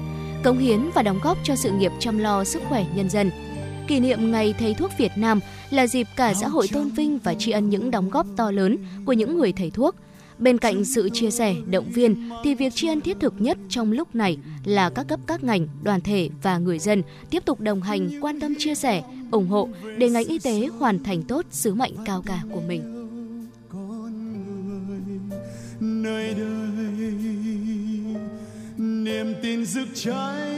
cống 0.44 0.58
hiến 0.58 0.90
và 0.94 1.02
đóng 1.02 1.18
góp 1.22 1.38
cho 1.42 1.56
sự 1.56 1.70
nghiệp 1.70 1.92
chăm 1.98 2.18
lo 2.18 2.44
sức 2.44 2.62
khỏe 2.68 2.86
nhân 2.94 3.10
dân– 3.10 3.30
kỷ 3.88 4.00
niệm 4.00 4.32
Ngày 4.32 4.54
Thầy 4.58 4.74
thuốc 4.74 4.90
Việt 4.98 5.12
Nam 5.16 5.40
là 5.70 5.86
dịp 5.86 6.06
cả 6.16 6.34
xã 6.34 6.48
hội 6.48 6.68
tôn 6.72 6.88
vinh 6.88 7.18
và 7.18 7.34
tri 7.34 7.50
ân 7.50 7.70
những 7.70 7.90
đóng 7.90 8.10
góp 8.10 8.26
to 8.36 8.50
lớn 8.50 8.76
của 9.04 9.12
những 9.12 9.38
người 9.38 9.52
thầy 9.52 9.70
thuốc. 9.70 9.94
Bên 10.38 10.58
cạnh 10.58 10.84
sự 10.84 11.10
chia 11.12 11.30
sẻ, 11.30 11.54
động 11.66 11.90
viên 11.90 12.30
thì 12.44 12.54
việc 12.54 12.74
tri 12.74 12.88
ân 12.88 13.00
thiết 13.00 13.16
thực 13.20 13.34
nhất 13.38 13.58
trong 13.68 13.92
lúc 13.92 14.14
này 14.14 14.38
là 14.64 14.90
các 14.90 15.08
cấp 15.08 15.20
các 15.26 15.44
ngành, 15.44 15.68
đoàn 15.82 16.00
thể 16.00 16.30
và 16.42 16.58
người 16.58 16.78
dân 16.78 17.02
tiếp 17.30 17.44
tục 17.44 17.60
đồng 17.60 17.82
hành, 17.82 18.10
quan 18.20 18.40
tâm 18.40 18.54
chia 18.58 18.74
sẻ, 18.74 19.02
ủng 19.30 19.48
hộ 19.48 19.68
để 19.98 20.10
ngành 20.10 20.24
y 20.24 20.38
tế 20.38 20.68
hoàn 20.78 21.02
thành 21.02 21.22
tốt 21.22 21.46
sứ 21.50 21.74
mệnh 21.74 21.94
cao 22.04 22.22
cả 22.26 22.42
của 22.52 22.60
mình. 22.60 22.94
Nơi 25.80 26.34
đây 26.34 26.48
niềm 28.78 29.34
tin 29.42 29.66
rực 29.66 29.88
cháy 29.94 30.57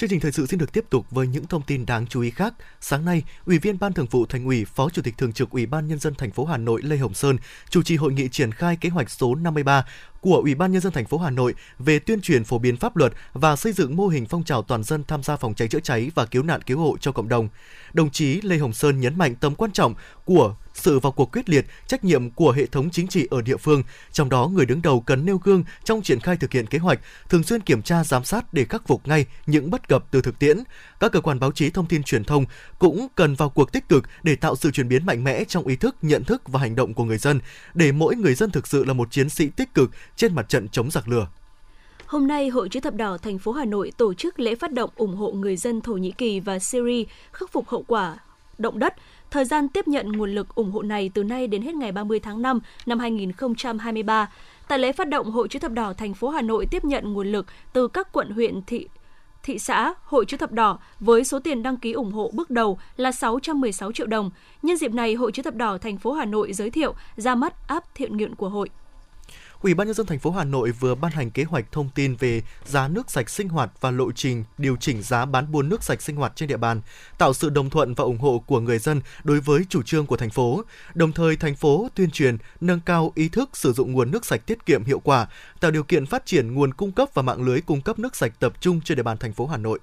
Chương 0.00 0.10
trình 0.10 0.20
thời 0.20 0.32
sự 0.32 0.46
xin 0.46 0.58
được 0.58 0.72
tiếp 0.72 0.84
tục 0.90 1.06
với 1.10 1.26
những 1.26 1.46
thông 1.46 1.62
tin 1.62 1.86
đáng 1.86 2.06
chú 2.06 2.20
ý 2.20 2.30
khác. 2.30 2.54
Sáng 2.80 3.04
nay, 3.04 3.22
Ủy 3.44 3.58
viên 3.58 3.78
Ban 3.78 3.92
Thường 3.92 4.06
vụ 4.10 4.26
Thành 4.26 4.44
ủy, 4.44 4.64
Phó 4.64 4.90
Chủ 4.90 5.02
tịch 5.02 5.18
Thường 5.18 5.32
trực 5.32 5.50
Ủy 5.50 5.66
ban 5.66 5.88
nhân 5.88 5.98
dân 5.98 6.14
thành 6.14 6.30
phố 6.30 6.44
Hà 6.44 6.56
Nội 6.56 6.82
Lê 6.82 6.96
Hồng 6.96 7.14
Sơn 7.14 7.36
chủ 7.70 7.82
trì 7.82 7.96
hội 7.96 8.12
nghị 8.12 8.28
triển 8.28 8.52
khai 8.52 8.76
kế 8.76 8.88
hoạch 8.88 9.10
số 9.10 9.34
53 9.34 9.84
của 10.20 10.36
Ủy 10.36 10.54
ban 10.54 10.72
nhân 10.72 10.82
dân 10.82 10.92
thành 10.92 11.06
phố 11.06 11.18
Hà 11.18 11.30
Nội 11.30 11.54
về 11.78 11.98
tuyên 11.98 12.20
truyền 12.20 12.44
phổ 12.44 12.58
biến 12.58 12.76
pháp 12.76 12.96
luật 12.96 13.12
và 13.32 13.56
xây 13.56 13.72
dựng 13.72 13.96
mô 13.96 14.08
hình 14.08 14.26
phong 14.26 14.44
trào 14.44 14.62
toàn 14.62 14.82
dân 14.82 15.04
tham 15.04 15.22
gia 15.22 15.36
phòng 15.36 15.54
cháy 15.54 15.68
chữa 15.68 15.80
cháy 15.80 16.10
và 16.14 16.26
cứu 16.26 16.42
nạn 16.42 16.62
cứu 16.62 16.78
hộ 16.78 16.96
cho 17.00 17.12
cộng 17.12 17.28
đồng. 17.28 17.48
Đồng 17.92 18.10
chí 18.10 18.40
Lê 18.42 18.58
Hồng 18.58 18.72
Sơn 18.72 19.00
nhấn 19.00 19.18
mạnh 19.18 19.34
tầm 19.34 19.54
quan 19.54 19.72
trọng 19.72 19.94
của 20.24 20.54
sự 20.74 20.98
vào 20.98 21.12
cuộc 21.12 21.32
quyết 21.32 21.48
liệt, 21.48 21.66
trách 21.86 22.04
nhiệm 22.04 22.30
của 22.30 22.52
hệ 22.52 22.66
thống 22.66 22.90
chính 22.90 23.08
trị 23.08 23.26
ở 23.30 23.42
địa 23.42 23.56
phương, 23.56 23.82
trong 24.12 24.28
đó 24.28 24.48
người 24.48 24.66
đứng 24.66 24.82
đầu 24.82 25.00
cần 25.00 25.26
nêu 25.26 25.38
gương 25.44 25.64
trong 25.84 26.02
triển 26.02 26.20
khai 26.20 26.36
thực 26.36 26.52
hiện 26.52 26.66
kế 26.66 26.78
hoạch, 26.78 27.00
thường 27.28 27.42
xuyên 27.42 27.60
kiểm 27.60 27.82
tra 27.82 28.04
giám 28.04 28.24
sát 28.24 28.54
để 28.54 28.64
khắc 28.64 28.88
phục 28.88 29.08
ngay 29.08 29.26
những 29.46 29.70
bất 29.70 29.88
cập 29.88 30.04
từ 30.10 30.22
thực 30.22 30.38
tiễn. 30.38 30.58
Các 31.00 31.12
cơ 31.12 31.20
quan 31.20 31.40
báo 31.40 31.52
chí 31.52 31.70
thông 31.70 31.86
tin 31.86 32.02
truyền 32.02 32.24
thông 32.24 32.44
cũng 32.78 33.08
cần 33.14 33.34
vào 33.34 33.48
cuộc 33.48 33.72
tích 33.72 33.88
cực 33.88 34.04
để 34.22 34.36
tạo 34.36 34.56
sự 34.56 34.70
chuyển 34.70 34.88
biến 34.88 35.06
mạnh 35.06 35.24
mẽ 35.24 35.44
trong 35.44 35.66
ý 35.66 35.76
thức, 35.76 35.96
nhận 36.02 36.24
thức 36.24 36.42
và 36.48 36.60
hành 36.60 36.74
động 36.74 36.94
của 36.94 37.04
người 37.04 37.18
dân, 37.18 37.40
để 37.74 37.92
mỗi 37.92 38.16
người 38.16 38.34
dân 38.34 38.50
thực 38.50 38.66
sự 38.66 38.84
là 38.84 38.92
một 38.92 39.10
chiến 39.10 39.28
sĩ 39.28 39.48
tích 39.48 39.74
cực 39.74 39.90
trên 40.16 40.34
mặt 40.34 40.48
trận 40.48 40.68
chống 40.68 40.90
giặc 40.90 41.08
lửa. 41.08 41.28
Hôm 42.06 42.26
nay, 42.26 42.48
Hội 42.48 42.68
chữ 42.68 42.80
thập 42.80 42.94
đỏ 42.94 43.18
thành 43.18 43.38
phố 43.38 43.52
Hà 43.52 43.64
Nội 43.64 43.92
tổ 43.96 44.14
chức 44.14 44.40
lễ 44.40 44.54
phát 44.54 44.72
động 44.72 44.90
ủng 44.96 45.16
hộ 45.16 45.32
người 45.32 45.56
dân 45.56 45.80
Thổ 45.80 45.92
Nhĩ 45.92 46.10
Kỳ 46.10 46.40
và 46.40 46.58
Syria 46.58 47.04
khắc 47.32 47.52
phục 47.52 47.68
hậu 47.68 47.84
quả 47.88 48.18
động 48.58 48.78
đất. 48.78 48.94
Thời 49.30 49.44
gian 49.44 49.68
tiếp 49.68 49.88
nhận 49.88 50.12
nguồn 50.12 50.34
lực 50.34 50.54
ủng 50.54 50.70
hộ 50.70 50.82
này 50.82 51.10
từ 51.14 51.24
nay 51.24 51.46
đến 51.46 51.62
hết 51.62 51.74
ngày 51.74 51.92
30 51.92 52.20
tháng 52.20 52.42
5 52.42 52.60
năm 52.86 52.98
2023. 52.98 54.30
Tại 54.68 54.78
lễ 54.78 54.92
phát 54.92 55.08
động, 55.08 55.30
Hội 55.30 55.48
chữ 55.48 55.58
thập 55.58 55.72
đỏ 55.72 55.92
thành 55.92 56.14
phố 56.14 56.28
Hà 56.28 56.42
Nội 56.42 56.66
tiếp 56.70 56.84
nhận 56.84 57.12
nguồn 57.12 57.32
lực 57.32 57.46
từ 57.72 57.88
các 57.88 58.12
quận 58.12 58.30
huyện 58.30 58.62
thị 58.66 58.88
thị 59.42 59.58
xã, 59.58 59.94
Hội 60.04 60.24
chữ 60.24 60.36
thập 60.36 60.52
đỏ 60.52 60.78
với 61.00 61.24
số 61.24 61.38
tiền 61.38 61.62
đăng 61.62 61.76
ký 61.76 61.92
ủng 61.92 62.12
hộ 62.12 62.30
bước 62.34 62.50
đầu 62.50 62.78
là 62.96 63.12
616 63.12 63.92
triệu 63.92 64.06
đồng. 64.06 64.30
Nhân 64.62 64.76
dịp 64.76 64.92
này, 64.92 65.14
Hội 65.14 65.32
chữ 65.32 65.42
thập 65.42 65.54
đỏ 65.54 65.78
thành 65.78 65.98
phố 65.98 66.12
Hà 66.12 66.24
Nội 66.24 66.52
giới 66.52 66.70
thiệu 66.70 66.94
ra 67.16 67.34
mắt 67.34 67.68
app 67.68 67.94
thiện 67.94 68.16
nguyện 68.16 68.34
của 68.34 68.48
hội. 68.48 68.70
Ủy 69.62 69.74
ban 69.74 69.86
nhân 69.86 69.94
dân 69.94 70.06
thành 70.06 70.18
phố 70.18 70.30
Hà 70.30 70.44
Nội 70.44 70.70
vừa 70.70 70.94
ban 70.94 71.12
hành 71.12 71.30
kế 71.30 71.44
hoạch 71.44 71.72
thông 71.72 71.88
tin 71.94 72.16
về 72.16 72.42
giá 72.64 72.88
nước 72.88 73.10
sạch 73.10 73.30
sinh 73.30 73.48
hoạt 73.48 73.70
và 73.80 73.90
lộ 73.90 74.12
trình 74.12 74.44
điều 74.58 74.76
chỉnh 74.76 75.02
giá 75.02 75.24
bán 75.24 75.52
buôn 75.52 75.68
nước 75.68 75.82
sạch 75.82 76.02
sinh 76.02 76.16
hoạt 76.16 76.32
trên 76.36 76.48
địa 76.48 76.56
bàn, 76.56 76.80
tạo 77.18 77.32
sự 77.32 77.50
đồng 77.50 77.70
thuận 77.70 77.94
và 77.94 78.04
ủng 78.04 78.18
hộ 78.18 78.42
của 78.46 78.60
người 78.60 78.78
dân 78.78 79.00
đối 79.24 79.40
với 79.40 79.60
chủ 79.68 79.82
trương 79.82 80.06
của 80.06 80.16
thành 80.16 80.30
phố. 80.30 80.62
Đồng 80.94 81.12
thời 81.12 81.36
thành 81.36 81.54
phố 81.54 81.88
tuyên 81.94 82.10
truyền 82.10 82.36
nâng 82.60 82.80
cao 82.80 83.12
ý 83.14 83.28
thức 83.28 83.50
sử 83.52 83.72
dụng 83.72 83.92
nguồn 83.92 84.10
nước 84.10 84.26
sạch 84.26 84.46
tiết 84.46 84.66
kiệm 84.66 84.84
hiệu 84.84 85.00
quả, 85.00 85.26
tạo 85.60 85.70
điều 85.70 85.82
kiện 85.82 86.06
phát 86.06 86.26
triển 86.26 86.54
nguồn 86.54 86.74
cung 86.74 86.92
cấp 86.92 87.08
và 87.14 87.22
mạng 87.22 87.42
lưới 87.42 87.60
cung 87.60 87.80
cấp 87.80 87.98
nước 87.98 88.16
sạch 88.16 88.32
tập 88.40 88.52
trung 88.60 88.80
trên 88.80 88.96
địa 88.96 89.02
bàn 89.02 89.18
thành 89.18 89.32
phố 89.32 89.46
Hà 89.46 89.56
Nội. 89.56 89.78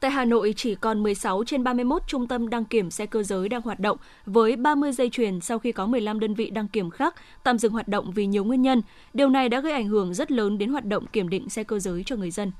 Tại 0.00 0.10
Hà 0.10 0.24
Nội 0.24 0.54
chỉ 0.56 0.74
còn 0.74 1.02
16 1.02 1.44
trên 1.46 1.64
31 1.64 2.02
trung 2.06 2.28
tâm 2.28 2.50
đăng 2.50 2.64
kiểm 2.64 2.90
xe 2.90 3.06
cơ 3.06 3.22
giới 3.22 3.48
đang 3.48 3.62
hoạt 3.62 3.80
động 3.80 3.98
với 4.26 4.56
30 4.56 4.92
dây 4.92 5.10
chuyền 5.10 5.40
sau 5.40 5.58
khi 5.58 5.72
có 5.72 5.86
15 5.86 6.20
đơn 6.20 6.34
vị 6.34 6.50
đăng 6.50 6.68
kiểm 6.68 6.90
khác 6.90 7.14
tạm 7.42 7.58
dừng 7.58 7.72
hoạt 7.72 7.88
động 7.88 8.10
vì 8.10 8.26
nhiều 8.26 8.44
nguyên 8.44 8.62
nhân. 8.62 8.82
Điều 9.14 9.28
này 9.28 9.48
đã 9.48 9.60
gây 9.60 9.72
ảnh 9.72 9.88
hưởng 9.88 10.14
rất 10.14 10.32
lớn 10.32 10.58
đến 10.58 10.70
hoạt 10.70 10.84
động 10.84 11.06
kiểm 11.06 11.28
định 11.28 11.48
xe 11.48 11.64
cơ 11.64 11.78
giới 11.78 12.02
cho 12.06 12.16
người 12.16 12.30
dân. 12.30 12.52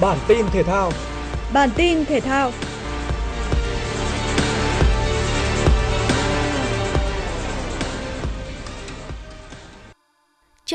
Bản 0.00 0.18
tin 0.28 0.46
thể 0.52 0.62
thao 0.62 0.92
Bản 1.52 1.70
tin 1.76 2.04
thể 2.04 2.20
thao 2.20 2.52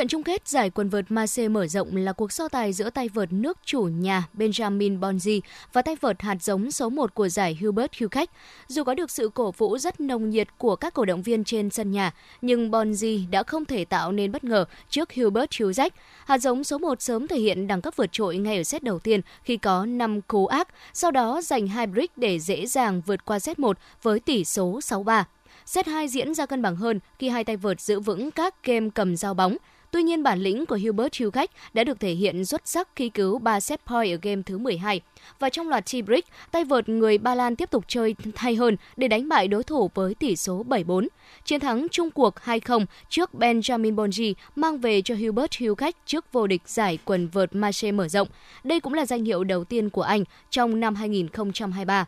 Trận 0.03 0.07
chung 0.07 0.23
kết 0.23 0.47
giải 0.47 0.69
quần 0.69 0.89
vợt 0.89 1.05
Marseille 1.09 1.49
mở 1.49 1.67
rộng 1.67 1.95
là 1.95 2.13
cuộc 2.13 2.31
so 2.31 2.47
tài 2.47 2.73
giữa 2.73 2.89
tay 2.89 3.09
vợt 3.09 3.33
nước 3.33 3.57
chủ 3.65 3.81
nhà 3.81 4.23
Benjamin 4.37 4.99
Bonzi 4.99 5.41
và 5.73 5.81
tay 5.81 5.95
vợt 6.01 6.21
hạt 6.21 6.35
giống 6.41 6.71
số 6.71 6.89
1 6.89 7.13
của 7.13 7.29
giải 7.29 7.57
Hubert 7.61 7.91
Hurkacz. 7.91 8.27
Dù 8.67 8.83
có 8.83 8.93
được 8.93 9.11
sự 9.11 9.29
cổ 9.33 9.51
vũ 9.51 9.77
rất 9.77 9.99
nồng 9.99 10.29
nhiệt 10.29 10.47
của 10.57 10.75
các 10.75 10.93
cổ 10.93 11.05
động 11.05 11.21
viên 11.21 11.43
trên 11.43 11.69
sân 11.69 11.91
nhà, 11.91 12.11
nhưng 12.41 12.71
Bonzi 12.71 13.29
đã 13.29 13.43
không 13.43 13.65
thể 13.65 13.85
tạo 13.85 14.11
nên 14.11 14.31
bất 14.31 14.43
ngờ 14.43 14.65
trước 14.89 15.13
Hubert 15.15 15.51
Hurkacz. 15.51 15.89
Hạt 16.25 16.37
giống 16.37 16.63
số 16.63 16.77
1 16.77 17.01
sớm 17.01 17.27
thể 17.27 17.39
hiện 17.39 17.67
đẳng 17.67 17.81
cấp 17.81 17.93
vượt 17.97 18.09
trội 18.11 18.37
ngay 18.37 18.57
ở 18.57 18.63
set 18.63 18.83
đầu 18.83 18.99
tiên 18.99 19.21
khi 19.43 19.57
có 19.57 19.85
5 19.85 20.21
cú 20.21 20.47
ác, 20.47 20.67
sau 20.93 21.11
đó 21.11 21.41
giành 21.41 21.67
hai 21.67 21.87
break 21.87 22.17
để 22.17 22.39
dễ 22.39 22.65
dàng 22.65 23.01
vượt 23.05 23.25
qua 23.25 23.39
set 23.39 23.59
1 23.59 23.77
với 24.01 24.19
tỷ 24.19 24.45
số 24.45 24.79
6-3. 24.79 25.23
Set 25.65 25.87
2 25.87 26.07
diễn 26.07 26.33
ra 26.33 26.45
cân 26.45 26.61
bằng 26.61 26.75
hơn 26.75 26.99
khi 27.19 27.29
hai 27.29 27.43
tay 27.43 27.57
vợt 27.57 27.81
giữ 27.81 27.99
vững 27.99 28.31
các 28.31 28.63
game 28.63 28.89
cầm 28.95 29.15
giao 29.15 29.33
bóng. 29.33 29.57
Tuy 29.93 30.03
nhiên, 30.03 30.23
bản 30.23 30.39
lĩnh 30.39 30.65
của 30.65 30.79
Hubert 30.85 31.21
Hurkacz 31.21 31.47
đã 31.73 31.83
được 31.83 31.99
thể 31.99 32.13
hiện 32.13 32.45
xuất 32.45 32.61
sắc 32.65 32.87
khi 32.95 33.09
cứu 33.09 33.39
3 33.39 33.59
set 33.59 33.85
point 33.85 34.11
ở 34.11 34.17
game 34.21 34.41
thứ 34.45 34.57
12. 34.57 35.01
Và 35.39 35.49
trong 35.49 35.69
loạt 35.69 35.83
tie 35.91 36.01
break, 36.01 36.23
tay 36.51 36.65
vợt 36.65 36.89
người 36.89 37.17
Ba 37.17 37.35
Lan 37.35 37.55
tiếp 37.55 37.71
tục 37.71 37.83
chơi 37.87 38.15
hay 38.35 38.55
hơn 38.55 38.77
để 38.97 39.07
đánh 39.07 39.29
bại 39.29 39.47
đối 39.47 39.63
thủ 39.63 39.91
với 39.93 40.15
tỷ 40.15 40.35
số 40.35 40.63
7-4. 40.69 41.07
Chiến 41.45 41.59
thắng 41.59 41.87
chung 41.91 42.11
cuộc 42.11 42.35
2-0 42.35 42.85
trước 43.09 43.29
Benjamin 43.33 43.95
Bonji 43.95 44.33
mang 44.55 44.77
về 44.77 45.01
cho 45.01 45.15
Hubert 45.15 45.51
Hurkacz 45.51 45.93
trước 46.05 46.25
vô 46.31 46.47
địch 46.47 46.61
giải 46.65 46.99
quần 47.05 47.27
vợt 47.27 47.55
Marseille 47.55 47.97
mở 47.97 48.07
rộng. 48.07 48.27
Đây 48.63 48.79
cũng 48.79 48.93
là 48.93 49.05
danh 49.05 49.25
hiệu 49.25 49.43
đầu 49.43 49.63
tiên 49.63 49.89
của 49.89 50.01
anh 50.01 50.23
trong 50.49 50.79
năm 50.79 50.95
2023. 50.95 52.05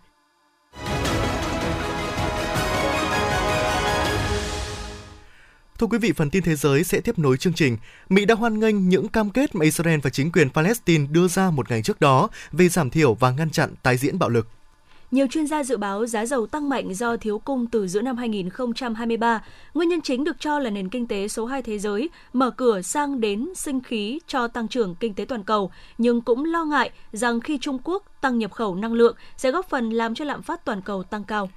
Thưa 5.79 5.87
quý 5.87 5.97
vị, 5.97 6.11
phần 6.11 6.29
tin 6.29 6.43
thế 6.43 6.55
giới 6.55 6.83
sẽ 6.83 7.01
tiếp 7.01 7.19
nối 7.19 7.37
chương 7.37 7.53
trình. 7.53 7.77
Mỹ 8.09 8.25
đã 8.25 8.35
hoan 8.35 8.59
nghênh 8.59 8.89
những 8.89 9.07
cam 9.07 9.29
kết 9.29 9.55
mà 9.55 9.63
Israel 9.63 9.99
và 10.03 10.09
chính 10.09 10.31
quyền 10.31 10.49
Palestine 10.49 11.07
đưa 11.11 11.27
ra 11.27 11.51
một 11.51 11.69
ngày 11.69 11.81
trước 11.81 12.01
đó 12.01 12.29
về 12.51 12.69
giảm 12.69 12.89
thiểu 12.89 13.13
và 13.13 13.31
ngăn 13.31 13.49
chặn 13.49 13.73
tái 13.83 13.97
diễn 13.97 14.19
bạo 14.19 14.29
lực. 14.29 14.47
Nhiều 15.11 15.27
chuyên 15.27 15.47
gia 15.47 15.63
dự 15.63 15.77
báo 15.77 16.05
giá 16.05 16.25
dầu 16.25 16.47
tăng 16.47 16.69
mạnh 16.69 16.93
do 16.93 17.17
thiếu 17.17 17.39
cung 17.39 17.67
từ 17.67 17.87
giữa 17.87 18.01
năm 18.01 18.17
2023. 18.17 19.43
Nguyên 19.73 19.89
nhân 19.89 20.01
chính 20.01 20.23
được 20.23 20.35
cho 20.39 20.59
là 20.59 20.69
nền 20.69 20.89
kinh 20.89 21.07
tế 21.07 21.27
số 21.27 21.45
2 21.45 21.61
thế 21.61 21.79
giới 21.79 22.09
mở 22.33 22.51
cửa 22.51 22.81
sang 22.81 23.21
đến 23.21 23.47
sinh 23.55 23.81
khí 23.81 24.19
cho 24.27 24.47
tăng 24.47 24.67
trưởng 24.67 24.95
kinh 24.95 25.13
tế 25.13 25.25
toàn 25.25 25.43
cầu, 25.43 25.71
nhưng 25.97 26.21
cũng 26.21 26.45
lo 26.45 26.65
ngại 26.65 26.89
rằng 27.11 27.39
khi 27.39 27.57
Trung 27.61 27.79
Quốc 27.83 28.03
tăng 28.21 28.37
nhập 28.37 28.51
khẩu 28.51 28.75
năng 28.75 28.93
lượng 28.93 29.15
sẽ 29.37 29.51
góp 29.51 29.69
phần 29.69 29.89
làm 29.89 30.15
cho 30.15 30.25
lạm 30.25 30.41
phát 30.41 30.65
toàn 30.65 30.81
cầu 30.81 31.03
tăng 31.03 31.23
cao. 31.23 31.49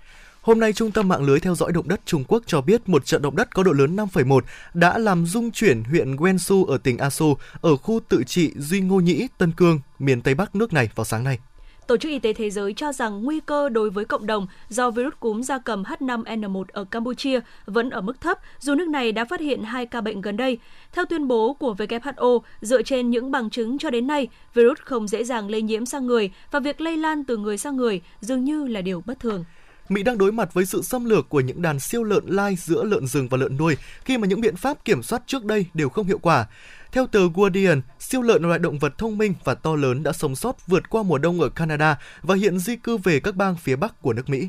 Hôm 0.48 0.60
nay, 0.60 0.72
Trung 0.72 0.90
tâm 0.90 1.08
mạng 1.08 1.22
lưới 1.22 1.40
theo 1.40 1.54
dõi 1.54 1.72
động 1.72 1.88
đất 1.88 2.00
Trung 2.04 2.24
Quốc 2.28 2.42
cho 2.46 2.60
biết 2.60 2.88
một 2.88 3.06
trận 3.06 3.22
động 3.22 3.36
đất 3.36 3.54
có 3.54 3.62
độ 3.62 3.72
lớn 3.72 3.96
5,1 3.96 4.40
đã 4.74 4.98
làm 4.98 5.26
rung 5.26 5.50
chuyển 5.50 5.84
huyện 5.84 6.16
Guangzhou 6.16 6.64
ở 6.64 6.78
tỉnh 6.78 6.98
Asu 6.98 7.36
ở 7.60 7.76
khu 7.76 8.00
tự 8.08 8.22
trị 8.26 8.52
Duy 8.56 8.80
Ngô 8.80 9.00
Nhĩ, 9.00 9.28
Tân 9.38 9.52
Cương, 9.52 9.80
miền 9.98 10.20
Tây 10.20 10.34
Bắc 10.34 10.56
nước 10.56 10.72
này 10.72 10.90
vào 10.94 11.04
sáng 11.04 11.24
nay. 11.24 11.38
Tổ 11.86 11.96
chức 11.96 12.10
Y 12.10 12.18
tế 12.18 12.32
Thế 12.32 12.50
giới 12.50 12.74
cho 12.74 12.92
rằng 12.92 13.22
nguy 13.22 13.40
cơ 13.40 13.68
đối 13.68 13.90
với 13.90 14.04
cộng 14.04 14.26
đồng 14.26 14.46
do 14.68 14.90
virus 14.90 15.14
cúm 15.20 15.42
gia 15.42 15.58
cầm 15.58 15.82
H5N1 15.82 16.64
ở 16.72 16.84
Campuchia 16.84 17.40
vẫn 17.66 17.90
ở 17.90 18.00
mức 18.00 18.20
thấp, 18.20 18.38
dù 18.58 18.74
nước 18.74 18.88
này 18.88 19.12
đã 19.12 19.24
phát 19.24 19.40
hiện 19.40 19.62
hai 19.62 19.86
ca 19.86 20.00
bệnh 20.00 20.20
gần 20.20 20.36
đây. 20.36 20.58
Theo 20.92 21.04
tuyên 21.04 21.28
bố 21.28 21.54
của 21.54 21.74
WHO, 21.78 22.40
dựa 22.60 22.82
trên 22.82 23.10
những 23.10 23.30
bằng 23.30 23.50
chứng 23.50 23.78
cho 23.78 23.90
đến 23.90 24.06
nay, 24.06 24.28
virus 24.54 24.78
không 24.78 25.08
dễ 25.08 25.24
dàng 25.24 25.50
lây 25.50 25.62
nhiễm 25.62 25.86
sang 25.86 26.06
người 26.06 26.30
và 26.50 26.60
việc 26.60 26.80
lây 26.80 26.96
lan 26.96 27.24
từ 27.24 27.36
người 27.36 27.58
sang 27.58 27.76
người 27.76 28.00
dường 28.20 28.44
như 28.44 28.66
là 28.66 28.80
điều 28.80 29.02
bất 29.06 29.20
thường. 29.20 29.44
Mỹ 29.88 30.02
đang 30.02 30.18
đối 30.18 30.32
mặt 30.32 30.54
với 30.54 30.66
sự 30.66 30.82
xâm 30.82 31.04
lược 31.04 31.28
của 31.28 31.40
những 31.40 31.62
đàn 31.62 31.80
siêu 31.80 32.02
lợn 32.02 32.24
lai 32.26 32.56
giữa 32.56 32.84
lợn 32.84 33.06
rừng 33.06 33.28
và 33.28 33.38
lợn 33.38 33.56
nuôi 33.56 33.76
khi 34.04 34.18
mà 34.18 34.26
những 34.26 34.40
biện 34.40 34.56
pháp 34.56 34.84
kiểm 34.84 35.02
soát 35.02 35.22
trước 35.26 35.44
đây 35.44 35.66
đều 35.74 35.88
không 35.88 36.06
hiệu 36.06 36.18
quả. 36.18 36.46
Theo 36.92 37.06
tờ 37.06 37.28
Guardian, 37.34 37.80
siêu 37.98 38.22
lợn 38.22 38.42
là 38.42 38.48
loại 38.48 38.58
động 38.58 38.78
vật 38.78 38.98
thông 38.98 39.18
minh 39.18 39.34
và 39.44 39.54
to 39.54 39.76
lớn 39.76 40.02
đã 40.02 40.12
sống 40.12 40.36
sót 40.36 40.66
vượt 40.66 40.90
qua 40.90 41.02
mùa 41.02 41.18
đông 41.18 41.40
ở 41.40 41.48
Canada 41.48 41.98
và 42.22 42.34
hiện 42.34 42.58
di 42.58 42.76
cư 42.76 42.96
về 42.96 43.20
các 43.20 43.36
bang 43.36 43.56
phía 43.56 43.76
Bắc 43.76 44.02
của 44.02 44.12
nước 44.12 44.28
Mỹ. 44.28 44.48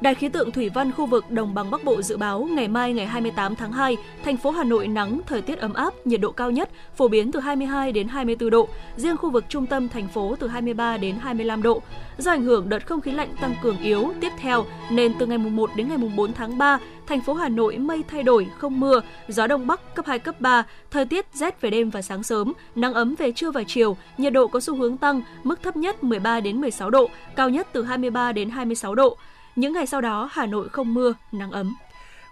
Đài 0.00 0.14
khí 0.14 0.28
tượng 0.28 0.50
thủy 0.50 0.70
văn 0.74 0.92
khu 0.92 1.06
vực 1.06 1.30
Đồng 1.30 1.54
bằng 1.54 1.70
Bắc 1.70 1.84
Bộ 1.84 2.02
dự 2.02 2.16
báo 2.16 2.48
ngày 2.52 2.68
mai 2.68 2.92
ngày 2.92 3.06
28 3.06 3.56
tháng 3.56 3.72
2, 3.72 3.96
thành 4.24 4.36
phố 4.36 4.50
Hà 4.50 4.64
Nội 4.64 4.88
nắng, 4.88 5.20
thời 5.26 5.42
tiết 5.42 5.58
ấm 5.58 5.72
áp, 5.72 6.06
nhiệt 6.06 6.20
độ 6.20 6.32
cao 6.32 6.50
nhất 6.50 6.70
phổ 6.96 7.08
biến 7.08 7.32
từ 7.32 7.40
22 7.40 7.92
đến 7.92 8.08
24 8.08 8.50
độ, 8.50 8.68
riêng 8.96 9.16
khu 9.16 9.30
vực 9.30 9.44
trung 9.48 9.66
tâm 9.66 9.88
thành 9.88 10.08
phố 10.08 10.36
từ 10.40 10.48
23 10.48 10.96
đến 10.96 11.16
25 11.20 11.62
độ. 11.62 11.82
Do 12.18 12.30
ảnh 12.30 12.42
hưởng 12.42 12.68
đợt 12.68 12.86
không 12.86 13.00
khí 13.00 13.10
lạnh 13.10 13.28
tăng 13.40 13.54
cường 13.62 13.78
yếu 13.78 14.12
tiếp 14.20 14.32
theo 14.38 14.64
nên 14.90 15.12
từ 15.18 15.26
ngày 15.26 15.38
mùng 15.38 15.56
1 15.56 15.70
đến 15.76 15.88
ngày 15.88 15.98
mùng 15.98 16.16
4 16.16 16.32
tháng 16.32 16.58
3, 16.58 16.78
thành 17.06 17.20
phố 17.20 17.34
Hà 17.34 17.48
Nội 17.48 17.78
mây 17.78 18.02
thay 18.08 18.22
đổi, 18.22 18.48
không 18.58 18.80
mưa, 18.80 19.00
gió 19.28 19.46
đông 19.46 19.66
bắc 19.66 19.94
cấp 19.94 20.06
2 20.06 20.18
cấp 20.18 20.40
3, 20.40 20.64
thời 20.90 21.04
tiết 21.04 21.26
rét 21.34 21.60
về 21.60 21.70
đêm 21.70 21.90
và 21.90 22.02
sáng 22.02 22.22
sớm, 22.22 22.52
nắng 22.74 22.94
ấm 22.94 23.14
về 23.18 23.32
trưa 23.32 23.50
và 23.50 23.62
chiều, 23.66 23.96
nhiệt 24.18 24.32
độ 24.32 24.46
có 24.46 24.60
xu 24.60 24.76
hướng 24.76 24.96
tăng, 24.96 25.22
mức 25.44 25.62
thấp 25.62 25.76
nhất 25.76 26.04
13 26.04 26.40
đến 26.40 26.60
16 26.60 26.90
độ, 26.90 27.10
cao 27.36 27.50
nhất 27.50 27.68
từ 27.72 27.82
23 27.82 28.32
đến 28.32 28.50
26 28.50 28.94
độ. 28.94 29.16
Những 29.58 29.72
ngày 29.72 29.86
sau 29.86 30.00
đó, 30.00 30.28
Hà 30.32 30.46
Nội 30.46 30.68
không 30.68 30.94
mưa, 30.94 31.14
nắng 31.32 31.50
ấm. 31.50 31.74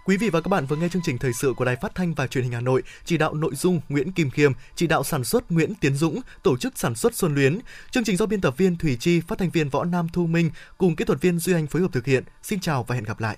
Quý 0.05 0.17
vị 0.17 0.29
và 0.29 0.41
các 0.41 0.47
bạn 0.47 0.65
vừa 0.65 0.75
nghe 0.75 0.89
chương 0.89 1.01
trình 1.05 1.17
thời 1.17 1.33
sự 1.33 1.53
của 1.57 1.65
Đài 1.65 1.75
Phát 1.75 1.95
thanh 1.95 2.13
và 2.13 2.27
Truyền 2.27 2.43
hình 2.43 2.53
Hà 2.53 2.61
Nội, 2.61 2.83
chỉ 3.05 3.17
đạo 3.17 3.33
nội 3.33 3.55
dung 3.55 3.81
Nguyễn 3.89 4.11
Kim 4.11 4.29
Khiêm, 4.29 4.51
chỉ 4.75 4.87
đạo 4.87 5.03
sản 5.03 5.23
xuất 5.23 5.51
Nguyễn 5.51 5.75
Tiến 5.75 5.95
Dũng, 5.95 6.21
tổ 6.43 6.57
chức 6.57 6.77
sản 6.77 6.95
xuất 6.95 7.15
Xuân 7.15 7.35
Luyến. 7.35 7.59
Chương 7.91 8.03
trình 8.03 8.17
do 8.17 8.25
biên 8.25 8.41
tập 8.41 8.57
viên 8.57 8.77
Thủy 8.77 8.97
Chi, 8.99 9.19
phát 9.19 9.37
thanh 9.39 9.49
viên 9.49 9.69
Võ 9.69 9.83
Nam 9.83 10.07
Thu 10.13 10.25
Minh 10.25 10.51
cùng 10.77 10.95
kỹ 10.95 11.05
thuật 11.05 11.21
viên 11.21 11.39
Duy 11.39 11.53
Anh 11.53 11.67
phối 11.67 11.81
hợp 11.81 11.91
thực 11.91 12.05
hiện. 12.05 12.23
Xin 12.43 12.59
chào 12.59 12.83
và 12.83 12.95
hẹn 12.95 13.03
gặp 13.03 13.19
lại. 13.19 13.37